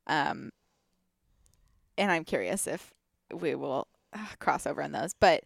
Um 0.08 0.52
and 1.98 2.12
I'm 2.12 2.24
curious 2.26 2.68
if 2.68 2.94
we 3.34 3.56
will 3.56 3.88
uh, 4.14 4.20
cross 4.40 4.66
over 4.68 4.82
on 4.82 4.92
those, 4.92 5.14
but 5.20 5.44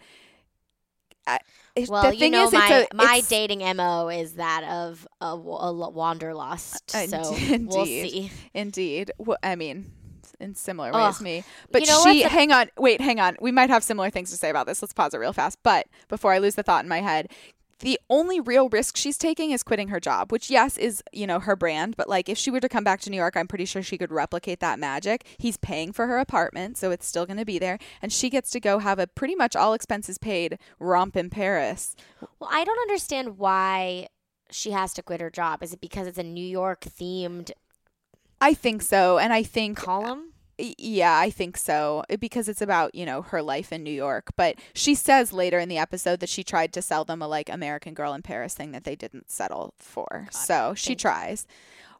I, 1.27 1.39
Well, 1.87 2.09
the 2.09 2.15
you 2.15 2.29
know, 2.31 2.45
is, 2.47 2.53
it's 2.53 2.59
my, 2.59 2.87
a- 2.91 2.95
my 2.95 3.21
dating 3.27 3.59
MO 3.75 4.07
is 4.09 4.33
that 4.33 4.63
of 4.63 5.07
a, 5.21 5.25
a 5.27 5.89
wanderlust. 5.91 6.95
Uh, 6.95 7.05
So 7.07 7.35
indeed. 7.35 7.67
we'll 7.67 7.85
see. 7.85 8.31
Indeed. 8.53 9.11
Well, 9.19 9.37
I 9.43 9.55
mean, 9.55 9.91
in 10.39 10.55
similar 10.55 10.91
ways, 10.91 11.15
Ugh. 11.17 11.21
me. 11.21 11.43
But 11.71 11.81
You 11.81 11.87
know 11.87 12.03
she, 12.03 12.23
a- 12.23 12.29
hang 12.29 12.51
on, 12.51 12.69
wait, 12.77 13.01
hang 13.01 13.19
on. 13.19 13.37
We 13.39 13.51
might 13.51 13.69
have 13.69 13.83
similar 13.83 14.09
things 14.09 14.31
to 14.31 14.37
say 14.37 14.49
about 14.49 14.67
this. 14.67 14.81
Let's 14.81 14.93
pause 14.93 15.13
it 15.13 15.17
real 15.17 15.33
fast. 15.33 15.59
But 15.63 15.87
before 16.07 16.33
I 16.33 16.37
lose 16.39 16.55
the 16.55 16.63
thought 16.63 16.83
in 16.83 16.89
my 16.89 17.01
head, 17.01 17.29
the 17.81 17.97
only 18.09 18.41
real 18.41 18.67
risk 18.67 18.97
she's 18.97 19.17
taking 19.17 19.51
is 19.51 19.63
quitting 19.63 19.87
her 19.87 20.01
job, 20.01 20.33
which, 20.33 20.49
yes, 20.49 20.77
is, 20.77 21.01
you 21.13 21.25
know, 21.25 21.39
her 21.39 21.55
brand. 21.55 21.95
But 21.95 22.09
like, 22.09 22.27
if 22.27 22.37
she 22.37 22.51
were 22.51 22.59
to 22.59 22.67
come 22.67 22.83
back 22.83 22.99
to 23.01 23.09
New 23.09 23.15
York, 23.15 23.37
I'm 23.37 23.47
pretty 23.47 23.63
sure 23.63 23.81
she 23.81 23.97
could 23.97 24.11
replicate 24.11 24.59
that 24.59 24.79
magic. 24.79 25.25
He's 25.37 25.55
paying 25.55 25.93
for 25.93 26.07
her 26.07 26.17
apartment, 26.17 26.77
so 26.77 26.91
it's 26.91 27.05
still 27.05 27.25
going 27.25 27.37
to 27.37 27.45
be 27.45 27.57
there. 27.57 27.79
And 28.01 28.11
she 28.11 28.29
gets 28.29 28.51
to 28.51 28.59
go 28.59 28.79
have 28.79 28.99
a 28.99 29.07
pretty 29.07 29.33
much 29.35 29.55
all 29.55 29.73
expenses 29.73 30.17
paid 30.17 30.59
romp 30.77 31.15
in 31.15 31.29
Paris. 31.29 31.95
Well, 32.39 32.49
I 32.51 32.65
don't 32.65 32.79
understand 32.79 33.37
why 33.37 34.07
she 34.51 34.71
has 34.71 34.93
to 34.95 35.01
quit 35.03 35.21
her 35.21 35.29
job. 35.29 35.63
Is 35.63 35.71
it 35.71 35.79
because 35.79 36.05
it's 36.05 36.17
a 36.17 36.23
New 36.23 36.45
York 36.45 36.81
themed 36.81 37.51
I 38.41 38.53
think 38.53 38.81
so. 38.81 39.17
And 39.17 39.33
I 39.33 39.43
think 39.43 39.77
column? 39.77 40.28
Yeah, 40.77 41.17
I 41.17 41.29
think 41.29 41.57
so. 41.57 42.03
Eh, 42.09 42.17
because 42.17 42.49
it's 42.49 42.61
about, 42.61 42.93
you 42.93 43.05
know, 43.05 43.21
her 43.23 43.41
life 43.41 43.71
in 43.71 43.83
New 43.83 43.91
York. 43.91 44.31
But 44.35 44.55
she 44.73 44.95
says 44.95 45.31
later 45.33 45.59
in 45.59 45.69
the 45.69 45.77
episode 45.77 46.19
that 46.19 46.29
she 46.29 46.43
tried 46.43 46.73
to 46.73 46.81
sell 46.81 47.05
them 47.05 47.21
a 47.21 47.27
like 47.27 47.49
American 47.49 47.93
Girl 47.93 48.13
in 48.13 48.21
Paris 48.21 48.53
thing 48.53 48.71
that 48.71 48.83
they 48.83 48.95
didn't 48.95 49.31
settle 49.31 49.73
for. 49.77 50.27
so 50.31 50.73
she 50.75 50.95
tries. 50.95 51.47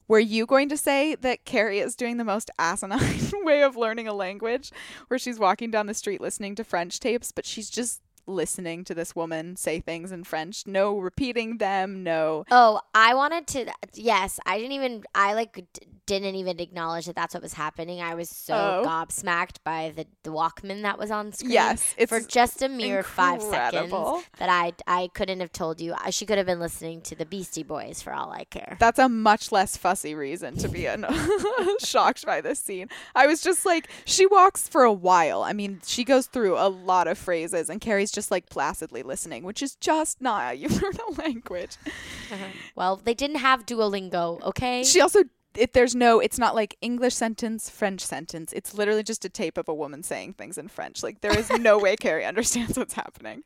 Were 0.07 0.19
you 0.19 0.47
going 0.47 0.69
to 0.69 0.77
say 0.77 1.13
that 1.13 1.45
Carrie 1.45 1.77
is 1.79 1.95
doing 1.95 2.17
the 2.17 2.23
most 2.23 2.49
asinine 2.57 3.31
way 3.43 3.61
of 3.61 3.77
learning 3.77 4.07
a 4.07 4.13
language 4.13 4.71
where 5.07 5.19
she's 5.19 5.37
walking 5.37 5.69
down 5.69 5.85
the 5.85 5.93
street 5.93 6.19
listening 6.19 6.55
to 6.55 6.63
French 6.63 6.99
tapes, 6.99 7.31
but 7.31 7.45
she's 7.45 7.69
just 7.69 8.01
listening 8.29 8.83
to 8.85 8.93
this 8.95 9.15
woman 9.15 9.55
say 9.55 9.79
things 9.79 10.11
in 10.11 10.23
French? 10.23 10.65
No 10.67 10.97
repeating 10.99 11.57
them, 11.57 12.03
no. 12.03 12.45
Oh, 12.51 12.79
I 12.93 13.13
wanted 13.15 13.47
to. 13.47 13.65
Yes, 13.93 14.39
I 14.45 14.57
didn't 14.57 14.73
even. 14.73 15.03
I 15.15 15.33
like 15.33 15.53
d- 15.73 15.81
didn't 16.05 16.33
even 16.35 16.59
acknowledge 16.59 17.05
that 17.05 17.15
that's 17.15 17.35
what 17.35 17.43
was 17.43 17.53
happening. 17.53 18.01
I 18.01 18.15
was 18.15 18.29
so 18.29 18.55
Oh. 18.55 18.83
gobsmacked 18.87 19.57
by 19.63 19.93
the, 19.95 20.07
the 20.23 20.31
Walkman 20.31 20.81
that 20.81 20.97
was 20.97 21.11
on 21.11 21.31
screen. 21.33 21.51
Yes, 21.51 21.93
for 22.07 22.19
just 22.19 22.63
a 22.63 22.69
mere 22.69 23.03
five 23.03 23.43
seconds 23.43 23.91
that 24.39 24.49
I 24.49 24.73
I 24.87 25.09
couldn't 25.13 25.39
have 25.39 25.51
told 25.51 25.79
you. 25.81 25.93
I- 25.97 26.09
She 26.09 26.25
could 26.25 26.37
have 26.37 26.47
been 26.47 26.59
listening 26.59 27.01
to 27.03 27.15
the 27.15 27.25
Beastie 27.25 27.61
Boys 27.63 28.01
for 28.01 28.11
all 28.13 28.31
I 28.31 28.45
care. 28.45 28.75
That's 28.79 28.97
a 28.99 29.07
much 29.07 29.51
less 29.51 29.77
fussy 29.77 30.15
reason 30.15 30.57
to 30.57 30.67
be 30.67 30.85
an- 30.87 31.05
shocked 31.83 32.25
by 32.25 32.41
this 32.41 32.59
scene. 32.59 32.87
I 33.15 33.27
was 33.27 33.41
just 33.41 33.65
like, 33.65 33.87
she 34.05 34.25
walks 34.25 34.67
for 34.67 34.83
a 34.83 34.91
while. 34.93 35.43
I 35.43 35.53
mean, 35.53 35.81
she 35.85 36.03
goes 36.03 36.25
through 36.27 36.57
a 36.57 36.67
lot 36.69 37.07
of 37.07 37.17
phrases, 37.17 37.69
and 37.69 37.79
Carrie's 37.79 38.11
just 38.11 38.18
like 38.31 38.49
placidly 38.49 39.03
listening, 39.03 39.43
which 39.43 39.61
is 39.63 39.75
just 39.75 40.21
not 40.21 40.41
how 40.41 40.51
you 40.61 40.67
learn 40.69 40.93
a 41.09 41.21
language. 41.21 41.77
Well, 42.75 42.95
they 42.97 43.13
didn't 43.13 43.37
have 43.37 43.65
Duolingo, 43.65 44.41
okay? 44.43 44.83
She 44.83 45.01
also, 45.01 45.23
it, 45.55 45.73
there's 45.73 45.95
no, 45.95 46.19
it's 46.19 46.37
not 46.37 46.53
like 46.55 46.77
English 46.81 47.15
sentence, 47.15 47.69
French 47.69 48.01
sentence. 48.01 48.53
It's 48.53 48.73
literally 48.73 49.03
just 49.03 49.25
a 49.25 49.29
tape 49.29 49.57
of 49.57 49.67
a 49.67 49.73
woman 49.73 50.03
saying 50.03 50.33
things 50.33 50.57
in 50.57 50.67
French. 50.67 51.01
Like, 51.03 51.21
there 51.21 51.37
is 51.37 51.49
no 51.49 51.77
way 51.79 51.95
Carrie 52.05 52.25
understands 52.25 52.77
what's 52.77 52.93
happening. 52.93 53.43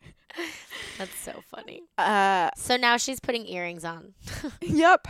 That's 0.98 1.16
so 1.16 1.44
funny. 1.50 1.84
Uh, 1.98 2.50
So 2.58 2.76
now 2.78 2.98
she's 2.98 3.20
putting 3.20 3.48
earrings 3.48 3.86
on. 3.86 4.14
yep. 4.62 5.08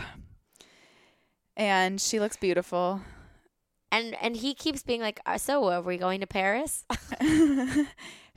And 1.56 2.00
she 2.00 2.18
looks 2.20 2.36
beautiful. 2.36 3.00
And 3.92 4.16
and 4.20 4.36
he 4.36 4.54
keeps 4.54 4.82
being 4.82 5.00
like, 5.00 5.20
"Uh, 5.24 5.38
"So, 5.38 5.68
are 5.70 5.80
we 5.80 5.96
going 5.98 6.20
to 6.20 6.26
Paris?" 6.26 6.84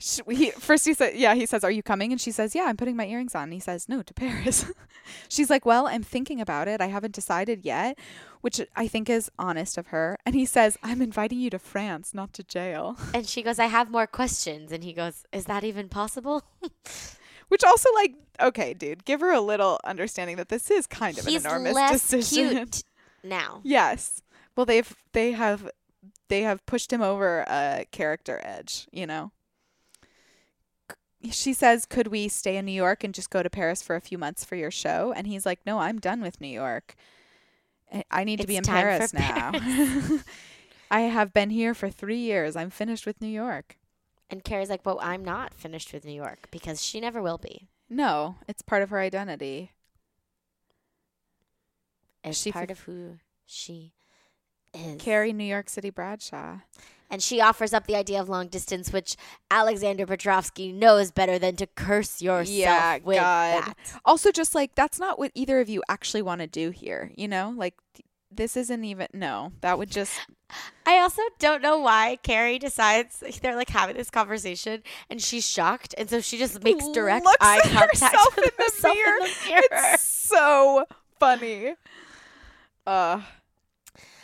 She, 0.00 0.22
he, 0.30 0.50
first 0.52 0.84
he 0.84 0.94
said, 0.94 1.16
yeah, 1.16 1.34
he 1.34 1.44
says, 1.44 1.64
"Are 1.64 1.70
you 1.72 1.82
coming?" 1.82 2.12
And 2.12 2.20
she 2.20 2.30
says, 2.30 2.54
"Yeah, 2.54 2.66
I'm 2.68 2.76
putting 2.76 2.94
my 2.94 3.06
earrings 3.06 3.34
on." 3.34 3.44
And 3.44 3.52
he 3.52 3.58
says, 3.58 3.88
"No, 3.88 4.02
to 4.02 4.14
Paris." 4.14 4.64
She's 5.28 5.50
like, 5.50 5.66
"Well, 5.66 5.88
I'm 5.88 6.04
thinking 6.04 6.40
about 6.40 6.68
it. 6.68 6.80
I 6.80 6.86
haven't 6.86 7.14
decided 7.14 7.64
yet," 7.64 7.98
which 8.40 8.60
I 8.76 8.86
think 8.86 9.10
is 9.10 9.28
honest 9.40 9.76
of 9.76 9.88
her. 9.88 10.16
And 10.24 10.36
he 10.36 10.46
says, 10.46 10.76
"I'm 10.84 11.02
inviting 11.02 11.40
you 11.40 11.50
to 11.50 11.58
France, 11.58 12.14
not 12.14 12.32
to 12.34 12.44
jail." 12.44 12.96
And 13.14 13.26
she 13.26 13.42
goes, 13.42 13.58
I 13.58 13.66
have 13.66 13.90
more 13.90 14.06
questions. 14.06 14.70
And 14.70 14.84
he 14.84 14.92
goes, 14.92 15.24
Is 15.32 15.46
that 15.46 15.64
even 15.64 15.88
possible? 15.88 16.44
Which 17.48 17.64
also, 17.64 17.88
like, 17.94 18.14
okay, 18.40 18.74
dude, 18.74 19.04
give 19.04 19.20
her 19.20 19.32
a 19.32 19.40
little 19.40 19.80
understanding 19.82 20.36
that 20.36 20.48
this 20.50 20.70
is 20.70 20.86
kind 20.86 21.18
of 21.18 21.24
He's 21.24 21.44
an 21.44 21.50
enormous 21.50 21.74
less 21.74 22.08
decision. 22.08 22.50
cute 22.56 22.82
now. 23.24 23.60
Yes. 23.64 24.22
Well, 24.54 24.66
they've 24.66 24.94
they 25.12 25.32
have 25.32 25.68
they 26.28 26.42
have 26.42 26.64
pushed 26.66 26.92
him 26.92 27.00
over 27.02 27.40
a 27.48 27.86
character 27.90 28.40
edge, 28.44 28.86
you 28.92 29.06
know. 29.06 29.32
She 31.30 31.52
says, 31.52 31.84
"Could 31.86 32.08
we 32.08 32.28
stay 32.28 32.56
in 32.56 32.64
New 32.64 32.72
York 32.72 33.02
and 33.02 33.12
just 33.12 33.30
go 33.30 33.42
to 33.42 33.50
Paris 33.50 33.82
for 33.82 33.96
a 33.96 34.00
few 34.00 34.18
months 34.18 34.44
for 34.44 34.54
your 34.56 34.70
show?" 34.70 35.12
And 35.16 35.26
he's 35.26 35.44
like, 35.44 35.60
"No, 35.66 35.78
I'm 35.80 35.98
done 35.98 36.20
with 36.20 36.40
New 36.40 36.46
York. 36.48 36.94
I- 38.10 38.24
need 38.24 38.40
to 38.40 38.46
be 38.46 38.56
in 38.56 38.60
It's 38.60 38.68
Paris 38.68 39.12
now. 39.14 39.52
I 40.90 41.00
have 41.00 41.32
been 41.34 41.50
here 41.50 41.74
for 41.74 41.90
3 41.90 42.16
years. 42.16 42.54
I'm 42.56 42.70
finished 42.70 43.04
with 43.06 43.20
New 43.20 43.28
York." 43.28 43.76
And 44.30 44.44
Carrie's 44.44 44.68
like, 44.70 44.84
Well, 44.84 44.98
I'm 45.02 45.24
not 45.24 45.54
finished 45.54 45.92
with 45.92 46.04
New 46.04 46.12
York 46.12 46.48
because 46.50 46.82
she 46.84 47.00
never 47.00 47.22
will 47.22 47.38
be. 47.38 47.66
No, 47.88 48.36
it's 48.46 48.60
part 48.62 48.82
of 48.82 48.90
her 48.90 49.00
identity. 49.00 49.72
It's 52.22 52.38
She 52.38 52.52
part 52.52 52.70
f- 52.70 52.78
of 52.78 52.84
who 52.84 53.18
she 53.46 53.92
is. 54.74 55.00
Carrie 55.00 55.32
New 55.32 55.44
York 55.44 55.68
City 55.68 55.90
Bradshaw. 55.90 56.58
And 57.10 57.22
she 57.22 57.40
offers 57.40 57.72
up 57.72 57.86
the 57.86 57.96
idea 57.96 58.20
of 58.20 58.28
long 58.28 58.48
distance, 58.48 58.92
which 58.92 59.16
Alexander 59.50 60.04
Petrovsky 60.04 60.72
knows 60.72 61.10
better 61.10 61.38
than 61.38 61.56
to 61.56 61.66
curse 61.66 62.20
yourself 62.20 62.48
Yeah, 62.54 62.98
with 63.02 63.16
God. 63.16 63.64
that. 63.64 63.74
Also, 64.04 64.30
just 64.30 64.54
like 64.54 64.74
that's 64.74 65.00
not 65.00 65.18
what 65.18 65.30
either 65.34 65.58
of 65.60 65.70
you 65.70 65.82
actually 65.88 66.20
want 66.20 66.42
to 66.42 66.46
do 66.46 66.68
here. 66.68 67.10
You 67.16 67.26
know, 67.26 67.54
like 67.56 67.74
this 68.30 68.58
isn't 68.58 68.84
even. 68.84 69.06
No, 69.14 69.52
that 69.62 69.78
would 69.78 69.90
just. 69.90 70.20
I 70.84 70.98
also 70.98 71.22
don't 71.38 71.62
know 71.62 71.78
why 71.78 72.18
Carrie 72.22 72.58
decides 72.58 73.22
they're 73.42 73.56
like 73.56 73.70
having 73.70 73.96
this 73.96 74.10
conversation 74.10 74.82
and 75.08 75.22
she's 75.22 75.48
shocked, 75.48 75.94
and 75.96 76.10
so 76.10 76.20
she 76.20 76.36
just 76.36 76.62
makes 76.62 76.86
direct 76.90 77.24
looks 77.24 77.38
eye 77.40 77.60
contact 77.62 77.92
herself 78.00 78.36
with 78.36 78.44
in 78.44 78.50
the 78.58 78.64
herself 78.64 78.94
mirror. 78.94 79.16
in 79.16 79.20
the 79.22 79.48
mirror. 79.48 79.94
It's 79.94 80.02
so 80.04 80.84
funny. 81.18 81.74
Uh 82.86 83.22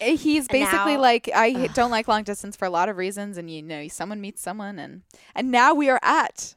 he's 0.01 0.49
basically 0.49 0.95
now- 0.97 1.01
like 1.03 1.30
I 1.34 1.47
h- 1.47 1.74
don't 1.74 1.90
like 1.90 2.09
long 2.09 2.22
distance 2.24 2.57
for 2.57 2.64
a 2.64 2.70
lot 2.70 2.88
of 2.88 2.97
reasons 2.97 3.38
and 3.38 3.51
you 3.51 3.62
know 3.62 3.86
someone 3.88 4.20
meets 4.20 4.42
someone 4.42 4.78
and 4.78 5.03
and 5.34 5.51
now 5.51 5.74
we 5.74 5.88
are 5.90 6.01
at 6.03 6.55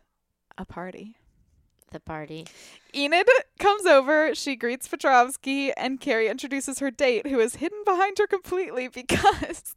a 0.57 0.65
party. 0.65 1.15
the 1.91 1.99
party. 1.99 2.45
Enid 2.95 3.27
comes 3.59 3.85
over, 3.85 4.33
she 4.35 4.55
greets 4.55 4.87
Petrovsky 4.87 5.71
and 5.73 5.99
Carrie 6.01 6.27
introduces 6.27 6.79
her 6.79 6.89
date 6.91 7.27
who 7.27 7.39
is 7.39 7.55
hidden 7.57 7.81
behind 7.85 8.17
her 8.17 8.27
completely 8.27 8.87
because 8.93 9.75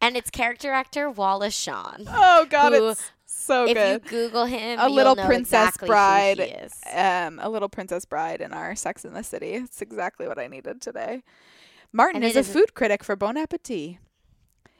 And 0.00 0.16
it's 0.16 0.30
character 0.30 0.72
actor 0.72 1.10
Wallace 1.10 1.54
Shawn. 1.56 2.04
oh 2.08 2.46
god 2.48 2.72
Who, 2.72 2.90
it's 2.90 3.10
so 3.26 3.66
if 3.66 3.74
good. 3.74 4.02
you 4.04 4.08
Google 4.10 4.44
him, 4.44 4.78
A 4.78 4.88
little 4.88 5.16
princess 5.16 5.68
exactly 5.68 5.86
bride. 5.88 6.38
Who 6.38 6.44
he 6.44 6.50
is. 6.50 6.72
um, 6.92 7.38
a 7.42 7.48
little 7.48 7.68
princess 7.68 8.04
bride 8.04 8.40
in 8.40 8.52
our 8.52 8.74
Sex 8.76 9.04
in 9.04 9.14
the 9.14 9.22
City. 9.24 9.52
It's 9.54 9.80
exactly 9.82 10.28
what 10.28 10.38
I 10.38 10.46
needed 10.46 10.80
today. 10.80 11.22
Martin 11.92 12.22
And 12.22 12.30
is 12.30 12.36
a 12.36 12.44
food 12.44 12.74
critic 12.74 13.02
for 13.04 13.16
Bon 13.16 13.36
Appetit. 13.36 13.98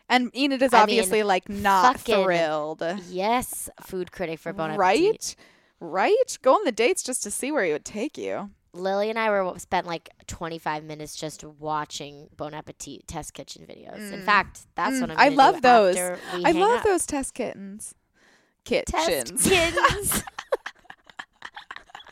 And 0.08 0.34
Enid 0.36 0.62
is 0.62 0.72
I 0.72 0.78
mean, 0.78 0.82
obviously 0.82 1.22
like 1.22 1.48
not 1.48 2.00
thrilled. 2.00 2.82
Yes, 3.08 3.68
food 3.80 4.10
critic 4.12 4.38
for 4.40 4.52
Bon 4.52 4.70
Appetit. 4.70 4.78
right? 4.80 5.36
Right? 5.80 6.38
Go 6.42 6.54
on 6.54 6.64
the 6.64 6.72
dates 6.72 7.02
just 7.02 7.22
to 7.22 7.30
see 7.30 7.50
where 7.52 7.64
he 7.64 7.72
would 7.72 7.84
take 7.84 8.18
you. 8.18 8.50
Lily 8.72 9.10
and 9.10 9.18
I 9.18 9.30
were 9.30 9.58
spent 9.58 9.86
like 9.86 10.10
25 10.28 10.84
minutes 10.84 11.16
just 11.16 11.42
watching 11.44 12.28
Bon 12.36 12.54
Appetit 12.54 13.06
test 13.08 13.34
kitchen 13.34 13.66
videos. 13.68 14.12
In 14.12 14.22
fact, 14.22 14.60
that's 14.76 14.96
Mm, 14.96 15.00
what 15.00 15.10
I'm. 15.12 15.18
I 15.18 15.28
love 15.28 15.62
those. 15.62 15.96
I 15.98 16.52
love 16.52 16.78
up. 16.78 16.84
those 16.84 17.06
test 17.06 17.34
kittens. 17.34 17.94
test 18.64 18.86
Kitchens. 18.92 19.42
kittens. 19.48 20.22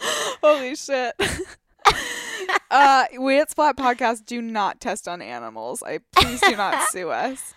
Holy 0.43 0.75
shit. 0.77 1.15
uh, 2.71 3.05
we 3.21 3.39
at 3.41 3.51
Splat 3.51 3.77
Podcast 3.77 4.25
do 4.27 4.41
not 4.43 4.81
test 4.81 5.09
on 5.09 5.21
animals. 5.23 5.83
I 5.85 6.01
please 6.13 6.41
do 6.41 6.57
not 6.57 6.89
sue 6.91 7.11
us. 7.11 7.55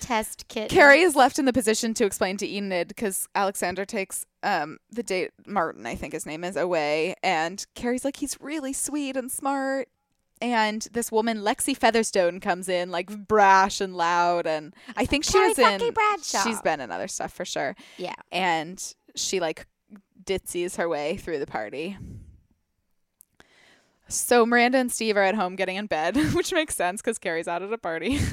test 0.00 0.46
kit. 0.48 0.70
Carrie 0.70 1.00
is 1.00 1.16
left 1.16 1.38
in 1.38 1.44
the 1.44 1.52
position 1.52 1.94
to 1.94 2.04
explain 2.04 2.36
to 2.38 2.46
Enid 2.48 2.88
because 2.88 3.28
Alexander 3.34 3.84
takes 3.84 4.24
um 4.42 4.78
the 4.90 5.02
date 5.02 5.30
Martin, 5.46 5.86
I 5.86 5.94
think 5.96 6.12
his 6.12 6.26
name 6.26 6.44
is, 6.44 6.56
away, 6.56 7.14
and 7.22 7.64
Carrie's 7.74 8.04
like 8.04 8.16
he's 8.16 8.36
really 8.40 8.72
sweet 8.72 9.16
and 9.16 9.30
smart. 9.30 9.88
And 10.40 10.86
this 10.92 11.10
woman, 11.10 11.38
Lexi 11.38 11.76
Featherstone, 11.76 12.38
comes 12.38 12.68
in 12.68 12.92
like 12.92 13.08
brash 13.26 13.80
and 13.80 13.96
loud, 13.96 14.46
and 14.46 14.72
I 14.96 15.04
think 15.04 15.24
she 15.24 15.32
Carrie 15.32 15.48
was 15.48 15.58
in. 15.58 15.64
fucking 15.64 15.92
Bradshaw. 15.94 16.44
She's 16.44 16.62
been 16.62 16.80
in 16.80 16.92
other 16.92 17.08
stuff 17.08 17.32
for 17.32 17.44
sure, 17.44 17.74
Yeah. 17.96 18.14
and 18.30 18.80
she 19.16 19.40
like 19.40 19.66
ditzies 20.22 20.76
her 20.76 20.88
way 20.88 21.16
through 21.16 21.40
the 21.40 21.46
party. 21.46 21.96
So 24.08 24.46
Miranda 24.46 24.78
and 24.78 24.90
Steve 24.90 25.16
are 25.16 25.22
at 25.22 25.34
home 25.34 25.54
getting 25.56 25.76
in 25.76 25.86
bed, 25.86 26.16
which 26.34 26.52
makes 26.52 26.74
sense 26.74 27.00
because 27.00 27.18
Carrie's 27.18 27.48
out 27.48 27.62
at 27.62 27.72
a 27.72 27.78
party. 27.78 28.18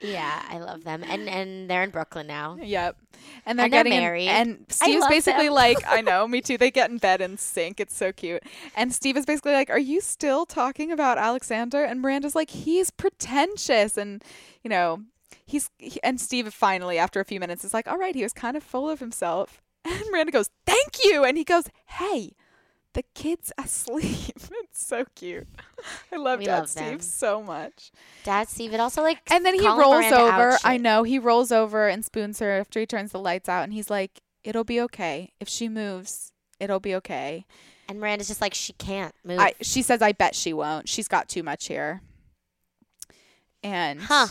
Yeah, 0.00 0.44
I 0.48 0.58
love 0.58 0.84
them. 0.84 1.02
And 1.02 1.28
and 1.28 1.68
they're 1.68 1.82
in 1.82 1.90
Brooklyn 1.90 2.28
now. 2.28 2.56
Yep. 2.62 2.96
And 3.44 3.58
they're 3.58 3.64
And 3.66 3.72
they're 3.72 3.80
getting 3.82 3.94
in- 3.94 4.00
married. 4.00 4.28
and 4.28 4.64
Steve's 4.68 5.04
basically 5.08 5.48
like, 5.48 5.78
I 5.88 6.02
know, 6.02 6.28
me 6.28 6.40
too. 6.40 6.56
They 6.56 6.70
get 6.70 6.88
in 6.88 6.98
bed 6.98 7.20
and 7.20 7.36
sync. 7.36 7.80
It's 7.80 7.96
so 7.96 8.12
cute. 8.12 8.44
And 8.76 8.92
Steve 8.94 9.16
is 9.16 9.26
basically 9.26 9.54
like, 9.54 9.70
Are 9.70 9.78
you 9.80 10.00
still 10.00 10.46
talking 10.46 10.92
about 10.92 11.18
Alexander? 11.18 11.82
And 11.82 12.00
Miranda's 12.00 12.36
like, 12.36 12.50
He's 12.50 12.92
pretentious 12.92 13.96
and 13.98 14.22
you 14.62 14.70
know, 14.70 15.02
he's 15.44 15.68
he, 15.78 15.98
and 16.04 16.20
Steve 16.20 16.54
finally 16.54 16.96
after 16.96 17.18
a 17.18 17.24
few 17.24 17.40
minutes 17.40 17.64
is 17.64 17.74
like, 17.74 17.88
All 17.88 17.98
right, 17.98 18.14
he 18.14 18.22
was 18.22 18.32
kind 18.32 18.56
of 18.56 18.62
full 18.62 18.88
of 18.88 19.00
himself. 19.00 19.60
And 19.84 20.00
Miranda 20.12 20.30
goes, 20.30 20.48
Thank 20.64 21.04
you 21.04 21.24
and 21.24 21.36
he 21.36 21.42
goes, 21.42 21.64
Hey, 21.86 22.36
the 22.98 23.04
kid's 23.14 23.52
asleep. 23.56 24.34
it's 24.64 24.84
so 24.84 25.04
cute. 25.14 25.46
I 26.12 26.16
love 26.16 26.40
We 26.40 26.46
Dad 26.46 26.58
love 26.58 26.68
Steve 26.68 26.84
them. 26.84 27.00
so 27.00 27.40
much. 27.44 27.92
Dad 28.24 28.48
Steve, 28.48 28.74
it 28.74 28.80
also 28.80 29.02
like 29.02 29.18
And 29.30 29.46
then 29.46 29.54
he 29.54 29.68
rolls 29.68 30.10
over. 30.10 30.58
I 30.64 30.78
know. 30.78 31.04
He 31.04 31.20
rolls 31.20 31.52
over 31.52 31.86
and 31.86 32.04
spoons 32.04 32.40
her 32.40 32.50
after 32.58 32.80
he 32.80 32.86
turns 32.86 33.12
the 33.12 33.20
lights 33.20 33.48
out. 33.48 33.62
And 33.62 33.72
he's 33.72 33.88
like, 33.88 34.20
It'll 34.42 34.64
be 34.64 34.80
okay. 34.80 35.30
If 35.38 35.48
she 35.48 35.68
moves, 35.68 36.32
it'll 36.58 36.80
be 36.80 36.96
okay. 36.96 37.46
And 37.88 38.00
Miranda's 38.00 38.26
just 38.26 38.40
like 38.40 38.52
she 38.54 38.72
can't 38.72 39.14
move. 39.24 39.38
I, 39.38 39.54
she 39.60 39.82
says, 39.82 40.02
I 40.02 40.10
bet 40.10 40.34
she 40.34 40.52
won't. 40.52 40.88
She's 40.88 41.06
got 41.06 41.28
too 41.28 41.44
much 41.44 41.68
here. 41.68 42.02
And, 43.62 44.00
huh. 44.00 44.26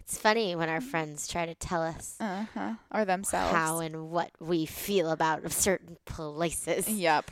It's 0.00 0.16
funny 0.18 0.54
when 0.54 0.68
our 0.68 0.80
friends 0.80 1.26
try 1.26 1.46
to 1.46 1.54
tell 1.54 1.82
us 1.82 2.16
Uh 2.20 2.44
huh. 2.54 2.74
Or 2.94 3.04
themselves. 3.04 3.52
how 3.52 3.80
and 3.80 4.10
what 4.10 4.30
we 4.38 4.66
feel 4.66 5.10
about 5.10 5.50
certain 5.50 5.96
places. 6.04 6.88
Yep. 6.88 7.30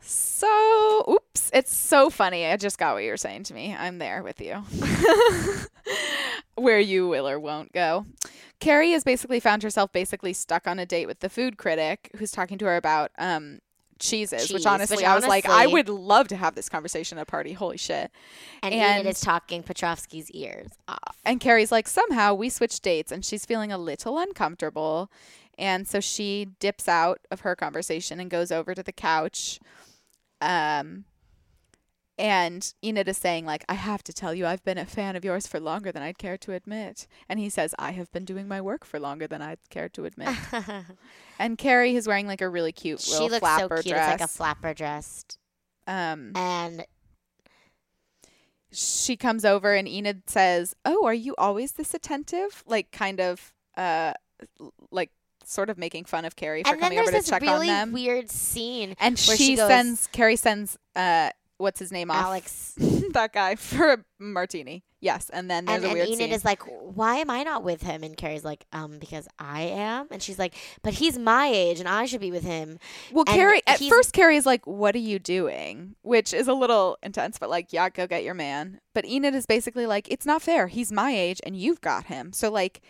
So, 0.00 1.04
oops, 1.10 1.50
it's 1.52 1.74
so 1.74 2.10
funny. 2.10 2.46
I 2.46 2.56
just 2.56 2.78
got 2.78 2.94
what 2.94 3.02
you're 3.04 3.16
saying 3.16 3.44
to 3.44 3.54
me. 3.54 3.74
I'm 3.74 3.98
there 3.98 4.22
with 4.22 4.40
you. 4.40 4.62
Where 6.54 6.80
you 6.80 7.08
will 7.08 7.28
or 7.28 7.38
won't 7.38 7.72
go. 7.72 8.06
Carrie 8.60 8.92
has 8.92 9.04
basically 9.04 9.40
found 9.40 9.62
herself 9.62 9.92
basically 9.92 10.32
stuck 10.32 10.66
on 10.66 10.78
a 10.78 10.86
date 10.86 11.06
with 11.06 11.20
the 11.20 11.28
food 11.28 11.58
critic 11.58 12.10
who's 12.16 12.30
talking 12.32 12.56
to 12.58 12.64
her 12.64 12.76
about 12.76 13.10
um 13.18 13.58
cheeses, 13.98 14.42
Cheese, 14.42 14.52
which 14.52 14.66
honestly 14.66 14.96
which 14.98 15.06
I 15.06 15.14
was 15.14 15.26
like, 15.26 15.46
I 15.48 15.66
would 15.66 15.88
love 15.88 16.28
to 16.28 16.36
have 16.36 16.54
this 16.54 16.68
conversation 16.68 17.16
at 17.18 17.22
a 17.22 17.26
party. 17.26 17.52
Holy 17.54 17.78
shit. 17.78 18.10
And, 18.62 18.74
And- 18.74 19.00
Enid 19.00 19.06
is 19.10 19.20
talking 19.20 19.62
Petrovsky's 19.62 20.30
ears 20.32 20.68
off. 20.86 21.16
And 21.24 21.40
Carrie's 21.40 21.72
like, 21.72 21.88
somehow 21.88 22.34
we 22.34 22.48
switched 22.50 22.82
dates 22.82 23.10
and 23.10 23.24
she's 23.24 23.44
feeling 23.46 23.72
a 23.72 23.78
little 23.78 24.18
uncomfortable. 24.18 25.10
And 25.58 25.88
so 25.88 26.00
she 26.00 26.48
dips 26.60 26.88
out 26.88 27.20
of 27.30 27.40
her 27.40 27.56
conversation 27.56 28.20
and 28.20 28.30
goes 28.30 28.52
over 28.52 28.74
to 28.74 28.82
the 28.82 28.92
couch. 28.92 29.58
Um, 30.40 31.04
and 32.18 32.72
Enid 32.82 33.08
is 33.08 33.18
saying, 33.18 33.44
like, 33.44 33.64
I 33.68 33.74
have 33.74 34.02
to 34.04 34.12
tell 34.12 34.32
you, 34.34 34.46
I've 34.46 34.64
been 34.64 34.78
a 34.78 34.86
fan 34.86 35.16
of 35.16 35.24
yours 35.24 35.46
for 35.46 35.60
longer 35.60 35.92
than 35.92 36.02
I'd 36.02 36.18
care 36.18 36.38
to 36.38 36.52
admit. 36.52 37.06
And 37.28 37.38
he 37.38 37.50
says, 37.50 37.74
I 37.78 37.92
have 37.92 38.10
been 38.12 38.24
doing 38.24 38.48
my 38.48 38.60
work 38.60 38.84
for 38.86 38.98
longer 38.98 39.26
than 39.26 39.42
I'd 39.42 39.58
care 39.70 39.88
to 39.90 40.04
admit. 40.06 40.34
and 41.38 41.58
Carrie 41.58 41.94
is 41.94 42.06
wearing 42.06 42.26
like 42.26 42.40
a 42.40 42.48
really 42.48 42.72
cute 42.72 43.00
she 43.00 43.12
little 43.12 43.28
looks 43.28 43.56
so 43.58 43.68
cute. 43.68 43.94
dress. 43.94 44.12
It's 44.14 44.20
like 44.20 44.28
a 44.28 44.32
flapper 44.32 44.72
dress. 44.74 45.24
um, 45.86 46.32
And 46.34 46.86
she 48.72 49.16
comes 49.16 49.44
over 49.44 49.74
and 49.74 49.88
Enid 49.88 50.28
says, 50.28 50.74
"Oh, 50.84 51.06
are 51.06 51.14
you 51.14 51.34
always 51.38 51.72
this 51.72 51.94
attentive?" 51.94 52.62
Like 52.66 52.90
kind 52.92 53.20
of 53.20 53.52
uh 53.76 54.12
like 54.90 55.10
sort 55.46 55.70
of 55.70 55.78
making 55.78 56.04
fun 56.04 56.24
of 56.24 56.36
Carrie 56.36 56.62
for 56.62 56.72
and 56.72 56.80
coming 56.80 56.98
over 56.98 57.10
to 57.10 57.22
check 57.22 57.42
really 57.42 57.70
on 57.70 57.90
them. 57.90 57.92
weird 57.92 58.30
scene 58.30 58.94
and 58.98 59.18
where 59.26 59.36
she, 59.36 59.46
she 59.46 59.56
goes- 59.56 59.68
sends 59.68 60.06
Carrie 60.08 60.36
sends 60.36 60.76
uh 60.94 61.30
what's 61.58 61.78
his 61.78 61.92
name 61.92 62.10
off 62.10 62.24
Alex 62.24 62.74
that 63.12 63.32
guy 63.32 63.54
for 63.56 63.92
a 63.94 64.04
martini. 64.18 64.84
Yes, 65.00 65.30
and 65.30 65.50
then 65.50 65.66
there's 65.66 65.82
and, 65.82 65.92
a 65.92 65.94
weird 65.94 66.08
and 66.08 66.14
Enid 66.14 66.30
scene. 66.30 66.32
is 66.32 66.44
like, 66.44 66.62
"Why 66.64 67.16
am 67.16 67.28
I 67.30 67.42
not 67.42 67.62
with 67.62 67.82
him?" 67.82 68.02
And 68.02 68.16
Carrie's 68.16 68.44
like, 68.44 68.64
"Um, 68.72 68.98
because 68.98 69.28
I 69.38 69.62
am." 69.62 70.08
And 70.10 70.22
she's 70.22 70.38
like, 70.38 70.54
"But 70.82 70.94
he's 70.94 71.18
my 71.18 71.46
age, 71.48 71.80
and 71.80 71.88
I 71.88 72.06
should 72.06 72.22
be 72.22 72.30
with 72.30 72.42
him." 72.42 72.78
well, 73.12 73.24
and 73.26 73.36
Carrie 73.36 73.62
at 73.66 73.78
first 73.78 74.14
Carrie 74.14 74.36
is 74.36 74.46
like, 74.46 74.66
"What 74.66 74.94
are 74.94 74.98
you 74.98 75.18
doing?" 75.18 75.96
Which 76.02 76.32
is 76.32 76.48
a 76.48 76.54
little 76.54 76.96
intense, 77.02 77.38
but 77.38 77.50
like, 77.50 77.72
yeah, 77.72 77.90
go 77.90 78.06
get 78.06 78.24
your 78.24 78.34
man. 78.34 78.80
But 78.94 79.04
Enid 79.04 79.34
is 79.34 79.46
basically 79.46 79.86
like, 79.86 80.08
"It's 80.10 80.26
not 80.26 80.42
fair. 80.42 80.66
He's 80.66 80.90
my 80.90 81.10
age, 81.14 81.40
and 81.44 81.56
you've 81.56 81.80
got 81.80 82.06
him." 82.06 82.32
So 82.32 82.50
like. 82.50 82.80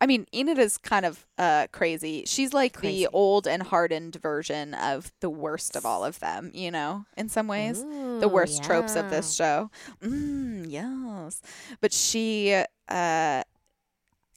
I 0.00 0.06
mean, 0.06 0.26
Enid 0.32 0.58
is 0.58 0.78
kind 0.78 1.04
of 1.04 1.26
uh, 1.38 1.66
crazy. 1.72 2.22
She's 2.26 2.52
like 2.52 2.74
Crazy. 2.74 3.04
the 3.04 3.10
old 3.12 3.46
and 3.48 3.62
hardened 3.64 4.14
version 4.16 4.74
of 4.74 5.10
the 5.20 5.28
worst 5.30 5.74
of 5.74 5.84
all 5.84 6.04
of 6.04 6.20
them, 6.20 6.50
you 6.54 6.70
know, 6.70 7.04
in 7.16 7.28
some 7.28 7.48
ways. 7.48 7.82
the 7.82 7.88
Ooh, 8.26 8.28
worst 8.28 8.62
tropes 8.62 8.94
of 8.94 9.10
this 9.10 9.34
show. 9.34 9.70
Mm, 10.02 10.66
yes. 10.68 11.42
But 11.80 11.92
she 11.92 12.54
uh, 12.54 13.42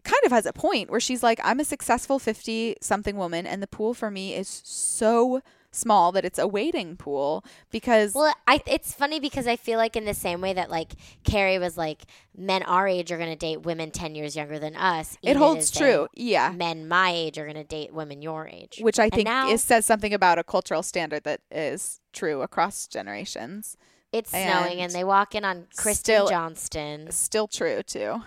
kind 0.03 0.23
of 0.25 0.31
has 0.31 0.47
a 0.47 0.53
point 0.53 0.89
where 0.89 0.99
she's 0.99 1.21
like, 1.21 1.39
I'm 1.43 1.59
a 1.59 1.65
successful 1.65 2.17
50 2.17 2.77
something 2.81 3.15
woman, 3.15 3.45
and 3.45 3.61
the 3.61 3.67
pool 3.67 3.93
for 3.93 4.09
me 4.09 4.33
is 4.33 4.61
so 4.65 5.41
small 5.71 6.11
that 6.11 6.25
it's 6.25 6.37
a 6.39 6.47
waiting 6.47 6.95
pool 6.97 7.43
because. 7.71 8.13
Well, 8.13 8.33
I 8.47 8.61
it's 8.67 8.93
funny 8.93 9.19
because 9.19 9.47
I 9.47 9.55
feel 9.55 9.77
like 9.77 9.95
in 9.95 10.05
the 10.05 10.13
same 10.13 10.41
way 10.41 10.53
that 10.53 10.69
like 10.69 10.93
Carrie 11.23 11.59
was 11.59 11.77
like, 11.77 12.03
men 12.37 12.63
our 12.63 12.87
age 12.87 13.11
are 13.11 13.17
gonna 13.17 13.35
date 13.35 13.61
women 13.63 13.91
ten 13.91 14.15
years 14.15 14.35
younger 14.35 14.59
than 14.59 14.75
us. 14.75 15.17
it 15.21 15.35
holds 15.37 15.71
true. 15.71 16.07
Yeah. 16.13 16.51
Men 16.51 16.87
my 16.87 17.11
age 17.11 17.37
are 17.37 17.47
gonna 17.47 17.63
date 17.63 17.93
women 17.93 18.21
your 18.21 18.47
age. 18.47 18.79
Which 18.81 18.99
I 18.99 19.05
And 19.05 19.13
think 19.13 19.25
now- 19.27 19.49
is, 19.49 19.63
says 19.63 19.85
something 19.85 20.13
about 20.13 20.37
a 20.39 20.43
cultural 20.43 20.83
standard 20.83 21.23
that 21.23 21.41
is 21.49 21.99
true 22.13 22.41
across 22.41 22.87
generations. 22.87 23.77
It's 24.11 24.31
snowing, 24.31 24.73
and 24.73 24.81
and 24.81 24.91
they 24.91 25.05
walk 25.05 25.35
in 25.35 25.45
on 25.45 25.67
Kristen 25.77 25.95
still- 26.15 26.27
Johnston 26.27 27.09
Still 27.11 27.47
true, 27.47 27.81
too. 27.81 28.21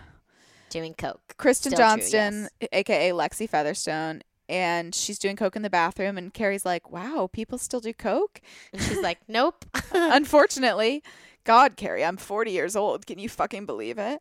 doing 0.71 0.95
coke. 0.95 1.35
Kristen 1.37 1.73
Still 1.73 1.79
true, 1.87 2.01
Johnston, 2.11 2.49
aka 2.73 3.11
Lexi 3.11 3.47
Featherstone, 3.49 4.23
and 4.49 4.95
she's 4.95 5.19
doing 5.19 5.37
coke 5.37 5.57
in 5.57 5.63
the 5.63 5.71
bathroom, 5.71 6.19
and 6.19 6.33
Carrie's 6.33 6.65
like, 6.65 6.91
"Wow, 6.91 7.29
people 7.33 7.59
still 7.59 7.81
do 7.81 7.93
coke." 7.93 8.41
And 8.73 8.83
she's 8.83 9.01
like, 9.01 9.19
"Nope." 9.29 9.65
Unfortunately, 9.93 11.03
God, 11.45 11.77
Carrie, 11.77 12.05
I'm 12.05 12.17
40 12.17 12.51
years 12.51 12.77
old. 12.77 13.07
Can 13.07 13.19
you 13.19 13.29
fucking 13.29 13.67
believe 13.67 13.99
it? 13.99 14.21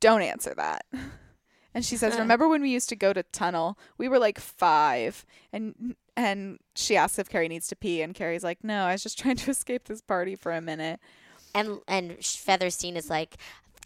Don't 0.00 0.22
answer 0.22 0.54
that. 0.56 0.84
And 1.74 1.84
she 1.84 1.96
says, 1.96 2.16
"Remember 2.18 2.48
when 2.48 2.62
we 2.62 2.70
used 2.70 2.88
to 2.90 2.96
go 2.96 3.12
to 3.12 3.22
tunnel? 3.22 3.78
We 3.98 4.08
were 4.08 4.18
like 4.18 4.38
five, 4.38 5.24
and 5.52 5.96
and 6.16 6.58
she 6.74 6.96
asks 6.96 7.18
if 7.18 7.28
Carrie 7.28 7.48
needs 7.48 7.68
to 7.68 7.76
pee, 7.76 8.02
and 8.02 8.14
Carrie's 8.14 8.44
like, 8.44 8.62
"No, 8.62 8.84
I 8.84 8.92
was 8.92 9.02
just 9.02 9.18
trying 9.18 9.36
to 9.36 9.50
escape 9.50 9.84
this 9.84 10.00
party 10.00 10.36
for 10.36 10.52
a 10.52 10.60
minute." 10.60 11.00
and 11.56 11.80
and 11.88 12.10
Featherstein 12.18 12.96
is 12.96 13.08
like, 13.08 13.36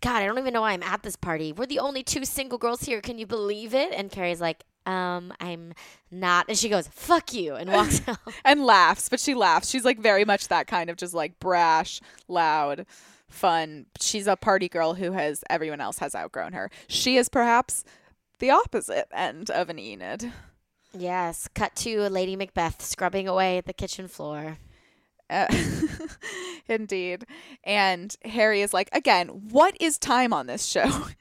God, 0.00 0.22
I 0.22 0.26
don't 0.26 0.38
even 0.38 0.52
know 0.52 0.62
why 0.62 0.72
I'm 0.72 0.82
at 0.82 1.02
this 1.02 1.16
party. 1.16 1.52
We're 1.52 1.66
the 1.66 1.78
only 1.78 2.02
two 2.02 2.24
single 2.24 2.58
girls 2.58 2.82
here. 2.82 3.00
Can 3.00 3.18
you 3.18 3.26
believe 3.26 3.74
it? 3.74 3.92
And 3.94 4.10
Carrie's 4.10 4.40
like, 4.40 4.64
um, 4.86 5.32
I'm 5.40 5.74
not. 6.10 6.46
And 6.48 6.58
she 6.58 6.68
goes, 6.68 6.88
fuck 6.88 7.32
you, 7.32 7.54
and 7.54 7.70
walks 7.70 8.00
out. 8.08 8.18
and 8.44 8.64
laughs, 8.64 9.08
but 9.08 9.20
she 9.20 9.34
laughs. 9.34 9.68
She's 9.68 9.84
like 9.84 9.98
very 9.98 10.24
much 10.24 10.48
that 10.48 10.66
kind 10.66 10.90
of 10.90 10.96
just 10.96 11.14
like 11.14 11.38
brash, 11.38 12.00
loud, 12.28 12.86
fun. 13.28 13.86
She's 14.00 14.26
a 14.26 14.36
party 14.36 14.68
girl 14.68 14.94
who 14.94 15.12
has 15.12 15.44
everyone 15.50 15.80
else 15.80 15.98
has 15.98 16.14
outgrown 16.14 16.52
her. 16.52 16.70
She 16.88 17.16
is 17.16 17.28
perhaps 17.28 17.84
the 18.38 18.50
opposite 18.50 19.06
end 19.12 19.50
of 19.50 19.68
an 19.68 19.78
Enid. 19.78 20.32
Yes. 20.92 21.48
Cut 21.54 21.76
to 21.76 22.08
Lady 22.08 22.34
Macbeth 22.36 22.82
scrubbing 22.82 23.28
away 23.28 23.58
at 23.58 23.66
the 23.66 23.72
kitchen 23.72 24.08
floor. 24.08 24.58
Uh, 25.28 25.46
indeed. 26.68 27.24
And 27.62 28.14
Harry 28.24 28.62
is 28.62 28.74
like, 28.74 28.88
again, 28.92 29.28
what 29.28 29.76
is 29.80 29.98
time 29.98 30.32
on 30.32 30.46
this 30.46 30.64
show? 30.64 30.90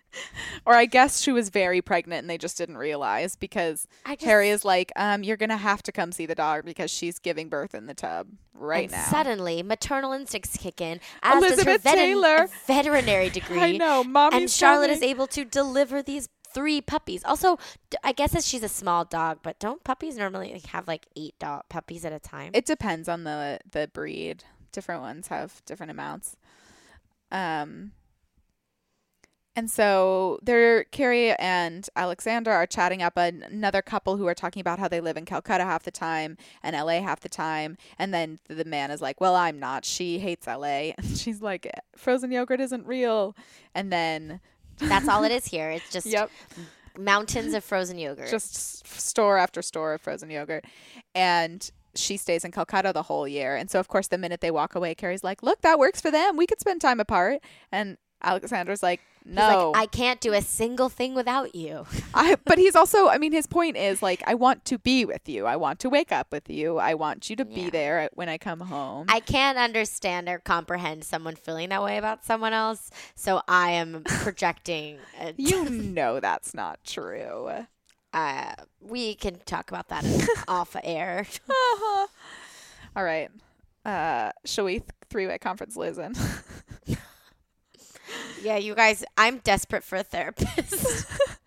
or 0.66 0.74
I 0.74 0.86
guess 0.86 1.22
she 1.22 1.32
was 1.32 1.49
very 1.49 1.82
pregnant 1.82 2.22
and 2.22 2.30
they 2.30 2.38
just 2.38 2.57
didn't 2.57 2.78
realize 2.78 3.36
because 3.36 3.88
just, 4.07 4.22
Harry 4.22 4.49
is 4.49 4.66
like, 4.66 4.91
um, 4.95 5.24
you're 5.24 5.38
going 5.38 5.49
to 5.49 5.57
have 5.57 5.84
to 5.84 5.91
come 5.91 6.12
see 6.12 6.26
the 6.26 6.36
dog 6.36 6.66
because 6.66 6.91
she's 6.91 7.20
giving 7.20 7.49
birth 7.49 7.74
in 7.76 7.86
the 7.86 7.93
tub 7.93 8.28
right 8.53 8.84
and 8.84 8.91
now. 8.91 9.05
Suddenly, 9.05 9.64
maternal 9.64 10.12
instincts 10.14 10.57
kick 10.57 10.82
in, 10.82 10.99
as 11.24 11.43
Elizabeth 11.43 11.84
does 11.84 11.91
her 11.91 11.97
Taylor. 11.97 12.49
veterinary 12.68 13.30
degree. 13.39 13.60
I 13.60 13.78
know, 13.78 14.03
mommy's 14.03 14.41
and 14.41 14.49
Charlotte 14.51 14.89
is 14.89 15.01
able 15.01 15.28
to 15.28 15.45
deliver 15.45 16.01
these 16.01 16.30
three 16.53 16.82
puppies. 16.82 17.24
Also, 17.24 17.57
I 18.03 18.12
guess 18.12 18.34
that 18.34 18.43
she's 18.43 18.64
a 18.64 18.70
small 18.70 19.05
dog, 19.05 19.39
but 19.43 19.60
don't 19.60 19.84
puppies 19.84 20.18
normally 20.18 20.62
have 20.70 20.88
like 20.88 21.05
eight 21.16 21.36
dog 21.39 21.64
puppies 21.70 22.05
at 22.05 22.14
a 22.14 22.20
time? 22.20 22.51
It 22.53 22.66
depends 22.66 23.07
on 23.07 23.24
the 23.24 23.60
the 23.70 23.89
breed. 23.93 24.43
Different 24.72 25.01
ones 25.01 25.28
have 25.28 25.62
different 25.66 25.91
amounts. 25.91 26.36
Um 27.32 27.91
and 29.60 29.70
so 29.70 30.39
they're 30.41 30.86
Carrie 30.86 31.34
and 31.38 31.88
Alexander 31.95 32.51
are 32.51 32.66
chatting 32.66 33.01
up 33.01 33.18
an- 33.18 33.43
another 33.43 33.82
couple 33.82 34.16
who 34.16 34.26
are 34.26 34.34
talking 34.34 34.62
about 34.62 34.80
how 34.80 34.88
they 34.88 35.01
live 35.01 35.18
in 35.18 35.26
Calcutta 35.26 35.66
half 35.66 35.84
the 35.84 35.91
time 35.91 36.38
and 36.64 36.76
LA 36.76 37.01
half 37.01 37.20
the 37.20 37.28
time. 37.30 37.76
And 37.97 38.14
then 38.14 38.39
the 38.47 38.64
man 38.66 38.89
is 38.89 39.01
like, 39.01 39.20
Well, 39.20 39.36
I'm 39.36 39.60
not. 39.60 39.84
She 39.84 40.20
hates 40.20 40.47
LA. 40.47 40.91
And 40.97 41.18
she's 41.18 41.41
like, 41.41 41.70
Frozen 41.97 42.32
yogurt 42.32 42.62
isn't 42.62 42.88
real. 42.88 43.36
And 43.76 43.91
then 43.91 44.39
That's 44.78 45.07
all 45.10 45.24
it 45.26 45.32
is 45.34 45.45
here. 45.45 45.70
It's 45.72 45.91
just 45.91 46.07
Yep. 46.07 46.32
mountains 46.97 47.53
of 47.53 47.64
frozen 47.64 47.97
yogurt. 47.97 48.30
just 48.30 48.88
store 48.88 49.38
after 49.38 49.62
store 49.62 49.93
of 49.95 50.01
frozen 50.01 50.30
yogurt. 50.30 50.64
And 51.14 51.70
she 51.95 52.16
stays 52.18 52.45
in 52.45 52.51
Calcutta 52.51 52.93
the 52.93 53.03
whole 53.03 53.28
year. 53.28 53.55
And 53.57 53.70
so, 53.70 53.80
of 53.80 53.88
course, 53.89 54.07
the 54.07 54.18
minute 54.18 54.39
they 54.41 54.51
walk 54.51 54.76
away, 54.76 54.95
Carrie's 54.95 55.24
like, 55.24 55.43
Look, 55.43 55.62
that 55.62 55.78
works 55.80 55.99
for 55.99 56.12
them. 56.12 56.38
We 56.38 56.47
could 56.47 56.60
spend 56.62 56.80
time 56.82 56.99
apart. 57.01 57.41
And 57.72 57.97
Alexander's 58.24 58.84
like, 58.84 59.01
No. 59.26 59.72
like, 59.72 59.84
I 59.84 59.86
can't 59.86 60.20
do 60.20 60.34
a 60.34 60.41
single 60.41 60.89
thing 60.89 61.13
without 61.13 61.53
you. 61.55 61.86
I, 62.13 62.38
but 62.45 62.57
he's 62.57 62.76
also, 62.76 63.07
I 63.07 63.17
mean, 63.17 63.32
his 63.32 63.45
point 63.47 63.78
is 63.78 64.01
like, 64.01 64.24
I 64.26 64.34
want 64.34 64.65
to 64.65 64.78
be 64.80 65.05
with 65.05 65.30
you. 65.30 65.45
I 65.45 65.55
want 65.55 65.80
to 65.82 65.89
wake 65.89 66.11
up 66.11 66.32
with 66.32 66.49
you. 66.49 66.78
I 66.78 66.93
want 66.95 67.30
you 67.30 67.36
to 67.36 67.45
be 67.45 67.70
there 67.70 68.09
when 68.13 68.28
I 68.30 68.38
come 68.38 68.59
home. 68.61 69.05
I 69.09 69.20
can't 69.20 69.57
understand 69.57 70.28
or 70.30 70.39
comprehend 70.39 71.03
someone 71.03 71.36
feeling 71.36 71.70
that 71.70 71.84
way 71.84 71.97
about 71.97 72.26
someone 72.26 72.53
else, 72.53 72.89
so 73.15 73.41
I 73.47 73.72
am 73.72 74.03
projecting. 74.05 74.97
a- 75.20 75.34
you 75.38 75.65
know 75.70 76.20
that's 76.20 76.53
not 76.53 76.84
true. 76.84 77.49
uh, 78.13 78.53
we 78.82 79.13
can 79.15 79.38
talk 79.45 79.70
about 79.70 79.89
that 79.89 80.03
off 80.47 80.76
air. 80.84 81.26
Uh-huh. 81.49 82.07
All 82.95 83.03
right. 83.03 83.30
Uh, 83.86 84.32
shall 84.45 84.65
we 84.65 84.82
three 85.09 85.28
way 85.28 85.38
conference 85.38 85.76
Liz 85.78 85.97
in? 85.97 86.13
Yeah, 88.41 88.57
you 88.57 88.76
guys, 88.76 89.03
I'm 89.18 89.39
desperate 89.39 89.84
for 89.84 89.97
a 89.97 90.03
therapist. 90.03 91.05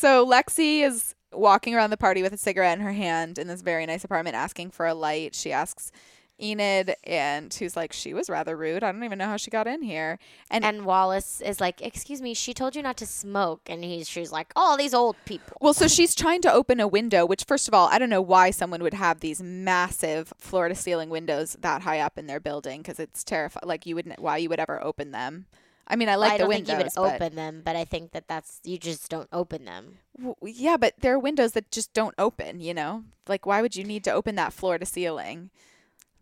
So 0.00 0.26
Lexi 0.26 0.80
is 0.80 1.14
walking 1.30 1.74
around 1.74 1.90
the 1.90 1.98
party 1.98 2.22
with 2.22 2.32
a 2.32 2.38
cigarette 2.38 2.78
in 2.78 2.82
her 2.82 2.92
hand 2.92 3.36
in 3.36 3.48
this 3.48 3.60
very 3.60 3.84
nice 3.84 4.02
apartment 4.02 4.34
asking 4.34 4.70
for 4.70 4.86
a 4.86 4.94
light. 4.94 5.34
She 5.34 5.52
asks 5.52 5.92
Enid 6.40 6.94
and 7.04 7.52
who's 7.52 7.76
like, 7.76 7.92
She 7.92 8.14
was 8.14 8.30
rather 8.30 8.56
rude. 8.56 8.82
I 8.82 8.92
don't 8.92 9.04
even 9.04 9.18
know 9.18 9.26
how 9.26 9.36
she 9.36 9.50
got 9.50 9.66
in 9.66 9.82
here. 9.82 10.18
And, 10.50 10.64
and 10.64 10.84
Wallace 10.84 11.40
is 11.40 11.60
like, 11.60 11.80
"Excuse 11.82 12.20
me, 12.20 12.34
she 12.34 12.54
told 12.54 12.74
you 12.74 12.82
not 12.82 12.96
to 12.98 13.06
smoke," 13.06 13.62
and 13.66 13.84
he's 13.84 14.08
she's 14.08 14.32
like, 14.32 14.52
"Oh, 14.56 14.76
these 14.76 14.94
old 14.94 15.16
people." 15.24 15.56
well, 15.60 15.74
so 15.74 15.86
she's 15.88 16.14
trying 16.14 16.42
to 16.42 16.52
open 16.52 16.80
a 16.80 16.88
window, 16.88 17.24
which 17.26 17.44
first 17.44 17.68
of 17.68 17.74
all, 17.74 17.88
I 17.88 17.98
don't 17.98 18.10
know 18.10 18.22
why 18.22 18.50
someone 18.50 18.82
would 18.82 18.94
have 18.94 19.20
these 19.20 19.42
massive 19.42 20.32
floor 20.38 20.68
to 20.68 20.74
ceiling 20.74 21.10
windows 21.10 21.56
that 21.60 21.82
high 21.82 22.00
up 22.00 22.18
in 22.18 22.26
their 22.26 22.40
building 22.40 22.82
because 22.82 22.98
it's 22.98 23.22
terrifying. 23.22 23.66
Like 23.66 23.86
you 23.86 23.94
wouldn't 23.94 24.18
why 24.18 24.38
you 24.38 24.48
would 24.48 24.60
ever 24.60 24.82
open 24.82 25.12
them. 25.12 25.46
I 25.90 25.96
mean, 25.96 26.08
I 26.08 26.14
like 26.14 26.32
I 26.32 26.38
the 26.38 26.44
don't 26.44 26.52
think 26.52 26.68
you 26.68 26.76
would 26.76 26.96
open 26.96 27.34
them, 27.34 27.62
but 27.64 27.74
I 27.74 27.84
think 27.84 28.12
that 28.12 28.28
that's 28.28 28.60
you 28.62 28.78
just 28.78 29.10
don't 29.10 29.28
open 29.32 29.64
them. 29.64 29.98
W- 30.16 30.36
yeah, 30.42 30.76
but 30.76 30.94
there 31.00 31.14
are 31.14 31.18
windows 31.18 31.52
that 31.52 31.72
just 31.72 31.92
don't 31.92 32.14
open, 32.16 32.60
you 32.60 32.72
know? 32.72 33.02
Like, 33.26 33.44
why 33.44 33.60
would 33.60 33.74
you 33.74 33.82
need 33.82 34.04
to 34.04 34.12
open 34.12 34.36
that 34.36 34.52
floor 34.52 34.78
to 34.78 34.86
ceiling 34.86 35.50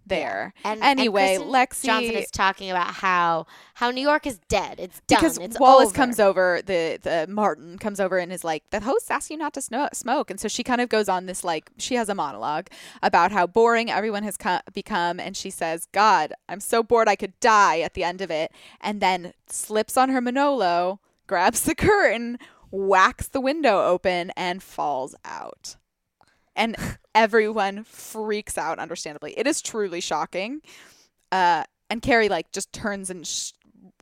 there? 0.09 0.53
And 0.65 0.83
anyway, 0.83 1.37
and 1.37 1.45
Lexi. 1.45 1.85
Johnston 1.85 2.17
is 2.17 2.31
talking 2.31 2.71
about 2.71 2.95
how 2.95 3.47
how 3.75 3.91
New 3.91 4.01
York 4.01 4.27
is 4.27 4.39
dead. 4.49 4.81
It's 4.81 5.01
done. 5.07 5.21
because 5.21 5.39
it's 5.39 5.59
Wallace 5.61 5.89
over. 5.89 5.95
comes 5.95 6.21
over, 6.21 6.61
the 6.65 6.99
the 7.03 7.27
Martin 7.29 7.79
comes 7.79 8.01
over 8.01 8.19
and 8.19 8.33
is 8.33 8.45
like, 8.45 8.65
the 8.71 8.81
host 8.81 9.11
asked 9.11 9.31
you 9.31 9.37
not 9.37 9.55
to 9.55 9.63
sno- 9.63 9.89
smoke, 9.93 10.31
and 10.31 10.41
so 10.41 10.49
she 10.49 10.65
kind 10.65 10.81
of 10.81 10.89
goes 10.89 11.09
on 11.09 11.27
this 11.27 11.45
like 11.45 11.71
she 11.79 11.95
has 11.95 12.09
a 12.09 12.15
monologue 12.15 12.69
about 13.03 13.33
how 13.33 13.47
boring 13.47 13.91
everyone 13.91 14.23
has 14.23 14.37
co- 14.37 14.61
become, 14.73 15.21
and 15.21 15.37
she 15.37 15.51
says, 15.51 15.87
"God, 15.93 16.33
I'm 16.49 16.61
so 16.61 16.83
bored 16.83 17.09
I 17.09 17.17
could 17.17 17.39
die 17.41 17.81
at 17.81 17.95
the 17.95 18.05
end 18.05 18.21
of 18.21 18.31
it," 18.31 18.53
and 18.81 19.01
then 19.01 19.33
slips 19.47 19.97
on 19.97 20.11
her 20.11 20.21
Manolo, 20.21 21.01
grabs 21.27 21.63
the 21.63 21.75
curtain, 21.75 22.39
whacks 22.71 23.29
the 23.29 23.41
window 23.41 23.85
open, 23.85 24.31
and 24.37 24.63
falls 24.63 25.15
out. 25.25 25.77
And 26.59 26.77
everyone 27.15 27.85
freaks 27.85 28.59
out, 28.59 28.79
understandably. 28.79 29.33
It 29.39 29.47
is 29.47 29.63
truly 29.63 30.01
shocking. 30.03 30.61
Uh, 31.33 31.65
and 31.89 32.03
Carrie 32.03 32.29
like 32.29 32.53
just 32.53 32.73
turns 32.73 33.09
and 33.11 33.27
sh- 33.27 33.53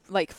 like 0.08 0.32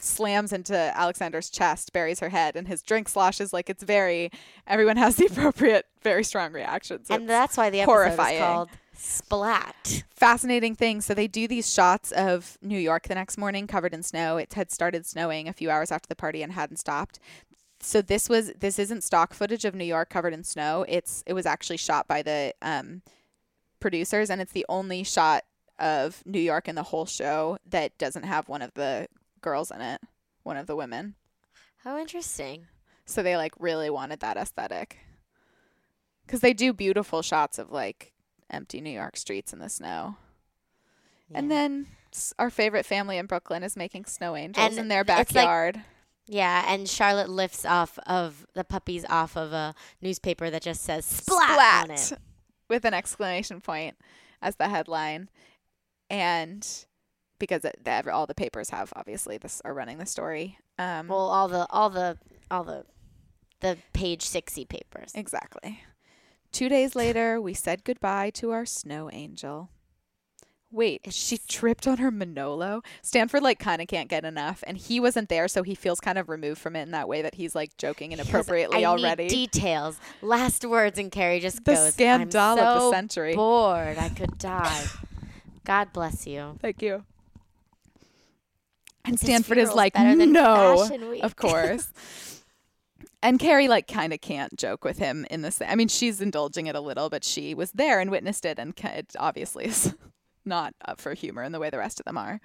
slams 0.00 0.52
into 0.52 0.74
Alexander's 0.74 1.50
chest, 1.50 1.92
buries 1.92 2.20
her 2.20 2.28
head, 2.30 2.56
and 2.56 2.68
his 2.68 2.80
drink 2.82 3.08
sloshes. 3.08 3.52
Like 3.52 3.68
it's 3.68 3.82
very. 3.82 4.30
Everyone 4.66 4.96
has 4.96 5.16
the 5.16 5.26
appropriate, 5.30 5.86
very 6.02 6.24
strong 6.24 6.52
reactions. 6.52 7.10
and 7.10 7.24
It's 7.24 7.28
that's 7.28 7.56
why 7.56 7.70
the 7.70 7.80
episode 7.80 7.92
horrifying. 7.92 8.36
is 8.36 8.40
called 8.42 8.70
Splat. 8.96 10.04
fascinating 10.14 10.74
thing. 10.76 11.00
So 11.00 11.14
they 11.14 11.26
do 11.26 11.48
these 11.48 11.72
shots 11.72 12.12
of 12.12 12.56
New 12.62 12.78
York 12.78 13.08
the 13.08 13.14
next 13.14 13.36
morning 13.36 13.66
covered 13.66 13.92
in 13.92 14.02
snow. 14.02 14.36
It 14.36 14.54
had 14.54 14.70
started 14.70 15.04
snowing 15.06 15.48
a 15.48 15.52
few 15.52 15.70
hours 15.70 15.90
after 15.90 16.06
the 16.06 16.14
party 16.16 16.42
and 16.42 16.52
hadn't 16.52 16.76
stopped. 16.76 17.18
So 17.84 18.00
this 18.00 18.28
was 18.28 18.50
this 18.58 18.78
isn't 18.78 19.02
stock 19.04 19.34
footage 19.34 19.64
of 19.64 19.74
New 19.74 19.84
York 19.84 20.08
covered 20.08 20.32
in 20.32 20.42
snow. 20.42 20.84
It's 20.88 21.22
it 21.26 21.34
was 21.34 21.44
actually 21.46 21.76
shot 21.76 22.08
by 22.08 22.22
the 22.22 22.54
um, 22.62 23.02
producers 23.78 24.30
and 24.30 24.40
it's 24.40 24.52
the 24.52 24.64
only 24.68 25.02
shot 25.04 25.44
of 25.78 26.22
New 26.24 26.40
York 26.40 26.66
in 26.68 26.74
the 26.76 26.82
whole 26.84 27.04
show 27.04 27.58
that 27.68 27.96
doesn't 27.98 28.22
have 28.22 28.48
one 28.48 28.62
of 28.62 28.72
the 28.74 29.06
girls 29.42 29.70
in 29.70 29.80
it, 29.82 30.00
one 30.44 30.56
of 30.56 30.66
the 30.66 30.76
women. 30.76 31.14
How 31.82 31.98
interesting. 31.98 32.66
So 33.04 33.22
they 33.22 33.36
like 33.36 33.52
really 33.58 33.90
wanted 33.90 34.20
that 34.20 34.38
aesthetic. 34.38 34.98
Cuz 36.26 36.40
they 36.40 36.54
do 36.54 36.72
beautiful 36.72 37.20
shots 37.20 37.58
of 37.58 37.70
like 37.70 38.12
empty 38.48 38.80
New 38.80 38.90
York 38.90 39.16
streets 39.18 39.52
in 39.52 39.58
the 39.58 39.68
snow. 39.68 40.16
And 41.34 41.50
then 41.50 41.88
our 42.38 42.48
favorite 42.48 42.86
family 42.86 43.18
in 43.18 43.26
Brooklyn 43.26 43.62
is 43.62 43.76
making 43.76 44.04
snow 44.06 44.36
angels 44.36 44.66
And 44.70 44.78
in 44.78 44.88
their 44.88 45.00
it's 45.02 45.08
like- 45.10 45.28
backyard. 45.34 45.82
Yeah, 46.26 46.64
and 46.72 46.88
Charlotte 46.88 47.28
lifts 47.28 47.64
off 47.66 47.98
of 48.06 48.46
the 48.54 48.64
puppies 48.64 49.04
off 49.08 49.36
of 49.36 49.52
a 49.52 49.74
newspaper 50.00 50.48
that 50.50 50.62
just 50.62 50.82
says 50.82 51.04
splat, 51.04 51.84
on 51.84 51.90
it. 51.90 52.12
with 52.68 52.84
an 52.84 52.94
exclamation 52.94 53.60
point 53.60 53.96
as 54.40 54.56
the 54.56 54.68
headline. 54.68 55.28
And 56.08 56.66
because 57.38 57.64
it, 57.64 57.78
the, 57.84 58.10
all 58.12 58.26
the 58.26 58.34
papers 58.34 58.70
have 58.70 58.92
obviously 58.96 59.36
this 59.38 59.60
are 59.64 59.74
running 59.74 59.98
the 59.98 60.06
story. 60.06 60.58
Um, 60.78 61.08
Well, 61.08 61.18
all 61.28 61.48
the 61.48 61.66
all 61.70 61.90
the 61.90 62.18
all 62.50 62.64
the 62.64 62.84
the 63.60 63.78
page 63.92 64.22
sixty 64.22 64.64
papers. 64.64 65.12
exactly. 65.14 65.82
Two 66.52 66.68
days 66.68 66.94
later, 66.94 67.40
we 67.40 67.52
said 67.52 67.82
goodbye 67.84 68.30
to 68.30 68.50
our 68.52 68.64
snow 68.64 69.10
angel. 69.12 69.70
Wait, 70.74 71.02
she 71.10 71.38
tripped 71.38 71.86
on 71.86 71.98
her 71.98 72.10
Manolo. 72.10 72.82
Stanford 73.00 73.44
like 73.44 73.60
kind 73.60 73.80
of 73.80 73.86
can't 73.86 74.08
get 74.08 74.24
enough, 74.24 74.64
and 74.66 74.76
he 74.76 74.98
wasn't 74.98 75.28
there, 75.28 75.46
so 75.46 75.62
he 75.62 75.76
feels 75.76 76.00
kind 76.00 76.18
of 76.18 76.28
removed 76.28 76.60
from 76.60 76.74
it 76.74 76.82
in 76.82 76.90
that 76.90 77.08
way 77.08 77.22
that 77.22 77.36
he's 77.36 77.54
like 77.54 77.76
joking 77.76 78.10
He 78.10 78.16
goes, 78.16 78.26
inappropriately 78.26 78.84
I 78.84 78.88
already. 78.88 79.28
Need 79.28 79.52
details. 79.52 80.00
Last 80.20 80.64
words, 80.64 80.98
and 80.98 81.12
Carrie 81.12 81.38
just 81.38 81.64
the 81.64 81.74
goes. 81.74 81.94
scandal 81.94 82.40
I'm 82.40 82.58
so 82.58 82.64
of 82.64 82.82
the 82.82 82.90
century. 82.90 83.36
Bored, 83.36 83.98
I 83.98 84.08
could 84.08 84.36
die. 84.38 84.84
God 85.64 85.92
bless 85.92 86.26
you. 86.26 86.58
Thank 86.60 86.82
you. 86.82 87.04
And 89.04 89.20
Stanford 89.20 89.58
is 89.58 89.72
like, 89.72 89.94
no, 89.94 90.88
of 91.22 91.36
course. 91.36 91.92
and 93.22 93.38
Carrie 93.38 93.68
like 93.68 93.86
kind 93.86 94.12
of 94.12 94.20
can't 94.20 94.56
joke 94.58 94.84
with 94.84 94.98
him 94.98 95.24
in 95.30 95.42
this. 95.42 95.62
I 95.62 95.76
mean, 95.76 95.88
she's 95.88 96.20
indulging 96.20 96.66
it 96.66 96.74
a 96.74 96.80
little, 96.80 97.10
but 97.10 97.22
she 97.22 97.54
was 97.54 97.70
there 97.72 98.00
and 98.00 98.10
witnessed 98.10 98.44
it, 98.44 98.58
and 98.58 98.74
it 98.82 99.14
obviously 99.20 99.66
is 99.66 99.94
not 100.44 100.74
up 100.84 101.00
for 101.00 101.14
humor 101.14 101.42
in 101.42 101.52
the 101.52 101.58
way 101.60 101.70
the 101.70 101.78
rest 101.78 102.00
of 102.00 102.04
them 102.06 102.16
are. 102.18 102.40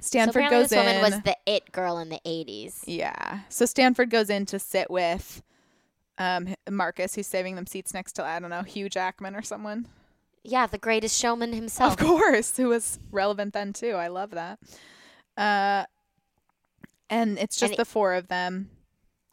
Stanford 0.00 0.36
apparently 0.44 0.60
goes 0.62 0.70
this 0.70 0.76
woman 0.78 0.96
in. 0.96 1.02
was 1.02 1.20
the 1.22 1.36
it 1.46 1.72
girl 1.72 1.98
in 1.98 2.08
the 2.08 2.20
eighties. 2.24 2.82
yeah, 2.86 3.40
so 3.48 3.66
Stanford 3.66 4.08
goes 4.10 4.30
in 4.30 4.46
to 4.46 4.58
sit 4.58 4.90
with 4.90 5.42
um, 6.18 6.54
Marcus, 6.70 7.14
who's 7.14 7.26
saving 7.26 7.54
them 7.56 7.66
seats 7.66 7.92
next 7.92 8.12
to 8.14 8.24
I 8.24 8.38
don't 8.40 8.50
know 8.50 8.62
Hugh 8.62 8.88
Jackman 8.88 9.36
or 9.36 9.42
someone. 9.42 9.86
Yeah, 10.42 10.66
the 10.66 10.78
greatest 10.78 11.18
showman 11.20 11.52
himself. 11.52 11.92
Of 12.00 12.06
course, 12.06 12.56
who 12.56 12.68
was 12.68 12.98
relevant 13.10 13.52
then 13.52 13.74
too. 13.74 13.90
I 13.92 14.08
love 14.08 14.30
that. 14.30 14.58
Uh, 15.36 15.84
and 17.10 17.38
it's 17.38 17.58
just 17.58 17.72
And 17.72 17.78
the 17.78 17.84
four 17.84 18.14
of 18.14 18.28
them. 18.28 18.70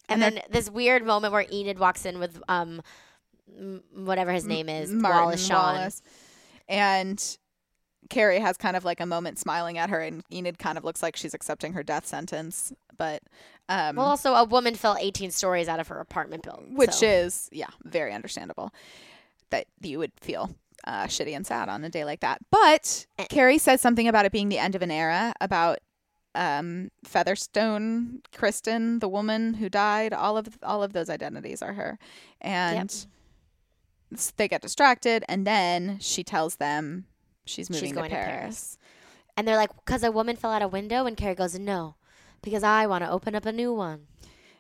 And 0.10 0.22
they're- 0.22 0.32
then 0.32 0.42
this 0.50 0.70
weird 0.70 1.06
moment 1.06 1.32
where 1.32 1.46
Enid 1.50 1.80
walks 1.80 2.06
in 2.06 2.20
with 2.20 2.42
um, 2.50 2.82
whatever 3.94 4.32
his 4.34 4.46
name 4.46 4.68
is, 4.68 4.92
Martin 4.92 5.22
Wallace 5.22 5.46
Shawn. 5.48 5.76
Wallace. 5.76 6.02
And 6.70 7.38
Carrie 8.10 8.40
has 8.40 8.58
kind 8.58 8.76
of 8.78 8.86
like 8.86 9.00
a 9.00 9.06
moment 9.06 9.40
smiling 9.40 9.78
at 9.78 9.90
her, 9.90 10.00
and 10.02 10.24
Enid 10.32 10.60
kind 10.60 10.78
of 10.78 10.84
looks 10.84 11.02
like 11.04 11.16
she's 11.16 11.34
accepting 11.34 11.74
her 11.74 11.84
death 11.84 12.06
sentence. 12.06 12.72
But, 12.98 13.22
um, 13.70 13.96
Well, 13.98 14.06
also 14.06 14.34
a 14.34 14.44
woman 14.44 14.76
fell 14.76 14.98
18 15.00 15.32
stories 15.32 15.68
out 15.68 15.80
of 15.80 15.88
her 15.90 16.00
apartment 16.00 16.44
building, 16.44 16.76
which 16.76 16.94
so. 16.94 17.06
is, 17.08 17.50
yeah, 17.52 17.68
very 17.84 18.14
understandable 18.14 18.74
that 19.50 19.68
you 19.82 19.98
would 20.00 20.12
feel 20.20 20.56
uh, 20.86 21.06
shitty 21.06 21.36
and 21.36 21.46
sad 21.46 21.70
on 21.70 21.84
a 21.84 21.90
day 21.90 22.06
like 22.06 22.20
that. 22.22 22.40
But 22.52 23.06
Eh. 23.20 23.26
Carrie 23.30 23.58
says 23.58 23.82
something 23.82 24.08
about 24.08 24.26
it 24.26 24.32
being 24.32 24.50
the 24.50 24.58
end 24.58 24.74
of 24.76 24.82
an 24.82 24.92
era, 24.92 25.34
about 25.42 25.80
um, 26.36 26.92
Featherstone, 27.04 28.22
Kristen, 28.36 29.00
the 29.00 29.08
woman 29.10 29.56
who 29.56 29.70
died. 29.70 30.14
All 30.14 30.38
of 30.38 30.58
all 30.62 30.84
of 30.84 30.94
those 30.94 31.10
identities 31.10 31.62
are 31.64 31.74
her, 31.74 31.98
and 32.42 32.90
s- 32.92 33.08
they 34.38 34.48
get 34.48 34.62
distracted, 34.62 35.24
and 35.28 35.46
then 35.46 36.00
she 36.00 36.24
tells 36.24 36.56
them 36.56 37.06
she's 37.46 37.70
moving 37.70 37.94
going 37.94 38.10
to 38.10 38.16
to 38.16 38.22
Paris. 38.22 38.30
Paris. 38.38 38.78
and 39.36 39.48
they're 39.48 39.58
like, 39.58 39.76
because 39.86 40.04
a 40.04 40.12
woman 40.12 40.36
fell 40.36 40.52
out 40.52 40.62
a 40.62 40.68
window, 40.68 41.06
and 41.06 41.18
Carrie 41.18 41.36
goes, 41.36 41.58
no, 41.60 41.96
because 42.42 42.64
I 42.64 42.88
want 42.88 43.04
to 43.04 43.10
open 43.10 43.36
up 43.36 43.46
a 43.46 43.52
new 43.52 43.74
one. 43.74 44.08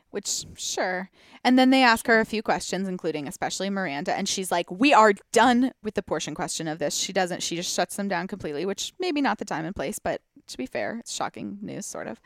Which, 0.09 0.45
sure. 0.55 1.09
And 1.43 1.59
then 1.59 1.69
they 1.69 1.83
ask 1.83 2.07
her 2.07 2.21
a 2.21 2.25
few 2.25 2.41
questions, 2.41 2.87
including 2.87 3.27
especially 3.27 3.69
Miranda. 3.69 4.13
And 4.15 4.27
she's 4.27 4.49
like, 4.51 4.71
We 4.71 4.93
are 4.93 5.13
done 5.33 5.73
with 5.83 5.95
the 5.95 6.01
portion 6.01 6.33
question 6.33 6.67
of 6.69 6.79
this. 6.79 6.95
She 6.95 7.11
doesn't, 7.11 7.43
she 7.43 7.57
just 7.57 7.73
shuts 7.73 7.97
them 7.97 8.07
down 8.07 8.27
completely, 8.27 8.65
which 8.65 8.93
maybe 8.99 9.21
not 9.21 9.37
the 9.37 9.45
time 9.45 9.65
and 9.65 9.75
place, 9.75 9.99
but 9.99 10.21
to 10.47 10.57
be 10.57 10.65
fair, 10.65 10.97
it's 10.99 11.13
shocking 11.13 11.57
news, 11.61 11.85
sort 11.85 12.07
of. 12.07 12.19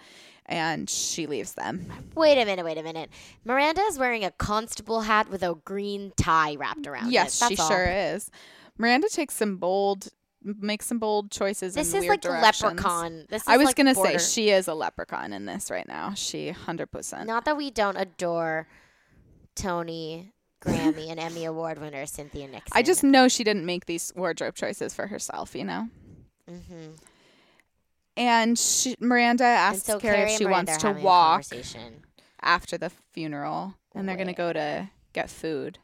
And 0.46 0.90
she 0.90 1.28
leaves 1.28 1.54
them. 1.54 1.86
Wait 2.16 2.42
a 2.42 2.46
minute, 2.46 2.66
wait 2.66 2.78
a 2.78 2.84
minute. 2.84 3.10
Miranda 3.46 3.82
is 3.84 3.98
wearing 3.98 4.26
a 4.26 4.32
constable 4.32 5.02
hat 5.02 5.30
with 5.30 5.44
a 5.44 5.56
green 5.66 6.12
tie 6.18 6.56
wrapped 6.56 6.88
around 6.88 7.12
yes, 7.12 7.42
it. 7.42 7.46
she 7.46 7.56
That's 7.56 7.62
all. 7.62 7.70
sure 7.70 7.88
is. 7.88 8.30
Miranda 8.78 9.08
takes 9.08 9.36
some 9.36 9.58
bold, 9.58 10.08
makes 10.44 10.88
some 10.88 11.00
bold 11.00 11.32
choices 11.32 11.74
This 11.76 11.94
is 11.94 12.06
like 12.06 12.22
directions. 12.22 12.64
leprechaun. 12.64 13.26
This 13.30 13.44
is 13.44 13.48
I 13.48 13.58
was 13.58 13.68
like 13.68 13.76
going 13.76 13.88
to 13.88 13.94
border- 13.94 14.20
say, 14.20 14.32
she 14.44 14.50
is 14.50 14.68
a 14.68 14.74
leprechaun 14.74 15.32
in 15.34 15.46
this 15.46 15.70
right 15.72 15.88
now. 15.88 16.14
She 16.16 16.52
100%. 16.52 17.26
Not 17.26 17.46
that 17.46 17.56
we 17.56 17.70
don't 17.72 17.96
adore 17.98 18.68
Tony, 19.56 20.32
Grammy, 20.62 21.10
and 21.10 21.20
Emmy 21.20 21.46
Award 21.46 21.80
winner 21.80 22.06
Cynthia 22.06 22.48
Nixon. 22.48 22.72
I 22.74 22.82
just 22.82 23.04
know 23.04 23.28
she 23.28 23.44
didn't 23.44 23.66
make 23.66 23.86
these 23.86 24.12
wardrobe 24.16 24.56
choices 24.56 24.94
for 24.94 25.08
herself, 25.08 25.56
you 25.56 25.64
know? 25.64 25.88
hmm 26.50 26.92
And 28.18 28.58
she, 28.60 28.96
Miranda 29.00 29.46
And 29.46 29.76
asks 29.76 29.86
so 29.86 30.00
Carrie 30.00 30.18
Carrie 30.18 30.32
if 30.34 30.38
she 30.38 30.44
Miranda 30.46 30.72
wants 30.72 30.84
to 30.84 30.92
walk 30.92 31.46
after 32.42 32.78
the 32.78 32.92
funeral, 33.14 33.76
and 33.96 34.08
they're 34.08 34.16
going 34.16 34.28
to 34.28 34.34
go 34.34 34.52
to 34.52 34.90
get 35.14 35.30
food. 35.30 35.80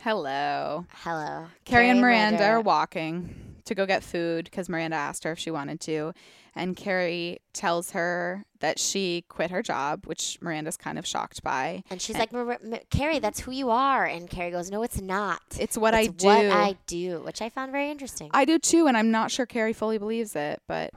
Hello. 0.00 0.86
Hello, 0.90 1.46
Carrie 1.64 1.88
and 1.88 2.00
Miranda 2.00 2.44
are 2.44 2.60
walking 2.60 3.56
to 3.64 3.74
go 3.74 3.86
get 3.86 4.02
food 4.02 4.46
because 4.46 4.68
Miranda 4.68 4.96
asked 4.96 5.22
her 5.22 5.32
if 5.32 5.38
she 5.38 5.50
wanted 5.52 5.80
to. 5.82 6.12
And 6.54 6.76
Carrie 6.76 7.38
tells 7.54 7.92
her 7.92 8.44
that 8.60 8.78
she 8.78 9.24
quit 9.28 9.50
her 9.50 9.62
job, 9.62 10.04
which 10.06 10.36
Miranda's 10.42 10.76
kind 10.76 10.98
of 10.98 11.06
shocked 11.06 11.42
by. 11.42 11.82
And 11.88 12.00
she's 12.00 12.14
And- 12.14 12.20
like, 12.20 12.32
"Mar- 12.32 12.58
Mar- 12.62 12.80
Carrie, 12.90 13.18
that's 13.20 13.40
who 13.40 13.52
you 13.52 13.70
are. 13.70 14.04
And 14.04 14.28
Carrie 14.28 14.50
goes, 14.50 14.70
No, 14.70 14.82
it's 14.82 15.00
not. 15.00 15.40
It's 15.58 15.78
what 15.78 15.94
I 15.94 16.02
It's 16.02 16.12
do. 16.14 16.26
what 16.26 16.44
I 16.50 16.76
do, 16.86 17.20
which 17.24 17.40
I 17.40 17.48
found 17.48 17.72
very 17.72 17.90
interesting. 17.90 18.30
I 18.34 18.44
do 18.44 18.58
too, 18.58 18.86
and 18.86 18.96
I'm 18.96 19.10
not 19.10 19.30
sure 19.30 19.46
Carrie 19.46 19.72
fully 19.72 19.96
believes 19.98 20.36
it, 20.36 20.60
but 20.68 20.92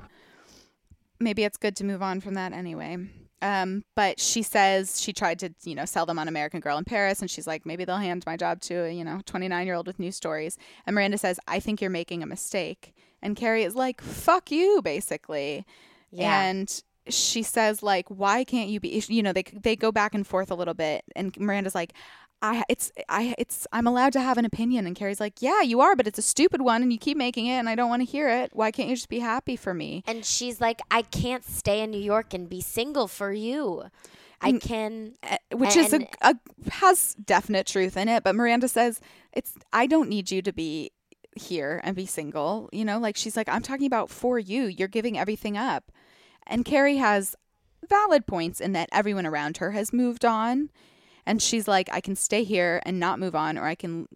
maybe 1.19 1.43
it's 1.43 1.57
good 1.57 1.75
to 1.77 1.83
move 1.85 2.01
on 2.01 2.19
from 2.21 2.33
that 2.35 2.53
anyway. 2.53 2.97
Um, 3.41 3.83
but 3.95 4.19
she 4.19 4.41
says 4.41 4.99
she 4.99 5.13
tried 5.13 5.39
to, 5.39 5.53
you 5.63 5.75
know, 5.75 5.85
sell 5.85 6.05
them 6.05 6.17
on 6.17 6.27
American 6.27 6.61
Girl 6.61 6.77
in 6.77 6.83
Paris, 6.85 7.21
and 7.21 7.29
she's 7.29 7.45
like, 7.45 7.65
maybe 7.65 7.85
they'll 7.85 7.97
hand 7.97 8.23
my 8.25 8.37
job 8.37 8.59
to 8.61 8.85
a, 8.85 8.91
you 8.91 9.03
know, 9.03 9.21
29 9.25 9.65
year 9.67 9.75
old 9.75 9.87
with 9.87 9.99
new 9.99 10.11
stories. 10.11 10.57
And 10.85 10.95
Miranda 10.95 11.17
says, 11.17 11.39
I 11.47 11.59
think 11.59 11.79
you're 11.81 11.91
making 11.91 12.23
a 12.23 12.25
mistake. 12.25 12.94
And 13.25 13.35
Carrie 13.35 13.63
is 13.63 13.75
like, 13.75 14.01
fuck 14.01 14.51
you, 14.51 14.81
basically. 14.83 15.65
yeah. 16.11 16.43
And 16.43 16.83
she 17.07 17.43
says, 17.43 17.83
like, 17.83 18.07
why 18.09 18.43
can't 18.43 18.69
you 18.69 18.79
be, 18.79 19.03
you 19.07 19.23
know, 19.23 19.33
they, 19.33 19.43
they 19.53 19.75
go 19.75 19.91
back 19.91 20.13
and 20.13 20.25
forth 20.25 20.51
a 20.51 20.55
little 20.55 20.73
bit. 20.73 21.03
And 21.15 21.35
Miranda's 21.37 21.75
like, 21.75 21.93
I, 22.41 22.63
it's, 22.69 22.91
I, 23.09 23.33
it's, 23.37 23.65
I'm 23.71 23.87
allowed 23.87 24.13
to 24.13 24.21
have 24.21 24.37
an 24.37 24.45
opinion. 24.45 24.85
And 24.85 24.95
Carrie's 24.95 25.19
like, 25.19 25.41
yeah, 25.41 25.61
you 25.61 25.81
are, 25.81 25.95
but 25.95 26.07
it's 26.07 26.19
a 26.19 26.23
stupid 26.23 26.61
one 26.61 26.83
and 26.83 26.91
you 26.91 26.99
keep 26.99 27.17
making 27.17 27.47
it 27.47 27.53
and 27.53 27.67
I 27.67 27.75
don't 27.75 27.89
want 27.89 28.01
to 28.01 28.05
hear 28.05 28.29
it. 28.29 28.51
Why 28.53 28.71
can't 28.71 28.89
you 28.89 28.95
just 28.95 29.09
be 29.09 29.19
happy 29.19 29.55
for 29.55 29.73
me? 29.73 30.03
and 30.07 30.23
she's 30.25 30.61
like, 30.61 30.81
I 30.91 31.01
can't 31.01 31.43
stay 31.43 31.81
in 31.81 31.91
New 31.91 32.01
York 32.01 32.33
and 32.33 32.47
be 32.49 32.61
single 32.61 33.07
for 33.07 33.31
you. 33.31 33.85
I 34.41 34.51
can. 34.53 35.13
Uh, 35.23 35.37
Which 35.53 35.75
is 35.75 35.93
a, 35.93 36.07
a, 36.21 36.35
has 36.69 37.15
definite 37.23 37.65
truth 37.65 37.97
in 37.97 38.09
it. 38.09 38.23
But 38.23 38.35
Miranda 38.35 38.67
says, 38.67 38.99
it's, 39.31 39.53
I 39.73 39.87
don't 39.87 40.09
need 40.09 40.29
you 40.29 40.41
to 40.43 40.53
be 40.53 40.91
here 41.35 41.81
and 41.83 41.95
be 41.95 42.05
single. 42.05 42.69
You 42.71 42.85
know, 42.85 42.97
like 42.97 43.15
she's 43.15 43.37
like, 43.37 43.49
I'm 43.49 43.61
talking 43.61 43.87
about 43.87 44.09
for 44.09 44.39
you. 44.39 44.63
You're 44.63 44.87
giving 44.87 45.17
everything 45.17 45.57
up. 45.57 45.91
And 46.47 46.65
Carrie 46.65 46.97
has 46.97 47.35
valid 47.87 48.25
points 48.25 48.59
in 48.59 48.73
that 48.73 48.89
everyone 48.91 49.25
around 49.25 49.57
her 49.57 49.71
has 49.71 49.93
moved 49.93 50.25
on. 50.25 50.69
And 51.25 51.41
she's 51.41 51.67
like, 51.67 51.89
I 51.91 52.01
can 52.01 52.15
stay 52.15 52.43
here 52.43 52.81
and 52.85 52.99
not 52.99 53.19
move 53.19 53.35
on, 53.35 53.57
or 53.57 53.65
I 53.65 53.75
can 53.75 54.07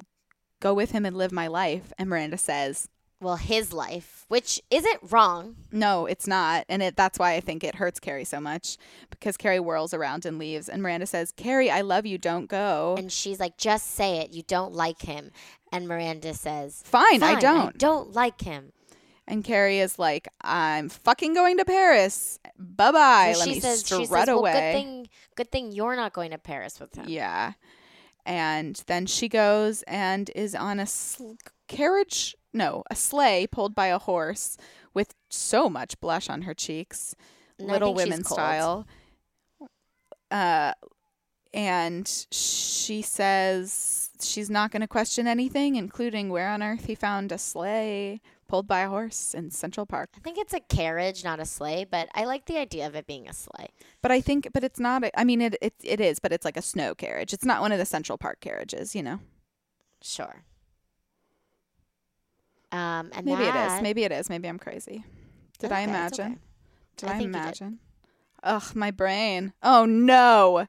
go 0.59 0.73
with 0.73 0.91
him 0.91 1.05
and 1.05 1.17
live 1.17 1.31
my 1.31 1.47
life. 1.47 1.91
And 1.97 2.09
Miranda 2.09 2.37
says, 2.37 2.87
well, 3.21 3.35
his 3.35 3.73
life, 3.73 4.25
which 4.29 4.61
isn't 4.71 4.99
wrong. 5.11 5.55
No, 5.71 6.05
it's 6.05 6.27
not. 6.27 6.65
And 6.69 6.81
it 6.81 6.95
that's 6.95 7.19
why 7.19 7.33
I 7.33 7.41
think 7.41 7.63
it 7.63 7.75
hurts 7.75 7.99
Carrie 7.99 8.25
so 8.25 8.39
much 8.39 8.77
because 9.09 9.35
Carrie 9.37 9.57
whirls 9.57 9.93
around 9.93 10.25
and 10.25 10.37
leaves 10.39 10.69
and 10.69 10.81
Miranda 10.81 11.05
says, 11.05 11.31
"Carrie, 11.31 11.69
I 11.69 11.81
love 11.81 12.05
you, 12.05 12.17
don't 12.17 12.47
go." 12.47 12.95
And 12.97 13.11
she's 13.11 13.39
like, 13.39 13.57
just 13.57 13.91
say 13.91 14.19
it. 14.19 14.31
You 14.33 14.43
don't 14.43 14.73
like 14.73 15.01
him. 15.01 15.31
And 15.71 15.87
Miranda 15.87 16.33
says, 16.33 16.81
Fine, 16.85 17.21
I 17.21 17.39
don't. 17.39 17.77
don't 17.77 18.13
like 18.13 18.41
him. 18.41 18.71
And 19.27 19.43
Carrie 19.43 19.79
is 19.79 19.99
like, 19.99 20.27
"I'm 20.41 20.89
fucking 20.89 21.35
going 21.35 21.57
to 21.57 21.65
Paris. 21.65 22.39
Bye-bye. 22.57 23.33
So 23.33 23.39
Let 23.39 23.47
she 23.47 23.53
me 23.55 23.59
says, 23.59 23.79
strut 23.81 24.01
she 24.01 24.05
says, 24.07 24.27
well, 24.27 24.39
away." 24.39 24.53
good 24.53 24.73
thing, 24.73 25.09
good 25.35 25.51
thing 25.51 25.71
you're 25.71 25.95
not 25.95 26.13
going 26.13 26.31
to 26.31 26.39
Paris 26.39 26.79
with 26.79 26.95
him. 26.95 27.05
Yeah. 27.07 27.53
And 28.25 28.81
then 28.87 29.05
she 29.05 29.29
goes 29.29 29.83
and 29.83 30.31
is 30.35 30.55
on 30.55 30.79
a 30.79 30.85
sl- 30.87 31.33
carriage, 31.67 32.35
no, 32.53 32.83
a 32.89 32.95
sleigh 32.95 33.47
pulled 33.47 33.75
by 33.75 33.87
a 33.87 33.99
horse 33.99 34.57
with 34.93 35.13
so 35.29 35.69
much 35.69 35.99
blush 35.99 36.29
on 36.29 36.43
her 36.43 36.53
cheeks, 36.53 37.15
And 37.57 37.67
Little 37.67 37.93
Women 37.93 38.23
style. 38.23 38.87
Uh, 40.31 40.73
and 41.53 42.27
she 42.31 43.01
says 43.01 44.11
she's 44.21 44.49
not 44.49 44.71
going 44.71 44.81
to 44.81 44.87
question 44.87 45.27
anything, 45.27 45.75
including 45.75 46.29
where 46.29 46.49
on 46.49 46.61
earth 46.61 46.85
he 46.85 46.95
found 46.95 47.31
a 47.31 47.37
sleigh 47.37 48.21
pulled 48.47 48.67
by 48.67 48.81
a 48.81 48.89
horse 48.89 49.33
in 49.33 49.51
Central 49.51 49.85
Park. 49.85 50.09
I 50.15 50.19
think 50.19 50.37
it's 50.37 50.53
a 50.53 50.59
carriage, 50.59 51.23
not 51.23 51.39
a 51.39 51.45
sleigh, 51.45 51.85
but 51.89 52.09
I 52.13 52.25
like 52.25 52.45
the 52.45 52.57
idea 52.57 52.87
of 52.87 52.95
it 52.95 53.07
being 53.07 53.27
a 53.27 53.33
sleigh. 53.33 53.69
But 54.01 54.11
I 54.11 54.21
think, 54.21 54.49
but 54.53 54.63
it's 54.63 54.79
not. 54.79 55.03
A, 55.03 55.19
I 55.19 55.23
mean, 55.23 55.41
it, 55.41 55.55
it 55.61 55.73
it 55.83 56.01
is, 56.01 56.19
but 56.19 56.31
it's 56.31 56.45
like 56.45 56.57
a 56.57 56.61
snow 56.61 56.95
carriage. 56.95 57.33
It's 57.33 57.45
not 57.45 57.61
one 57.61 57.71
of 57.71 57.79
the 57.79 57.85
Central 57.85 58.17
Park 58.17 58.39
carriages, 58.41 58.95
you 58.95 59.03
know. 59.03 59.19
Sure. 60.01 60.43
Um, 62.71 63.09
and 63.13 63.25
Maybe 63.25 63.43
it 63.43 63.53
that- 63.53 63.77
is. 63.77 63.81
Maybe 63.83 64.03
it 64.03 64.11
is. 64.11 64.29
Maybe 64.29 64.47
I'm 64.47 64.59
crazy. 64.59 65.03
Did 65.59 65.71
I 65.71 65.81
Okay, 65.81 65.83
it's 65.83 65.89
imagine? 65.89 66.25
okay. 66.33 66.41
Did 66.97 67.09
I 67.09 67.11
I, 67.11 67.15
you 67.15 67.19
did. 67.21 67.27
imagine? 67.27 67.79
Ugh, 68.43 68.75
my 68.75 68.91
brain. 68.91 69.53
Oh 69.63 69.85
no. 69.85 70.67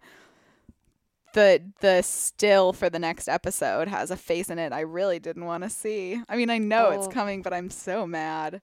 The 1.32 1.62
the 1.80 2.02
still 2.02 2.72
for 2.72 2.90
the 2.90 2.98
next 2.98 3.28
episode 3.28 3.86
has 3.86 4.10
a 4.10 4.16
face 4.16 4.50
in 4.50 4.58
it 4.58 4.72
I 4.72 4.80
really 4.80 5.20
didn't 5.20 5.44
want 5.44 5.62
to 5.62 5.70
see. 5.70 6.20
I 6.28 6.36
mean, 6.36 6.50
I 6.50 6.58
know 6.58 6.86
Oh. 6.88 6.90
it's 6.92 7.06
coming, 7.06 7.42
but 7.42 7.52
I'm 7.52 7.70
so 7.70 8.04
mad 8.06 8.60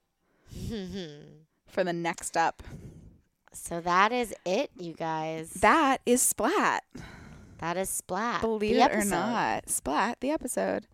for 1.68 1.84
the 1.84 1.94
next 1.94 2.36
up. 2.36 2.62
so 3.54 3.80
that 3.82 4.12
is 4.12 4.34
it, 4.46 4.70
you 4.78 4.94
guys. 4.94 5.52
That 5.62 6.02
is 6.06 6.22
Splat. 6.22 6.84
that 7.60 7.78
is 7.78 7.90
Splat. 7.90 8.42
Believe 8.42 8.76
the 8.76 8.82
it 8.84 8.92
or 8.92 9.06
not. 9.06 9.70
Splat, 9.70 10.20
the 10.20 10.32
episode 10.32 10.88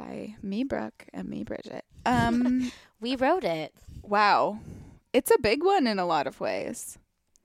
by 0.00 0.34
me, 0.42 0.64
Brooke, 0.64 1.06
and 1.12 1.28
me, 1.28 1.44
Bridget. 1.44 1.84
Um, 2.06 2.72
We 3.00 3.16
wrote 3.16 3.44
it. 3.44 3.72
wow. 4.02 4.58
It's 5.12 5.30
a 5.30 5.38
big 5.40 5.64
one 5.64 5.86
in 5.88 5.98
a 5.98 6.06
lot 6.06 6.26
of 6.28 6.38
ways. 6.40 6.96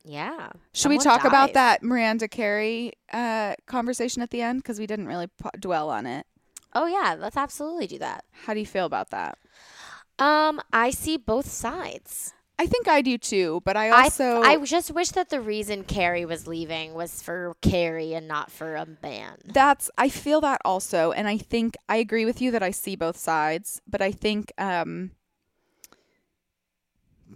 Yeah. 0.04 0.50
Should 0.74 0.90
we 0.90 1.00
talk 1.00 1.24
about 1.26 1.54
that 1.54 1.82
Miranda 1.82 2.28
Carrie 2.28 2.92
uh, 3.12 3.56
conversation 3.66 4.22
at 4.22 4.30
the 4.30 4.42
end? 4.42 4.62
Because 4.62 4.78
we 4.78 4.86
didn't 4.86 5.08
really 5.08 5.26
p- 5.28 5.50
dwell 5.60 5.90
on 5.90 6.06
it. 6.06 6.28
Oh 6.76 6.86
yeah, 6.86 7.16
let's 7.18 7.38
absolutely 7.38 7.88
do 7.88 7.98
that. 8.00 8.24
How 8.46 8.54
do 8.54 8.60
you 8.60 8.66
feel 8.68 8.86
about 8.86 9.10
that? 9.10 9.40
Um, 10.20 10.62
I 10.72 10.92
see 10.92 11.18
both 11.18 11.50
sides. 11.50 12.35
I 12.58 12.68
think 12.68 12.88
I 12.88 13.02
do 13.02 13.18
too, 13.18 13.62
but 13.66 13.76
I 13.76 13.90
I 13.90 14.04
also 14.04 14.42
I 14.42 14.64
just 14.64 14.92
wish 14.92 15.10
that 15.10 15.30
the 15.30 15.42
reason 15.42 15.84
Carrie 15.84 16.26
was 16.26 16.48
leaving 16.48 16.94
was 16.94 17.22
for 17.22 17.56
Carrie 17.62 18.14
and 18.14 18.28
not 18.28 18.52
for 18.52 18.76
a 18.76 18.88
man. 19.04 19.38
that's 19.46 19.90
I 19.98 20.10
feel 20.10 20.42
that 20.42 20.62
also, 20.64 21.12
and 21.12 21.28
I 21.28 21.38
think 21.38 21.76
I 21.90 21.98
agree 21.98 22.26
with 22.26 22.42
you 22.42 22.52
that 22.52 22.64
I 22.64 22.72
see 22.72 22.96
both 22.96 23.18
sides, 23.18 23.82
but 23.88 24.02
I 24.02 24.12
think 24.12 24.54
um, 24.58 25.12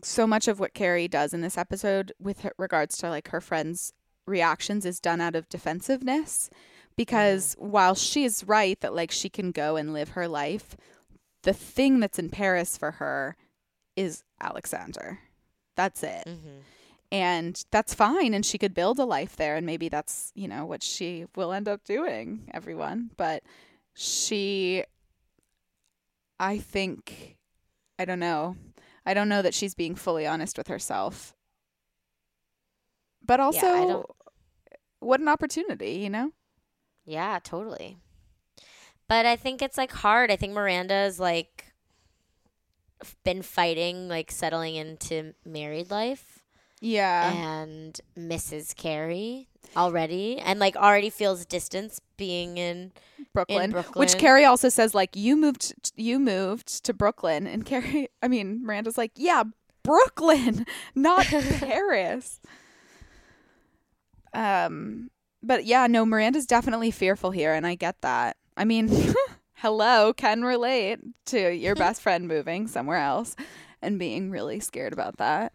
so 0.01 0.25
much 0.25 0.47
of 0.47 0.59
what 0.59 0.73
Carrie 0.73 1.07
does 1.07 1.33
in 1.33 1.41
this 1.41 1.57
episode 1.57 2.13
with 2.19 2.41
her, 2.41 2.53
regards 2.57 2.97
to 2.99 3.09
like 3.09 3.29
her 3.29 3.41
friends' 3.41 3.93
reactions 4.25 4.85
is 4.85 4.99
done 4.99 5.19
out 5.19 5.35
of 5.35 5.49
defensiveness 5.49 6.49
because 6.95 7.55
while 7.57 7.95
she 7.95 8.23
is 8.23 8.43
right 8.43 8.79
that 8.81 8.93
like 8.93 9.11
she 9.11 9.29
can 9.29 9.51
go 9.51 9.75
and 9.75 9.93
live 9.93 10.09
her 10.09 10.27
life, 10.27 10.77
the 11.43 11.53
thing 11.53 11.99
that's 11.99 12.19
in 12.19 12.29
Paris 12.29 12.77
for 12.77 12.91
her 12.91 13.35
is 13.99 14.23
Alexander. 14.41 15.19
That's 15.75 16.03
it. 16.03 16.23
Mm-hmm. 16.25 16.59
and 17.11 17.63
that's 17.71 17.93
fine 17.93 18.33
and 18.35 18.45
she 18.45 18.57
could 18.57 18.73
build 18.73 18.99
a 18.99 19.05
life 19.05 19.35
there 19.35 19.55
and 19.55 19.65
maybe 19.65 19.89
that's 19.89 20.31
you 20.35 20.47
know 20.47 20.63
what 20.65 20.83
she 20.83 21.25
will 21.35 21.51
end 21.53 21.67
up 21.67 21.83
doing 21.83 22.47
everyone 22.53 23.09
but 23.17 23.41
she 23.95 24.83
i 26.39 26.57
think 26.59 27.35
i 27.97 28.05
don't 28.05 28.19
know 28.19 28.55
i 29.07 29.13
don't 29.15 29.27
know 29.29 29.41
that 29.41 29.55
she's 29.55 29.73
being 29.73 29.95
fully 29.95 30.27
honest 30.27 30.55
with 30.57 30.67
herself 30.67 31.33
but 33.25 33.39
also 33.39 33.59
don't- 33.87 34.05
what 34.99 35.19
an 35.19 35.27
opportunity 35.27 35.93
you 35.93 36.09
know 36.09 36.31
Yeah, 37.05 37.39
totally. 37.43 37.97
But 39.07 39.25
I 39.25 39.35
think 39.35 39.63
it's 39.63 39.77
like 39.79 39.91
hard. 39.91 40.29
I 40.29 40.35
think 40.35 40.53
Miranda 40.53 41.05
is 41.09 41.19
like 41.19 41.65
been 43.23 43.41
fighting 43.41 44.07
like 44.07 44.31
settling 44.31 44.75
into 44.75 45.33
married 45.45 45.89
life. 45.91 46.39
Yeah. 46.81 47.33
And 47.33 47.99
Mrs. 48.17 48.75
Carrie 48.75 49.47
already. 49.75 50.39
And 50.39 50.59
like 50.59 50.75
already 50.75 51.09
feels 51.09 51.45
distance 51.45 51.99
being 52.17 52.57
in 52.57 52.91
brooklyn, 53.33 53.71
which 53.71 53.83
Brooklyn. 53.93 54.07
carrie 54.19 54.45
also 54.45 54.69
says 54.69 54.95
like 54.95 55.15
you 55.15 55.35
moved 55.35 55.91
you 55.95 56.19
moved 56.19 56.83
to 56.85 56.93
brooklyn. 56.93 57.45
And 57.47 57.65
carrie 57.65 58.07
i 58.23 58.27
mean 58.27 58.65
miranda's 58.65 58.97
like 58.97 59.11
yeah 59.15 59.43
brooklyn 59.83 60.65
not 60.95 61.25
paris. 61.59 62.39
Um 64.33 65.09
but 65.41 65.65
yeah 65.65 65.87
no 65.87 66.05
miranda's 66.05 66.45
definitely 66.45 66.91
fearful 66.91 67.31
here 67.31 67.53
and 67.53 67.65
i 67.67 67.75
get 67.75 68.01
that. 68.01 68.37
I 68.57 68.65
mean 68.65 68.89
hello 69.61 70.13
can 70.13 70.41
relate 70.43 70.99
to 71.25 71.53
your 71.53 71.75
best 71.85 72.01
friend 72.01 72.27
moving 72.27 72.67
somewhere 72.67 72.97
else 72.99 73.35
and 73.81 73.99
being 73.99 74.31
really 74.31 74.59
scared 74.59 74.93
about 74.93 75.17
that 75.17 75.53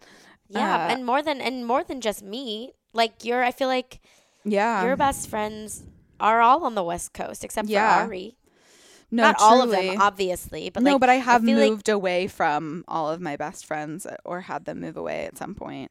Yeah, 0.48 0.86
Uh, 0.86 0.88
and 0.92 1.04
more 1.06 1.22
than 1.22 1.40
and 1.40 1.66
more 1.66 1.82
than 1.84 2.00
just 2.00 2.22
me. 2.22 2.72
Like 2.92 3.24
you're 3.24 3.42
I 3.42 3.50
feel 3.50 3.68
like 3.68 4.00
yeah 4.44 4.84
your 4.84 4.96
best 4.96 5.28
friends 5.28 5.82
are 6.20 6.40
all 6.40 6.64
on 6.64 6.74
the 6.74 6.84
West 6.84 7.12
Coast 7.12 7.44
except 7.44 7.68
Yeah. 7.68 7.96
for 7.98 8.04
Ari. 8.12 8.36
no 9.10 9.22
Not 9.24 9.36
all 9.40 9.62
of 9.62 9.70
them, 9.70 10.00
obviously, 10.00 10.70
but 10.70 10.82
no, 10.82 10.92
like 10.92 11.00
but 11.00 11.08
I 11.10 11.14
have 11.16 11.42
like- 11.42 11.56
moved 11.56 11.88
away 11.88 12.26
from 12.28 12.84
all 12.86 13.10
of 13.10 13.20
my 13.20 13.36
best 13.36 13.66
friends 13.66 14.06
uh, 14.06 14.16
or 14.24 14.42
had 14.42 14.64
them 14.64 14.80
move 14.80 14.96
away 14.96 15.24
at 15.26 15.36
some 15.36 15.54
point. 15.54 15.90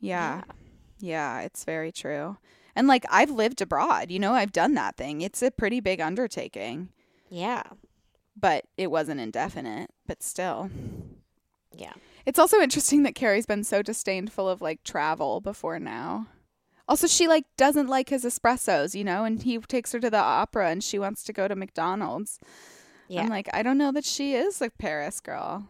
Yeah. 0.00 0.42
Yeah, 0.98 1.40
it's 1.40 1.64
very 1.64 1.92
true. 1.92 2.36
And 2.74 2.88
like 2.88 3.04
I've 3.10 3.30
lived 3.30 3.60
abroad, 3.60 4.10
you 4.10 4.18
know, 4.18 4.32
I've 4.32 4.52
done 4.52 4.74
that 4.74 4.96
thing. 4.96 5.20
It's 5.20 5.42
a 5.42 5.50
pretty 5.50 5.80
big 5.80 6.00
undertaking, 6.00 6.88
yeah, 7.28 7.62
but 8.36 8.64
it 8.76 8.90
wasn't 8.90 9.20
indefinite, 9.20 9.90
but 10.06 10.22
still. 10.22 10.70
yeah. 11.76 11.92
It's 12.24 12.38
also 12.38 12.60
interesting 12.60 13.02
that 13.02 13.14
Carrie's 13.16 13.46
been 13.46 13.64
so 13.64 13.82
disdainful 13.82 14.48
of 14.48 14.60
like 14.62 14.84
travel 14.84 15.40
before 15.40 15.78
now. 15.78 16.28
Also, 16.88 17.06
she 17.06 17.26
like 17.28 17.44
doesn't 17.56 17.88
like 17.88 18.08
his 18.10 18.24
espressos, 18.24 18.94
you 18.94 19.02
know, 19.04 19.24
and 19.24 19.42
he 19.42 19.58
takes 19.58 19.92
her 19.92 20.00
to 20.00 20.08
the 20.10 20.16
opera 20.18 20.70
and 20.70 20.82
she 20.84 20.98
wants 20.98 21.22
to 21.24 21.32
go 21.32 21.48
to 21.48 21.56
McDonald's. 21.56 22.38
Yeah. 23.08 23.22
I'm 23.22 23.28
like, 23.28 23.48
I 23.52 23.62
don't 23.62 23.78
know 23.78 23.92
that 23.92 24.04
she 24.04 24.34
is 24.34 24.62
a 24.62 24.70
Paris 24.70 25.20
girl. 25.20 25.68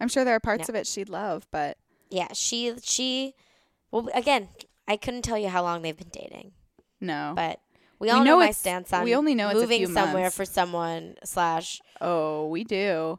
I'm 0.00 0.08
sure 0.08 0.24
there 0.24 0.34
are 0.34 0.40
parts 0.40 0.68
No. 0.68 0.72
of 0.72 0.76
it 0.76 0.86
she'd 0.86 1.08
love, 1.08 1.46
but 1.50 1.76
Yeah, 2.10 2.28
she 2.32 2.74
she 2.82 3.34
well 3.90 4.08
again, 4.14 4.48
I 4.86 4.96
couldn't 4.96 5.22
tell 5.22 5.38
you 5.38 5.48
how 5.48 5.62
long 5.62 5.82
they've 5.82 5.96
been 5.96 6.08
dating, 6.12 6.52
no. 7.00 7.32
but 7.34 7.60
we 7.98 8.06
We 8.06 8.10
all 8.10 8.18
know 8.18 8.32
know, 8.32 8.38
my 8.40 8.50
stance 8.50 8.92
on 8.92 9.04
we 9.04 9.14
only 9.14 9.34
know 9.34 9.48
it's 9.48 9.58
a 9.58 9.62
moving 9.62 9.86
few 9.86 9.94
somewhere 9.94 10.24
months. 10.24 10.36
for 10.36 10.44
someone 10.44 11.16
slash 11.24 11.80
oh, 12.00 12.48
we 12.48 12.64
do. 12.64 13.18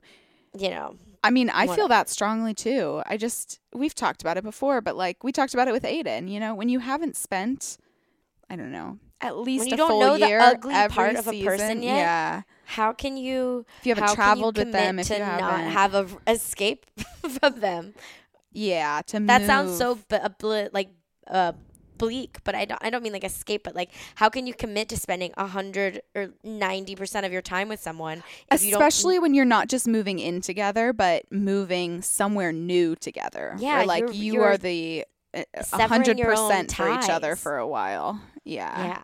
you 0.57 0.70
know 0.70 0.95
I 1.24 1.32
mean, 1.32 1.49
I 1.49 1.66
feel 1.66 1.88
that 1.88 2.07
strongly 2.07 2.53
too. 2.53 3.01
I 3.07 3.18
just 3.18 3.59
we've 3.74 3.95
talked 3.95 4.22
about 4.22 4.38
it 4.38 4.43
before, 4.43 4.80
but 4.82 4.95
like 4.95 5.24
we 5.24 5.32
talked 5.32 5.55
about 5.55 5.68
it 5.68 5.72
with 5.72 5.84
Aidan. 5.84 6.28
You 6.28 6.39
know, 6.39 6.53
when 6.53 6.70
you 6.70 6.78
haven't 6.78 7.16
spent, 7.18 7.78
I 8.47 8.55
don't 8.55 8.72
know, 8.72 8.99
at 9.22 9.36
least 9.36 9.66
you 9.66 9.74
a 9.74 9.78
don't 9.78 9.89
full 9.89 10.01
know 10.01 10.18
the 10.20 10.28
year 10.28 10.39
ugly 10.39 10.76
every 10.76 10.93
part 10.93 11.16
of 11.16 11.28
a 11.28 11.32
season, 11.32 11.47
person 11.47 11.82
yet, 11.82 11.95
yeah. 11.95 12.41
how 12.66 12.93
can 12.93 13.18
you 13.18 13.66
If 13.80 13.88
you 13.88 13.95
haven't 13.95 14.13
traveled 14.13 14.57
you 14.59 14.66
with 14.66 14.72
them, 14.74 14.99
if 14.99 15.07
to 15.07 15.13
you 15.16 15.20
not 15.22 15.41
haven't, 15.41 15.72
have 15.72 15.93
a 15.95 15.97
r- 16.13 16.22
escape 16.36 16.86
from 17.41 17.59
them 17.59 17.95
yeah, 18.51 19.01
to 19.07 19.20
that 19.22 19.41
move. 19.41 19.47
sounds 19.47 19.78
so 19.80 19.95
b- 19.95 20.18
a 20.22 20.30
bl- 20.30 20.68
like 20.74 20.89
uh 21.30 21.51
bleak 21.97 22.39
but 22.43 22.55
I 22.55 22.65
don't 22.65 22.84
I 22.84 22.89
don't 22.89 23.03
mean 23.03 23.13
like 23.13 23.23
escape 23.23 23.63
but 23.63 23.73
like 23.73 23.89
how 24.15 24.28
can 24.28 24.45
you 24.45 24.53
commit 24.53 24.89
to 24.89 24.97
spending 24.97 25.32
a 25.38 25.47
hundred 25.47 26.01
or 26.13 26.32
ninety 26.43 26.93
percent 26.93 27.26
of 27.26 27.32
your 27.32 27.41
time 27.41 27.69
with 27.69 27.80
someone 27.80 28.21
if 28.51 28.65
you 28.65 28.76
especially 28.76 29.17
when 29.17 29.34
you're 29.34 29.45
not 29.45 29.69
just 29.69 29.88
moving 29.88 30.19
in 30.19 30.41
together, 30.41 30.91
but 30.91 31.23
moving 31.32 32.01
somewhere 32.01 32.51
new 32.51 32.97
together. 32.97 33.55
Yeah, 33.59 33.84
like 33.84 34.01
you're- 34.01 34.15
you 34.17 34.34
you're 34.34 34.43
are 34.43 34.57
the 34.57 35.05
uh, 35.34 35.43
a 35.55 35.63
100% 35.63 36.73
for 36.73 36.89
each 36.99 37.09
other 37.09 37.36
for 37.38 37.57
a 37.57 37.67
while. 37.67 38.19
Yeah, 38.43 38.88
yeah 38.88 39.01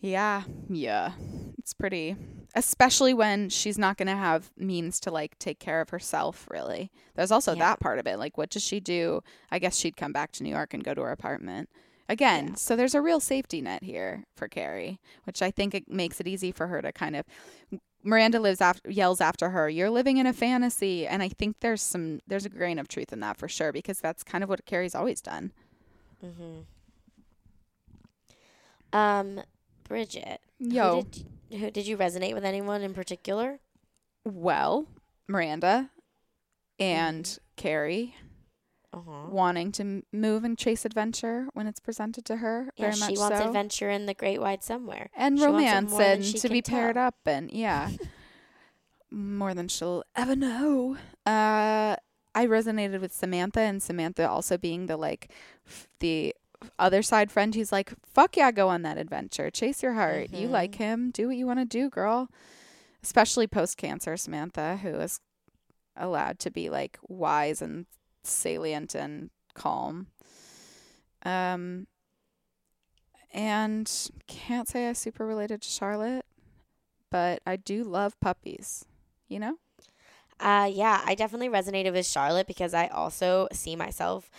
Yeah, 0.00 0.42
yeah. 0.68 1.12
It's 1.58 1.74
pretty 1.74 2.16
especially 2.54 3.12
when 3.14 3.48
she's 3.50 3.76
not 3.78 3.96
going 3.98 4.08
to 4.08 4.16
have 4.16 4.50
means 4.56 4.98
to 4.98 5.10
like 5.10 5.38
take 5.38 5.58
care 5.60 5.80
of 5.82 5.90
herself 5.90 6.48
really. 6.50 6.90
There's 7.14 7.30
also 7.30 7.52
Yeah. 7.52 7.58
that 7.66 7.80
part 7.80 7.98
of 7.98 8.06
it. 8.06 8.18
Like 8.18 8.38
what 8.38 8.48
does 8.50 8.62
she 8.64 8.80
do? 8.80 9.20
I 9.50 9.58
guess 9.58 9.76
she'd 9.76 9.96
come 9.96 10.12
back 10.12 10.32
to 10.32 10.42
New 10.42 10.48
York 10.50 10.72
and 10.72 10.82
go 10.82 10.94
to 10.94 11.02
her 11.02 11.12
apartment. 11.12 11.68
Again, 12.08 12.48
Yeah. 12.48 12.54
so 12.54 12.74
there's 12.74 12.94
a 12.94 13.02
real 13.02 13.20
safety 13.20 13.60
net 13.60 13.84
here 13.84 14.24
for 14.34 14.48
Carrie, 14.48 14.98
which 15.24 15.42
I 15.42 15.50
think 15.50 15.74
it 15.74 15.88
makes 15.88 16.20
it 16.20 16.26
easy 16.26 16.50
for 16.50 16.68
her 16.68 16.80
to 16.80 16.90
kind 16.90 17.14
of 17.16 17.26
Miranda 18.02 18.40
lives 18.40 18.60
after 18.62 18.90
yells 18.90 19.20
after 19.20 19.50
her, 19.50 19.68
"You're 19.68 19.90
living 19.90 20.16
in 20.16 20.26
a 20.26 20.32
fantasy." 20.32 21.06
And 21.06 21.22
I 21.22 21.28
think 21.28 21.56
there's 21.60 21.82
some 21.82 22.20
there's 22.26 22.46
a 22.46 22.48
grain 22.48 22.78
of 22.78 22.88
truth 22.88 23.12
in 23.12 23.20
that 23.20 23.36
for 23.36 23.46
sure 23.46 23.72
because 23.72 24.00
that's 24.00 24.24
kind 24.24 24.42
of 24.42 24.48
what 24.48 24.64
Carrie's 24.64 24.94
always 24.94 25.20
done. 25.20 25.52
Mm-hmm. 26.24 26.60
Um, 28.92 29.42
Bridget. 29.88 30.40
Yo. 30.58 30.96
Who 30.96 31.02
did, 31.04 31.60
who 31.60 31.70
did 31.70 31.86
you 31.86 31.96
resonate 31.96 32.34
with 32.34 32.44
anyone 32.44 32.82
in 32.82 32.94
particular? 32.94 33.58
Well, 34.24 34.86
Miranda 35.26 35.90
and 36.78 37.38
Carrie 37.56 38.14
Uh-huh. 38.92 39.28
wanting 39.30 39.72
to 39.72 40.02
move 40.12 40.44
and 40.44 40.56
chase 40.56 40.84
adventure 40.84 41.48
when 41.54 41.66
it's 41.66 41.80
presented 41.80 42.24
to 42.26 42.36
her. 42.36 42.68
Yeah, 42.76 42.90
very 42.90 43.00
much 43.00 43.10
she 43.10 43.18
wants 43.18 43.38
so. 43.38 43.46
adventure 43.46 43.90
in 43.90 44.06
the 44.06 44.14
great 44.14 44.40
wide 44.40 44.62
somewhere. 44.62 45.10
and 45.16 45.38
She 45.38 45.44
romance 45.44 45.92
and 45.98 46.24
to 46.24 46.48
be 46.48 46.62
paired 46.62 46.94
tell. 46.94 47.06
up 47.08 47.16
and 47.26 47.50
yeah, 47.52 47.90
more 49.10 49.54
than 49.54 49.68
she'll 49.68 50.04
ever 50.16 50.36
know. 50.36 50.96
Uh, 51.26 51.96
I 52.34 52.46
resonated 52.46 53.00
with 53.00 53.12
Samantha 53.12 53.60
and 53.60 53.82
Samantha 53.82 54.28
also 54.28 54.56
being 54.58 54.86
the 54.86 54.96
like 54.96 55.32
f- 55.66 55.88
the 56.00 56.34
other 56.78 57.02
side 57.02 57.30
friend 57.30 57.54
who's 57.54 57.72
like, 57.72 57.92
"Fuck 58.04 58.36
yeah, 58.36 58.50
go 58.50 58.68
on 58.68 58.82
that 58.82 58.98
adventure, 58.98 59.50
chase 59.50 59.82
your 59.82 59.94
heart. 59.94 60.30
You 60.30 60.48
Mhm. 60.48 60.52
like 60.52 60.74
him, 60.76 61.10
do 61.10 61.28
what 61.28 61.36
you 61.36 61.46
want 61.46 61.58
to 61.60 61.64
do, 61.64 61.88
girl." 61.88 62.28
Especially 63.02 63.46
post 63.46 63.76
cancer, 63.76 64.16
Samantha, 64.16 64.78
who 64.78 64.90
is 64.90 65.20
allowed 65.96 66.38
to 66.40 66.50
be 66.50 66.68
like 66.68 66.98
wise 67.08 67.62
and 67.62 67.86
salient 68.24 68.94
and 68.94 69.30
calm. 69.54 70.08
Um, 71.24 71.86
and 73.32 74.10
can't 74.26 74.68
say 74.68 74.88
I 74.88 74.92
super 74.94 75.26
related 75.26 75.62
to 75.62 75.68
Charlotte, 75.68 76.24
but 77.10 77.40
I 77.46 77.56
do 77.56 77.84
love 77.84 78.18
puppies. 78.20 78.84
You 79.28 79.40
know? 79.40 79.58
Uh, 80.40 80.70
yeah, 80.72 81.02
I 81.04 81.14
definitely 81.14 81.48
resonated 81.48 81.92
with 81.92 82.06
Charlotte 82.06 82.46
because 82.46 82.72
I 82.72 82.86
also 82.86 83.48
see 83.52 83.76
myself 83.76 84.30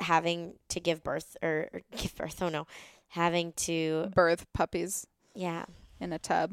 having 0.00 0.54
to 0.68 0.80
give 0.80 1.02
birth 1.02 1.36
or, 1.42 1.68
or 1.72 1.80
give 1.96 2.14
birth. 2.16 2.42
Oh 2.42 2.48
no, 2.48 2.66
having 3.08 3.52
to 3.54 4.10
Birth 4.14 4.46
puppies 4.52 5.06
yeah 5.34 5.64
in 6.00 6.12
a 6.12 6.18
tub 6.18 6.52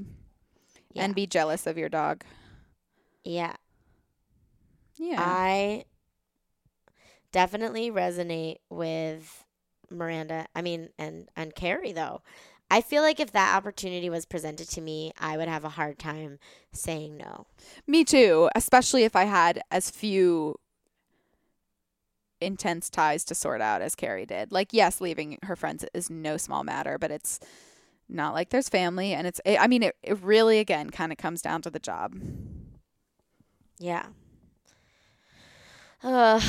yeah 0.94 1.04
and 1.04 1.14
be 1.14 1.28
jealous 1.28 1.68
of 1.68 1.78
your 1.78 1.90
dog. 1.90 2.24
yeah. 3.24 3.54
Yeah. 4.96 5.16
I 5.18 5.86
definitely 7.32 7.90
resonate 7.90 8.58
with 8.70 9.46
Miranda. 9.90 10.48
I 10.56 10.62
mean, 10.62 10.90
and 10.98 11.30
and 11.36 11.56
Carrie 11.56 11.94
though. 11.94 12.22
I 12.72 12.82
feel 12.82 13.02
like 13.02 13.20
if 13.20 13.32
that 13.32 13.56
opportunity 13.56 14.10
was 14.12 14.26
presented 14.26 14.70
to 14.70 14.82
me, 14.82 15.12
I 15.20 15.38
would 15.38 15.48
have 15.48 15.64
a 15.66 15.70
hard 15.70 15.98
time 15.98 16.38
saying 16.72 17.18
no. 17.18 17.48
Me 17.88 18.04
too, 18.04 18.50
especially 18.56 19.04
if 19.06 19.16
I 19.16 19.24
had 19.24 19.62
as 19.72 19.90
few 19.90 20.56
intense 22.42 22.90
ties 22.90 23.24
to 23.26 23.36
sort 23.36 23.62
out 23.62 23.82
as 23.82 23.96
Carrie 23.96 24.26
did. 24.26 24.52
Like, 24.52 24.74
yes, 24.74 25.02
leaving 25.02 25.38
her 25.44 25.56
friends 25.56 25.86
is 25.94 26.10
no 26.10 26.38
small 26.38 26.64
matter, 26.64 26.98
but 26.98 27.12
it's 27.12 27.40
not 28.08 28.34
like 28.34 28.50
there's 28.50 28.70
family. 28.70 29.14
And 29.14 29.28
it's, 29.28 29.42
I 29.46 29.68
mean, 29.68 29.84
it, 29.84 29.96
it 30.04 30.22
really, 30.22 30.60
again, 30.60 30.90
kind 30.90 31.12
of 31.12 31.18
comes 31.18 31.42
down 31.42 31.62
to 31.64 31.70
the 31.70 31.80
job. 31.80 32.16
Yeah. 33.78 34.08
Uh, 36.04 36.42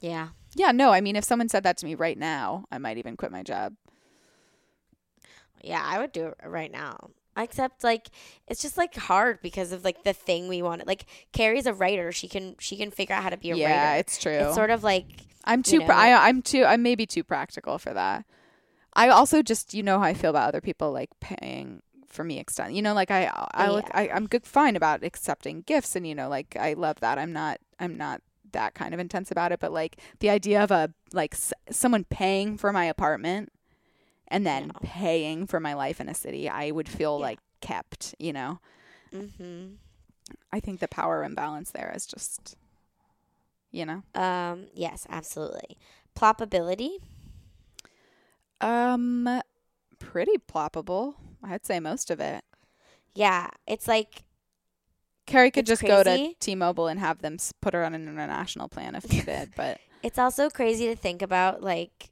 yeah. 0.00 0.28
Yeah, 0.54 0.70
no, 0.70 0.90
I 0.90 1.00
mean, 1.00 1.16
if 1.16 1.24
someone 1.24 1.48
said 1.48 1.64
that 1.64 1.76
to 1.78 1.86
me 1.86 1.94
right 1.96 2.16
now, 2.16 2.64
I 2.70 2.78
might 2.78 2.98
even 2.98 3.16
quit 3.16 3.32
my 3.32 3.42
job. 3.42 3.74
Yeah, 5.62 5.82
I 5.84 5.98
would 5.98 6.12
do 6.12 6.26
it 6.28 6.36
right 6.44 6.70
now. 6.70 7.10
Except 7.36 7.82
like 7.82 8.08
it's 8.46 8.62
just 8.62 8.76
like 8.78 8.94
hard 8.94 9.40
because 9.42 9.72
of 9.72 9.84
like 9.84 10.04
the 10.04 10.12
thing 10.12 10.48
we 10.48 10.62
wanted. 10.62 10.86
Like 10.86 11.06
Carrie's 11.32 11.66
a 11.66 11.74
writer; 11.74 12.12
she 12.12 12.28
can 12.28 12.54
she 12.60 12.76
can 12.76 12.90
figure 12.90 13.14
out 13.14 13.22
how 13.22 13.30
to 13.30 13.36
be 13.36 13.50
a 13.50 13.56
yeah, 13.56 13.64
writer. 13.66 13.74
Yeah 13.74 13.94
it's 13.96 14.18
true. 14.18 14.32
It's 14.32 14.54
sort 14.54 14.70
of 14.70 14.84
like 14.84 15.06
I'm 15.44 15.58
you 15.60 15.62
too. 15.64 15.78
know. 15.80 15.86
pra- 15.86 15.96
I, 15.96 16.28
I'm 16.28 16.42
too. 16.42 16.64
I'm 16.64 16.82
maybe 16.82 17.06
too 17.06 17.24
practical 17.24 17.78
for 17.78 17.92
that. 17.92 18.24
I 18.94 19.08
also 19.08 19.42
just, 19.42 19.74
you 19.74 19.82
know, 19.82 19.98
how 19.98 20.04
I 20.04 20.14
feel 20.14 20.30
about 20.30 20.48
other 20.48 20.60
people 20.60 20.92
like 20.92 21.10
paying 21.20 21.82
for 22.06 22.22
me 22.22 22.38
extend. 22.38 22.76
You 22.76 22.82
know, 22.82 22.94
like 22.94 23.10
I, 23.10 23.28
I, 23.52 23.68
look, 23.68 23.86
Yeah. 23.86 23.98
I, 23.98 24.08
I'm 24.10 24.28
good, 24.28 24.46
fine 24.46 24.76
about 24.76 25.02
accepting 25.02 25.62
gifts, 25.62 25.96
and 25.96 26.06
you 26.06 26.14
know, 26.14 26.28
like 26.28 26.56
I 26.58 26.74
love 26.74 27.00
that. 27.00 27.18
I'm 27.18 27.32
not, 27.32 27.58
I'm 27.80 27.96
not 27.96 28.22
that 28.52 28.74
kind 28.74 28.94
of 28.94 29.00
intense 29.00 29.32
about 29.32 29.50
it. 29.50 29.58
But 29.58 29.72
like 29.72 29.96
the 30.20 30.30
idea 30.30 30.62
of 30.62 30.70
a 30.70 30.90
like 31.12 31.34
s- 31.34 31.52
someone 31.70 32.04
paying 32.04 32.56
for 32.56 32.72
my 32.72 32.84
apartment 32.84 33.50
and 34.34 34.44
then 34.44 34.68
No. 34.68 34.74
paying 34.82 35.46
for 35.46 35.60
my 35.60 35.74
life 35.74 36.00
in 36.00 36.08
a 36.08 36.14
city, 36.14 36.48
I 36.48 36.70
would 36.72 36.88
feel 36.88 37.18
Yeah. 37.18 37.26
like 37.26 37.38
kept. 37.60 38.14
You 38.18 38.32
know, 38.32 38.58
hmm 39.12 39.74
I 40.52 40.60
think 40.60 40.80
the 40.80 40.88
power 40.88 41.22
imbalance 41.24 41.70
there 41.70 41.92
is 41.94 42.04
just, 42.06 42.56
you 43.70 43.86
know, 43.86 44.02
um 44.14 44.66
yes, 44.74 45.06
absolutely. 45.08 45.78
Plopability. 46.16 46.98
um, 48.60 49.42
pretty 49.98 50.38
ploppable. 50.38 51.14
I'd 51.42 51.66
say 51.66 51.80
most 51.80 52.10
of 52.10 52.20
it. 52.20 52.42
Yeah, 53.14 53.50
it's 53.66 53.86
like 53.86 54.24
Carrie 55.26 55.50
could 55.50 55.66
just 55.66 55.82
go 55.82 56.02
to. 56.02 56.34
T-Mobile 56.40 56.86
and 56.88 57.00
have 57.00 57.20
them 57.22 57.36
put 57.60 57.74
her 57.74 57.84
on 57.84 57.94
an 57.94 58.08
international 58.08 58.68
plan 58.68 58.94
if 58.94 59.08
needed. 59.10 59.52
but 59.56 59.80
it's 60.02 60.18
also 60.18 60.50
crazy 60.50 60.86
to 60.86 60.96
think 60.96 61.22
about 61.22 61.62
like 61.62 62.10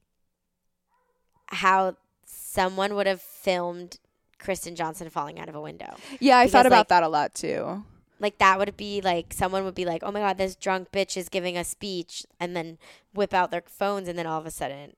how 1.46 1.96
someone 2.32 2.94
would 2.94 3.06
have 3.06 3.20
filmed 3.20 3.98
Kristen 4.38 4.74
Johnston 4.74 5.10
falling 5.10 5.38
out 5.38 5.48
of 5.48 5.54
a 5.54 5.60
window. 5.60 5.94
yeah, 6.20 6.38
I 6.38 6.48
thought 6.48 6.66
about 6.66 6.78
like- 6.78 6.88
that 6.88 7.02
a 7.02 7.08
lot 7.08 7.34
too. 7.34 7.84
Like 8.18 8.38
that 8.38 8.56
would 8.58 8.76
be 8.76 9.00
like 9.00 9.32
someone 9.32 9.64
would 9.64 9.74
be 9.74 9.84
like, 9.84 10.02
"Oh 10.04 10.12
my 10.12 10.20
god, 10.20 10.38
this 10.38 10.54
drunk 10.54 10.92
bitch 10.92 11.16
is 11.16 11.28
giving 11.28 11.56
a 11.58 11.64
speech," 11.64 12.24
and 12.38 12.54
then 12.54 12.78
whip 13.12 13.34
out 13.34 13.50
their 13.50 13.64
phones, 13.66 14.06
and 14.06 14.16
then 14.16 14.26
all 14.26 14.38
of 14.38 14.46
a 14.46 14.50
sudden, 14.52 14.94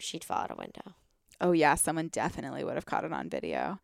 she'd 0.00 0.24
fall 0.24 0.38
out 0.38 0.50
a 0.50 0.56
window. 0.56 0.94
Oh 1.40 1.52
yeah, 1.52 1.76
someone 1.76 2.08
definitely 2.08 2.64
would 2.64 2.74
have 2.74 2.86
caught 2.86 3.04
it 3.04 3.12
on 3.12 3.30
video. 3.30 3.78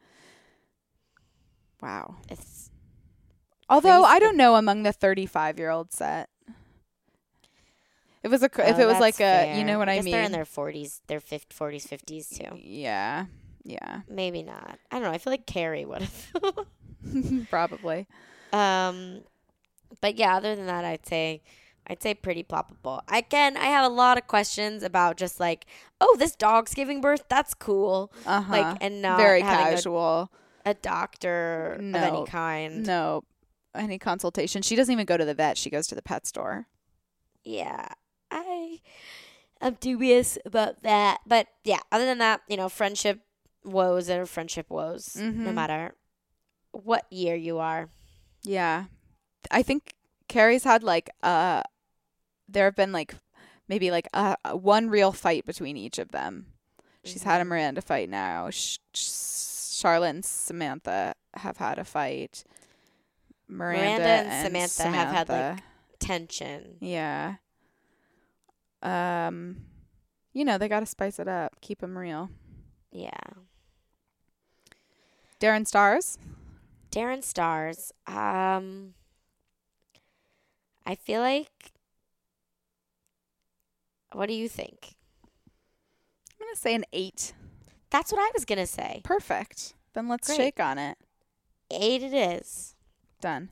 Wow. 1.81 2.17
It's 2.29 2.71
Although 3.69 4.05
I 4.05 4.19
don't 4.19 4.37
know 4.37 4.55
among 4.57 4.83
the 4.83 4.93
35-year-old 4.93 5.93
set. 5.93 6.29
If 8.27 8.31
it 8.31 8.35
was 8.35 8.43
a 8.43 8.49
cr- 8.49 8.63
if 8.63 8.77
oh, 8.77 8.81
it 8.81 8.87
was 8.87 8.99
like 8.99 9.17
that's 9.19 9.55
a, 9.55 9.59
you 9.59 9.65
know 9.65 9.79
what 9.79 9.89
I, 9.89 9.97
guess 9.97 10.05
mean? 10.05 10.13
They're 10.13 10.25
in 10.25 10.33
their 10.33 10.45
forties, 10.45 11.01
their 11.07 11.21
fifth, 11.21 11.53
forties, 11.53 11.87
fifties 11.87 12.29
too. 12.29 12.57
Yeah. 12.57 13.27
Yeah. 13.63 14.01
Maybe 14.09 14.43
not. 14.43 14.81
I 14.91 14.97
don't 14.97 15.05
know. 15.05 15.13
I 15.13 15.19
feel 15.19 15.33
like 15.33 15.47
Carrie 15.47 15.85
would 15.85 16.03
have. 16.03 17.47
Probably. 17.51 18.09
Um, 18.53 19.21
but 20.01 20.17
yeah, 20.17 20.37
other 20.37 20.57
than 20.57 20.67
that, 20.67 20.85
I'd 20.85 21.07
say, 21.07 21.41
I'd 21.87 22.03
say 22.03 22.15
pretty 22.15 22.43
ploppable. 22.43 23.01
Again, 23.09 23.57
I 23.57 23.67
have 23.67 23.85
a 23.85 23.95
lot 23.95 24.19
of 24.19 24.27
questions 24.27 24.83
about 24.83 25.17
just 25.17 25.39
like, 25.39 25.67
oh, 26.01 26.17
this 26.19 26.35
dog's 26.35 26.75
giving 26.75 27.01
birth. 27.01 27.25
That's 27.29 27.55
cool. 27.55 28.13
Uh-huh. 28.27 28.51
Like, 28.51 28.79
and 28.81 29.03
not 29.03 29.19
very 29.19 29.41
casual. 29.41 30.33
a, 30.65 30.71
a 30.71 30.75
doctor 30.75 31.77
of 31.79 31.95
any 31.95 32.27
kind. 32.27 32.85
No. 32.85 33.23
Any 33.73 33.99
consultation. 34.01 34.63
She 34.63 34.75
doesn't 34.75 34.93
even 34.93 35.07
go 35.07 35.17
to 35.17 35.25
the 35.25 35.35
vet. 35.35 35.57
She 35.59 35.71
goes 35.71 35.87
to 35.89 35.95
the 35.95 36.03
pet 36.03 36.27
store. 36.27 36.67
Yeah, 37.47 37.87
I, 37.89 37.95
I'm 39.61 39.75
dubious 39.81 40.37
about 40.45 40.83
that. 40.83 41.21
But 41.27 41.49
yeah, 41.65 41.81
other 41.91 42.05
than 42.05 42.19
that, 42.19 42.43
you 42.49 42.57
know, 42.57 42.69
friendship 42.69 43.21
woes 43.65 44.09
are 44.11 44.27
friendship 44.27 44.71
woes, 44.71 45.17
no 45.17 45.51
Mhm. 45.51 45.55
matter 45.55 45.95
what 46.73 47.11
year 47.11 47.35
you 47.35 47.59
are. 47.59 47.89
Yeah. 48.43 48.85
I 49.51 49.63
think 49.63 49.95
Carrie's 50.29 50.65
had 50.65 50.83
like 50.83 51.09
uh 51.23 51.63
there 52.49 52.65
have 52.67 52.77
been 52.77 52.93
like 52.93 53.15
maybe 53.69 53.91
like 53.91 54.09
a 54.15 54.37
one 54.57 54.89
real 54.91 55.11
fight 55.13 55.45
between 55.47 55.77
each 55.77 55.99
of 55.99 56.11
them. 56.13 56.53
She's 57.05 57.23
had 57.25 57.41
a 57.41 57.45
Mhm. 57.45 57.49
Miranda 57.49 57.81
fight 57.83 58.09
now. 58.09 58.51
Sh- 58.51 58.79
Sh- 58.95 59.79
Charlotte 59.81 60.11
and 60.17 60.25
Samantha 60.25 61.15
have 61.35 61.57
had 61.59 61.79
a 61.79 61.85
fight. 61.85 62.45
Miranda, 63.49 63.83
Miranda 64.03 64.09
and 64.09 64.47
Samantha 64.47 64.83
have 64.97 65.09
had, 65.15 65.29
like, 65.29 65.63
Tension. 66.01 66.79
yeah. 66.81 67.37
Um 68.83 69.67
you 70.33 70.45
know, 70.45 70.59
they 70.59 70.69
got 70.69 70.81
to 70.81 70.87
spice 70.87 71.19
it 71.19 71.29
up, 71.29 71.61
keep 71.63 71.81
them 71.81 71.97
real. 71.97 72.29
Yeah. 72.93 73.09
Darren 75.41 75.67
Stars? 75.67 76.19
Darren 76.91 77.25
Stars. 77.25 77.91
Um, 78.07 78.93
I 80.85 80.95
feel 80.95 81.23
like. 81.23 81.73
What 84.13 84.27
do 84.27 84.35
you 84.35 84.47
think? 84.47 84.95
I'm 86.39 86.45
going 86.45 86.55
to 86.55 86.61
say 86.61 86.75
an 86.75 86.85
8. 86.93 87.33
That's 87.91 88.13
what 88.13 88.21
I 88.21 88.31
was 88.35 88.45
gonna 88.45 88.67
say. 88.67 89.01
Perfect. 89.05 89.75
Then 89.95 90.09
let's 90.09 90.29
Great. 90.29 90.37
shake 90.37 90.61
on 90.61 90.77
it. 90.79 90.99
Eight 91.71 92.03
it 92.03 92.13
is. 92.13 92.75
Done. 93.21 93.51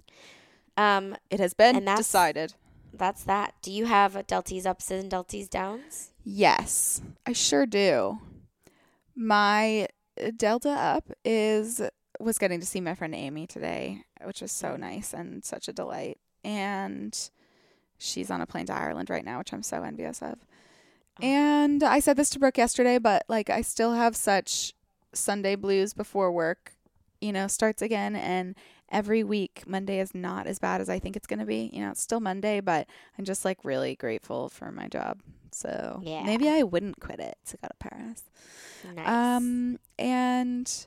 Um, 0.77 1.17
It 1.31 1.41
has 1.41 1.55
been 1.55 1.85
decided. 1.85 2.55
That's 2.97 3.25
that. 3.25 3.55
Do 3.63 3.73
you 3.73 3.87
have 3.87 4.13
Delties 4.27 4.67
ups 4.67 4.91
and 4.91 5.11
Delties 5.11 5.49
downs? 5.49 6.11
Yes, 6.25 7.03
I 7.27 7.33
sure 7.33 7.67
do. 7.67 8.19
My 9.15 9.89
Delta 10.37 10.71
up 10.71 11.11
is 11.25 11.81
was 12.21 12.39
getting 12.39 12.61
to 12.61 12.67
see 12.67 12.81
my 12.81 12.95
friend 12.95 13.15
Amy 13.15 13.47
today, 13.47 14.03
which 14.25 14.41
was 14.41 14.53
so 14.53 14.69
mm. 14.69 14.81
nice 14.81 15.13
and 15.13 15.45
such 15.45 15.69
a 15.69 15.73
delight. 15.73 16.19
And 16.45 17.19
she's 17.99 18.31
on 18.31 18.41
a 18.41 18.47
plane 18.47 18.67
to 18.67 18.75
Ireland 18.75 19.11
right 19.11 19.25
now, 19.25 19.39
which 19.39 19.53
I'm 19.53 19.63
so 19.63 19.83
envious 19.83 20.23
of. 20.23 20.39
Oh. 21.21 21.25
And 21.25 21.83
I 21.83 22.01
said 22.01 22.17
this 22.17 22.31
to 22.31 22.39
Brooke 22.39 22.59
yesterday, 22.59 22.99
but 22.99 23.25
like 23.29 23.51
I 23.51 23.63
still 23.63 23.95
have 23.95 24.17
such 24.17 24.75
Sunday 25.13 25.55
blues 25.55 25.95
before 25.95 26.33
work, 26.33 26.73
you 27.21 27.33
know, 27.33 27.47
starts 27.47 27.83
again 27.83 28.17
and 28.17 28.55
every 28.91 29.25
week 29.25 29.63
Monday 29.67 30.01
is 30.01 30.15
not 30.15 30.47
as 30.47 30.59
bad 30.59 30.81
as 30.81 30.89
I 30.89 30.99
think 30.99 31.17
it's 31.17 31.27
going 31.27 31.39
to 31.41 31.47
be. 31.47 31.71
You 31.73 31.83
know, 31.83 31.91
it's 31.91 32.01
still 32.01 32.21
Monday, 32.21 32.61
but 32.61 32.87
I'm 33.19 33.25
just 33.25 33.45
like 33.45 33.65
really 33.65 33.97
grateful 33.97 34.49
for 34.49 34.71
my 34.71 34.89
job. 34.89 35.21
So 35.53 36.01
Yeah. 36.03 36.23
maybe 36.25 36.49
I 36.49 36.63
wouldn't 36.63 37.01
quit 37.01 37.21
it 37.21 37.37
to 37.47 37.57
go 37.59 37.69
to 37.69 37.75
Paris. 37.79 38.23
Nice. 38.95 39.09
Um, 39.09 39.79
and 39.99 40.87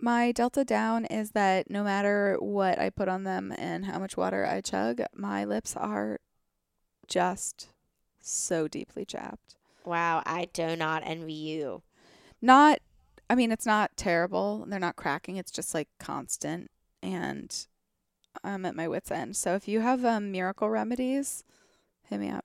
my 0.00 0.32
delta 0.32 0.64
down 0.64 1.04
is 1.06 1.30
that 1.30 1.70
no 1.70 1.82
matter 1.82 2.36
what 2.40 2.78
I 2.78 2.90
put 2.90 3.08
on 3.08 3.24
them 3.24 3.52
and 3.56 3.86
how 3.86 3.98
much 3.98 4.16
water 4.16 4.44
I 4.44 4.60
chug, 4.60 5.00
my 5.14 5.44
lips 5.44 5.74
are 5.76 6.18
just 7.08 7.68
so 8.20 8.66
deeply 8.68 9.04
chapped. 9.04 9.54
wow, 9.84 10.20
I 10.26 10.48
do 10.52 10.74
not 10.74 11.02
envy 11.06 11.32
you. 11.32 11.82
Not, 12.42 12.80
I 13.30 13.36
mean, 13.36 13.52
it's 13.52 13.64
not 13.66 13.96
terrible. 13.96 14.66
They're 14.68 14.80
not 14.80 14.96
cracking. 14.96 15.36
It's 15.36 15.52
just 15.52 15.72
like 15.74 15.88
constant, 16.00 16.70
and 17.06 17.66
I'm 18.44 18.64
at 18.66 18.74
my 18.76 18.88
wits' 18.88 19.10
end. 19.10 19.36
So 19.36 19.54
if 19.54 19.68
you 19.68 19.80
have 19.80 20.04
um, 20.04 20.32
miracle 20.32 20.68
remedies, 20.68 21.44
hit 22.02 22.20
me 22.20 22.28
up. 22.30 22.44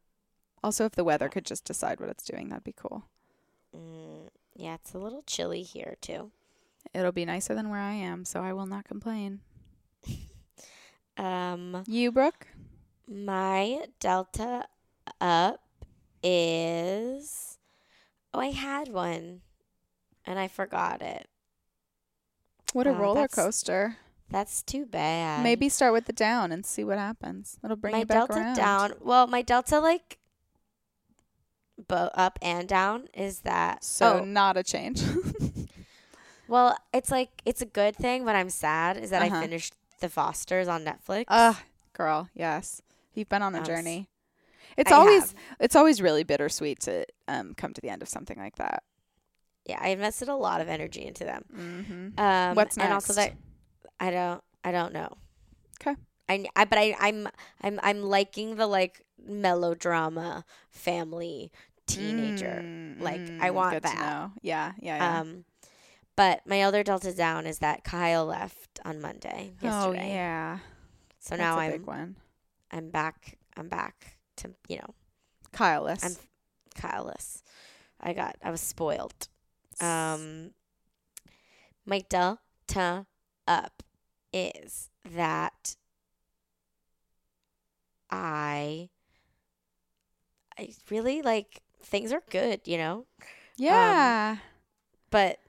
Also, 0.64 0.86
if 0.86 0.94
the 0.94 1.04
weather 1.04 1.28
could 1.28 1.46
just 1.46 1.66
decide 1.66 2.00
what 2.00 2.10
it's 2.10 2.24
doing, 2.24 2.50
that'd 2.50 2.64
be 2.64 2.74
cool. 2.74 3.06
Mm, 3.76 4.28
yeah, 4.56 4.76
it's 4.76 4.94
a 4.94 5.00
little 5.00 5.24
chilly 5.26 5.64
here 5.64 5.96
too. 6.02 6.32
It'll 6.94 7.12
be 7.12 7.26
nicer 7.26 7.56
than 7.56 7.70
where 7.70 7.80
I 7.80 7.94
am, 7.94 8.26
so 8.26 8.42
I 8.42 8.54
will 8.54 8.66
not 8.68 8.86
complain. 8.86 9.42
Um, 11.18 11.84
You, 11.86 12.12
Brooke? 12.12 12.48
my 13.08 13.86
Delta 14.00 14.66
up 15.20 15.62
is. 16.24 17.58
Oh, 18.34 18.40
I 18.40 18.48
had 18.52 18.88
one, 18.88 19.42
and 20.26 20.40
I 20.40 20.48
forgot 20.48 21.02
it. 21.02 21.28
What 22.74 22.88
a 22.88 22.92
Uh, 22.92 23.00
roller 23.00 23.28
coaster. 23.28 23.98
That's 24.32 24.64
too 24.64 24.86
bad. 24.86 25.44
Maybe 25.44 25.68
start 25.70 25.94
with 25.94 26.06
the 26.06 26.14
down 26.14 26.52
and 26.52 26.66
see 26.66 26.84
what 26.84 26.98
happens. 26.98 27.60
It'll 27.64 27.76
bring 27.76 27.92
my 27.92 28.00
you 28.00 28.06
back 28.06 28.18
delta 28.30 28.34
around. 28.40 28.56
down. 28.56 28.94
Well, 29.02 29.28
my 29.28 29.42
delta 29.42 29.80
like, 29.80 30.18
bo- 31.88 32.10
up 32.14 32.40
and 32.42 32.68
down 32.68 33.08
is 33.14 33.40
that. 33.42 33.84
So 33.84 34.20
oh, 34.22 34.24
not 34.26 34.58
a 34.58 34.64
change. 34.64 35.02
well, 36.48 36.78
it's 36.94 37.12
like 37.12 37.30
it's 37.46 37.62
a 37.62 37.66
good 37.66 37.96
thing, 37.96 38.26
but 38.26 38.36
I'm 38.36 38.50
sad 38.50 38.98
is 38.98 39.10
that 39.10 39.22
Uh-huh. 39.22 39.38
I 39.38 39.42
finished 39.42 39.74
The 40.00 40.10
Fosters 40.10 40.68
on 40.68 40.84
Netflix. 40.86 41.26
Ugh, 41.28 41.56
girl, 41.94 42.30
yes. 42.34 42.82
You've 43.14 43.30
been 43.30 43.42
on 43.42 43.56
a 43.56 43.60
was- 43.60 43.68
journey. 43.68 44.08
It's 44.78 44.90
I 44.92 44.96
always 44.96 45.22
have. 45.24 45.36
it's 45.60 45.76
always 45.76 46.02
really 46.02 46.24
bittersweet 46.24 46.80
to 46.82 47.06
um 47.28 47.54
come 47.56 47.74
to 47.74 47.82
the 47.82 47.90
end 47.90 48.02
of 48.02 48.08
something 48.08 48.38
like 48.38 48.56
that. 48.56 48.84
yeah, 49.66 49.78
I 49.82 49.90
invested 49.90 50.30
a 50.30 50.36
lot 50.36 50.62
of 50.62 50.70
energy 50.70 51.06
into 51.06 51.26
them. 51.26 51.44
Mm-hmm. 51.54 52.20
Um, 52.20 52.56
What's 52.56 52.78
And 52.78 52.94
also 52.94 53.12
that 53.14 53.34
I 54.02 54.12
don't, 54.12 54.44
I 54.64 54.72
don't 54.72 54.94
know. 54.94 55.18
'Kay. 55.80 55.96
I, 56.28 56.46
I, 56.56 56.66
but 56.66 56.78
I, 56.78 56.96
I'm, 57.00 57.28
I'm, 57.62 57.80
I'm 57.84 58.02
liking 58.02 58.56
the 58.56 58.68
like 58.68 59.02
melodrama 59.24 60.44
family 60.70 61.52
teenager. 61.86 62.64
like, 63.00 63.22
I 63.40 63.52
want 63.52 63.74
Mm, 63.74 63.78
to 63.78 63.82
that. 63.82 64.30
Yeah, 64.42 64.72
yeah, 64.82 64.98
yeah. 64.98 65.20
Um, 65.22 65.46
but 66.16 66.42
my 66.46 66.64
other 66.64 66.84
delta 66.84 67.14
down 67.14 67.46
is 67.48 67.60
that 67.60 67.84
Kyle 67.84 68.26
left 68.26 68.80
on 68.84 69.00
Monday 69.02 69.54
yesterday. 69.62 70.00
oh 70.02 70.08
yeah. 70.14 70.58
So 71.20 71.36
That's 71.38 71.40
now 71.40 71.58
I'm. 71.58 71.86
I'm 72.72 72.90
back. 72.90 73.38
I'm 73.56 73.68
back 73.68 74.18
to 74.38 74.52
you 74.68 74.78
know 74.78 74.94
Kyleless. 75.54 76.04
I'm 76.04 76.16
Kyleless. 76.76 77.42
I 78.00 78.14
got. 78.14 78.36
I 78.44 78.50
was 78.52 78.62
spoiled. 78.62 79.28
Um, 79.80 80.52
my 81.86 82.04
delta 82.10 83.06
up 83.48 83.84
is 84.34 84.90
that 85.14 85.76
I 88.10 88.90
I 90.58 90.70
really 90.90 91.22
like 91.22 91.62
things 91.84 92.12
are 92.12 92.22
good, 92.30 92.62
you 92.66 92.78
know, 92.78 93.06
yeah. 93.58 94.38
but 95.10 95.40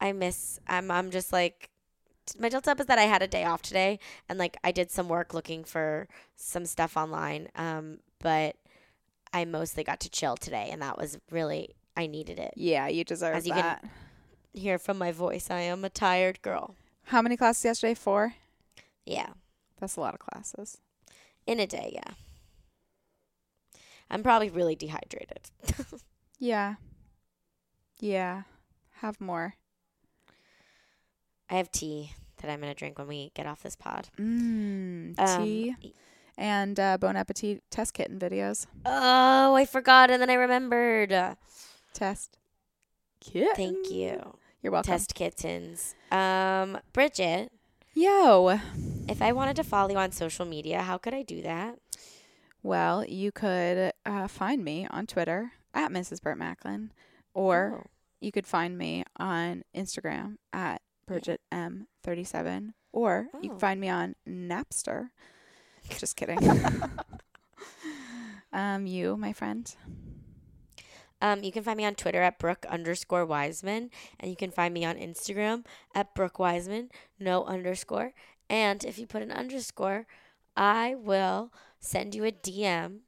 I 0.00 0.12
miss. 0.12 0.58
I'm. 0.66 0.90
I'm 0.90 1.10
just 1.10 1.32
like. 1.32 1.70
My 2.38 2.48
delta 2.48 2.70
up 2.70 2.80
is 2.80 2.86
that 2.86 2.98
I 2.98 3.02
had 3.02 3.20
a 3.22 3.26
day 3.26 3.44
off 3.44 3.60
today, 3.60 3.98
and 4.28 4.38
like 4.38 4.56
I 4.64 4.72
did 4.72 4.90
some 4.90 5.08
work 5.08 5.34
looking 5.34 5.62
for 5.64 6.08
some 6.36 6.64
stuff 6.64 6.96
online. 6.96 7.48
Um, 7.54 7.98
but 8.20 8.56
I 9.32 9.44
mostly 9.44 9.84
got 9.84 10.00
to 10.00 10.08
chill 10.10 10.36
today, 10.36 10.68
and 10.72 10.80
that 10.80 10.96
was 10.96 11.18
really 11.30 11.74
I 11.96 12.06
needed 12.06 12.38
it. 12.38 12.54
yeah, 12.56 12.88
you 12.88 13.04
deserve 13.04 13.36
As 13.36 13.46
you 13.46 13.52
can- 13.52 13.62
that. 13.62 13.84
hear 14.54 14.78
from 14.78 14.96
my 14.98 15.12
voice. 15.12 15.50
I 15.50 15.60
am 15.60 15.84
a 15.84 15.90
tired 15.90 16.40
girl. 16.40 16.76
How 17.06 17.22
many 17.22 17.36
classes 17.36 17.64
yesterday? 17.64 17.94
Four? 17.94 18.34
Yeah. 19.04 19.28
That's 19.80 19.96
a 19.96 20.00
lot 20.00 20.14
of 20.14 20.20
classes. 20.20 20.78
In 21.46 21.60
a 21.60 21.66
day, 21.66 21.90
yeah. 21.94 22.14
I'm 24.10 24.22
probably 24.22 24.50
really 24.50 24.76
dehydrated. 24.76 25.50
Yeah. 26.38 26.74
Yeah. 28.00 28.42
Have 28.96 29.20
more. 29.20 29.54
I 31.48 31.54
have 31.54 31.70
tea 31.70 32.12
that 32.40 32.50
I'm 32.50 32.60
going 32.60 32.72
to 32.72 32.78
drink 32.78 32.98
when 32.98 33.06
we 33.06 33.30
get 33.34 33.46
off 33.46 33.62
this 33.62 33.76
pod. 33.76 34.08
Mmm. 34.18 35.18
Um, 35.18 35.42
tea 35.42 35.76
and 36.36 36.78
uh, 36.78 36.98
Bon 36.98 37.16
Appetit 37.16 37.62
test 37.70 37.94
kitten 37.94 38.18
videos. 38.18 38.66
Oh, 38.84 39.54
I 39.54 39.64
forgot 39.64 40.10
and 40.10 40.20
then 40.20 40.30
I 40.30 40.34
remembered. 40.34 41.36
Test. 41.92 42.36
Kitten. 43.20 43.54
Thank 43.54 43.90
you. 43.90 44.36
You're 44.64 44.72
welcome. 44.72 44.92
Test 44.92 45.14
kittens. 45.14 45.94
Um, 46.10 46.78
Bridget, 46.94 47.52
Yo. 47.92 48.58
if 49.06 49.20
I 49.20 49.30
wanted 49.32 49.56
to 49.56 49.62
follow 49.62 49.90
you 49.90 49.98
on 49.98 50.10
social 50.10 50.46
media, 50.46 50.80
how 50.80 50.96
could 50.96 51.12
I 51.12 51.20
do 51.22 51.42
that? 51.42 51.76
Well, 52.62 53.04
you 53.04 53.30
could 53.30 53.92
uh, 54.06 54.26
find 54.26 54.64
me 54.64 54.86
on 54.88 55.06
Twitter 55.06 55.52
at 55.74 55.90
Mrs. 55.90 56.22
Burt 56.22 56.38
Macklin, 56.38 56.92
or 57.34 57.82
Oh. 57.84 57.90
you 58.22 58.32
could 58.32 58.46
find 58.46 58.78
me 58.78 59.04
on 59.18 59.64
Instagram 59.76 60.36
at 60.50 60.80
Bridget 61.06 61.42
M37, 61.52 62.72
or 62.90 63.26
you 63.42 63.50
Oh. 63.50 63.50
can 63.50 63.58
find 63.58 63.78
me 63.82 63.90
on 63.90 64.14
Napster. 64.26 65.10
Just 65.90 66.16
kidding. 66.16 66.38
um, 68.54 68.86
you, 68.86 69.18
my 69.18 69.34
friend. 69.34 69.74
Um, 71.24 71.42
you 71.42 71.50
can 71.50 71.62
find 71.62 71.78
me 71.78 71.86
on 71.86 71.94
Twitter 71.94 72.20
at 72.20 72.38
Brooke 72.38 72.66
underscore 72.68 73.24
Wiseman, 73.24 73.90
and 74.20 74.30
you 74.30 74.36
can 74.36 74.50
find 74.50 74.74
me 74.74 74.84
on 74.84 74.96
Instagram 74.96 75.64
at 75.94 76.14
Brooke 76.14 76.38
Wiseman, 76.38 76.90
no 77.18 77.46
underscore. 77.46 78.12
And 78.50 78.84
if 78.84 78.98
you 78.98 79.06
put 79.06 79.22
an 79.22 79.32
underscore, 79.32 80.06
I 80.54 80.94
will 80.94 81.50
send 81.80 82.14
you 82.14 82.26
a 82.26 82.30
DM 82.30 82.98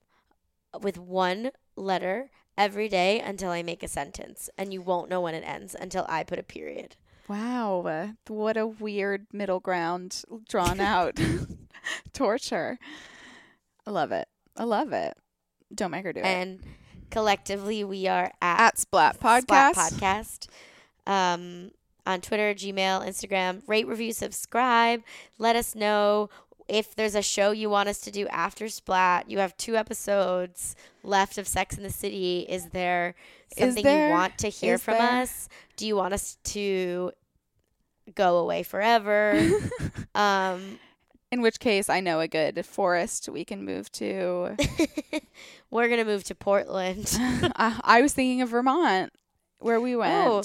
with 0.81 0.97
one 0.97 1.51
letter 1.77 2.31
every 2.57 2.89
day 2.89 3.21
until 3.21 3.51
I 3.51 3.63
make 3.63 3.83
a 3.83 3.89
sentence, 3.89 4.49
and 4.57 4.73
you 4.73 4.81
won't 4.81 5.11
know 5.11 5.21
when 5.21 5.35
it 5.35 5.45
ends 5.47 5.77
until 5.79 6.07
I 6.09 6.25
put 6.25 6.39
a 6.39 6.43
period. 6.43 6.97
Wow, 7.29 8.15
what 8.29 8.57
a 8.57 8.67
weird 8.67 9.27
middle 9.31 9.61
ground 9.61 10.23
drawn 10.49 10.81
out 10.95 11.21
torture. 12.15 12.79
I 13.87 13.91
love 13.91 14.11
it. 14.11 14.27
I 14.57 14.65
love 14.65 14.95
it. 14.95 15.19
Don't 15.75 15.91
make 15.91 16.05
her 16.05 16.15
do 16.15 16.21
it. 16.21 16.25
And 16.25 16.61
collectively, 17.11 17.85
we 17.85 18.07
are 18.07 18.33
at, 18.41 18.61
At 18.61 18.79
Splat 18.79 19.21
Podcast. 19.21 19.43
Splat 19.43 19.75
Podcast. 19.75 20.49
Um, 21.07 21.71
on 22.07 22.21
Twitter, 22.21 22.55
Gmail, 22.55 23.07
Instagram. 23.07 23.63
Rate, 23.67 23.87
review, 23.87 24.13
subscribe. 24.13 25.03
Let 25.39 25.57
us 25.57 25.75
know 25.75 26.31
if 26.69 26.95
there's 26.95 27.15
a 27.15 27.23
show 27.23 27.51
you 27.53 27.71
want 27.71 27.89
us 27.89 28.01
to 28.01 28.11
do 28.11 28.27
after 28.29 28.69
Splat. 28.69 29.31
You 29.31 29.39
have 29.39 29.57
two 29.57 29.77
episodes 29.77 30.75
left 31.03 31.39
of 31.39 31.47
Sex 31.47 31.77
in 31.77 31.83
the 31.83 31.91
City. 31.91 32.41
Is 32.49 32.67
there 32.71 33.15
something 33.57 33.85
there? 33.85 34.09
you 34.09 34.15
want 34.15 34.39
to 34.39 34.49
hear 34.49 34.79
from 34.79 34.95
there? 34.95 35.23
us? 35.23 35.49
Do 35.77 35.87
you 35.87 35.97
want 35.97 36.15
us 36.15 36.39
to 36.45 37.13
go 38.15 38.39
away 38.39 38.63
forever? 38.63 39.39
um, 40.15 40.79
In 41.37 41.43
which 41.43 41.61
case, 41.61 41.91
I 41.91 42.01
know 42.01 42.21
a 42.21 42.29
good 42.29 42.65
forest 42.65 43.29
we 43.29 43.45
can 43.45 43.63
move 43.63 43.93
to. 43.93 44.57
we're 45.71 45.87
gonna 45.91 46.07
move 46.07 46.25
to 46.25 46.35
Portland. 46.35 47.15
I, 47.21 47.79
I 47.85 48.01
was 48.01 48.15
thinking 48.15 48.41
of 48.41 48.49
Vermont, 48.49 49.13
where 49.59 49.79
we 49.79 49.95
went. 49.97 50.15
Oh. 50.15 50.43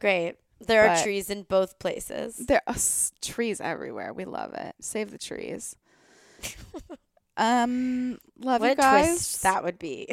Great. 0.00 0.34
There 0.60 0.88
are 0.88 1.00
trees 1.00 1.30
in 1.30 1.44
both 1.44 1.78
places. 1.78 2.36
There 2.36 2.62
are 2.66 2.74
s- 2.74 3.12
trees 3.22 3.60
everywhere. 3.60 4.12
We 4.12 4.24
love 4.24 4.54
it. 4.54 4.74
Save 4.80 5.12
the 5.12 5.18
trees. 5.18 5.76
um, 7.36 8.18
love 8.40 8.60
what 8.60 8.66
you 8.66 8.72
a 8.72 8.74
guys. 8.74 9.06
twist 9.06 9.42
that 9.44 9.62
would 9.62 9.78
be. 9.78 10.08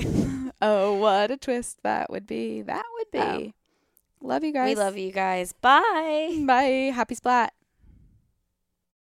oh, 0.61 0.93
what 0.93 1.31
a 1.31 1.37
twist 1.37 1.81
that 1.81 2.11
would 2.11 2.27
be. 2.27 2.61
That 2.61 2.85
would 2.93 3.09
be. 3.11 3.17
Oh. 3.17 3.53
Love 4.21 4.43
you 4.43 4.53
guys. 4.53 4.67
we 4.67 4.75
love 4.75 4.97
you 4.99 5.11
guys. 5.11 5.53
Bye. 5.53 6.43
Bye. 6.45 6.91
Happy 6.93 7.15
splat. 7.15 7.55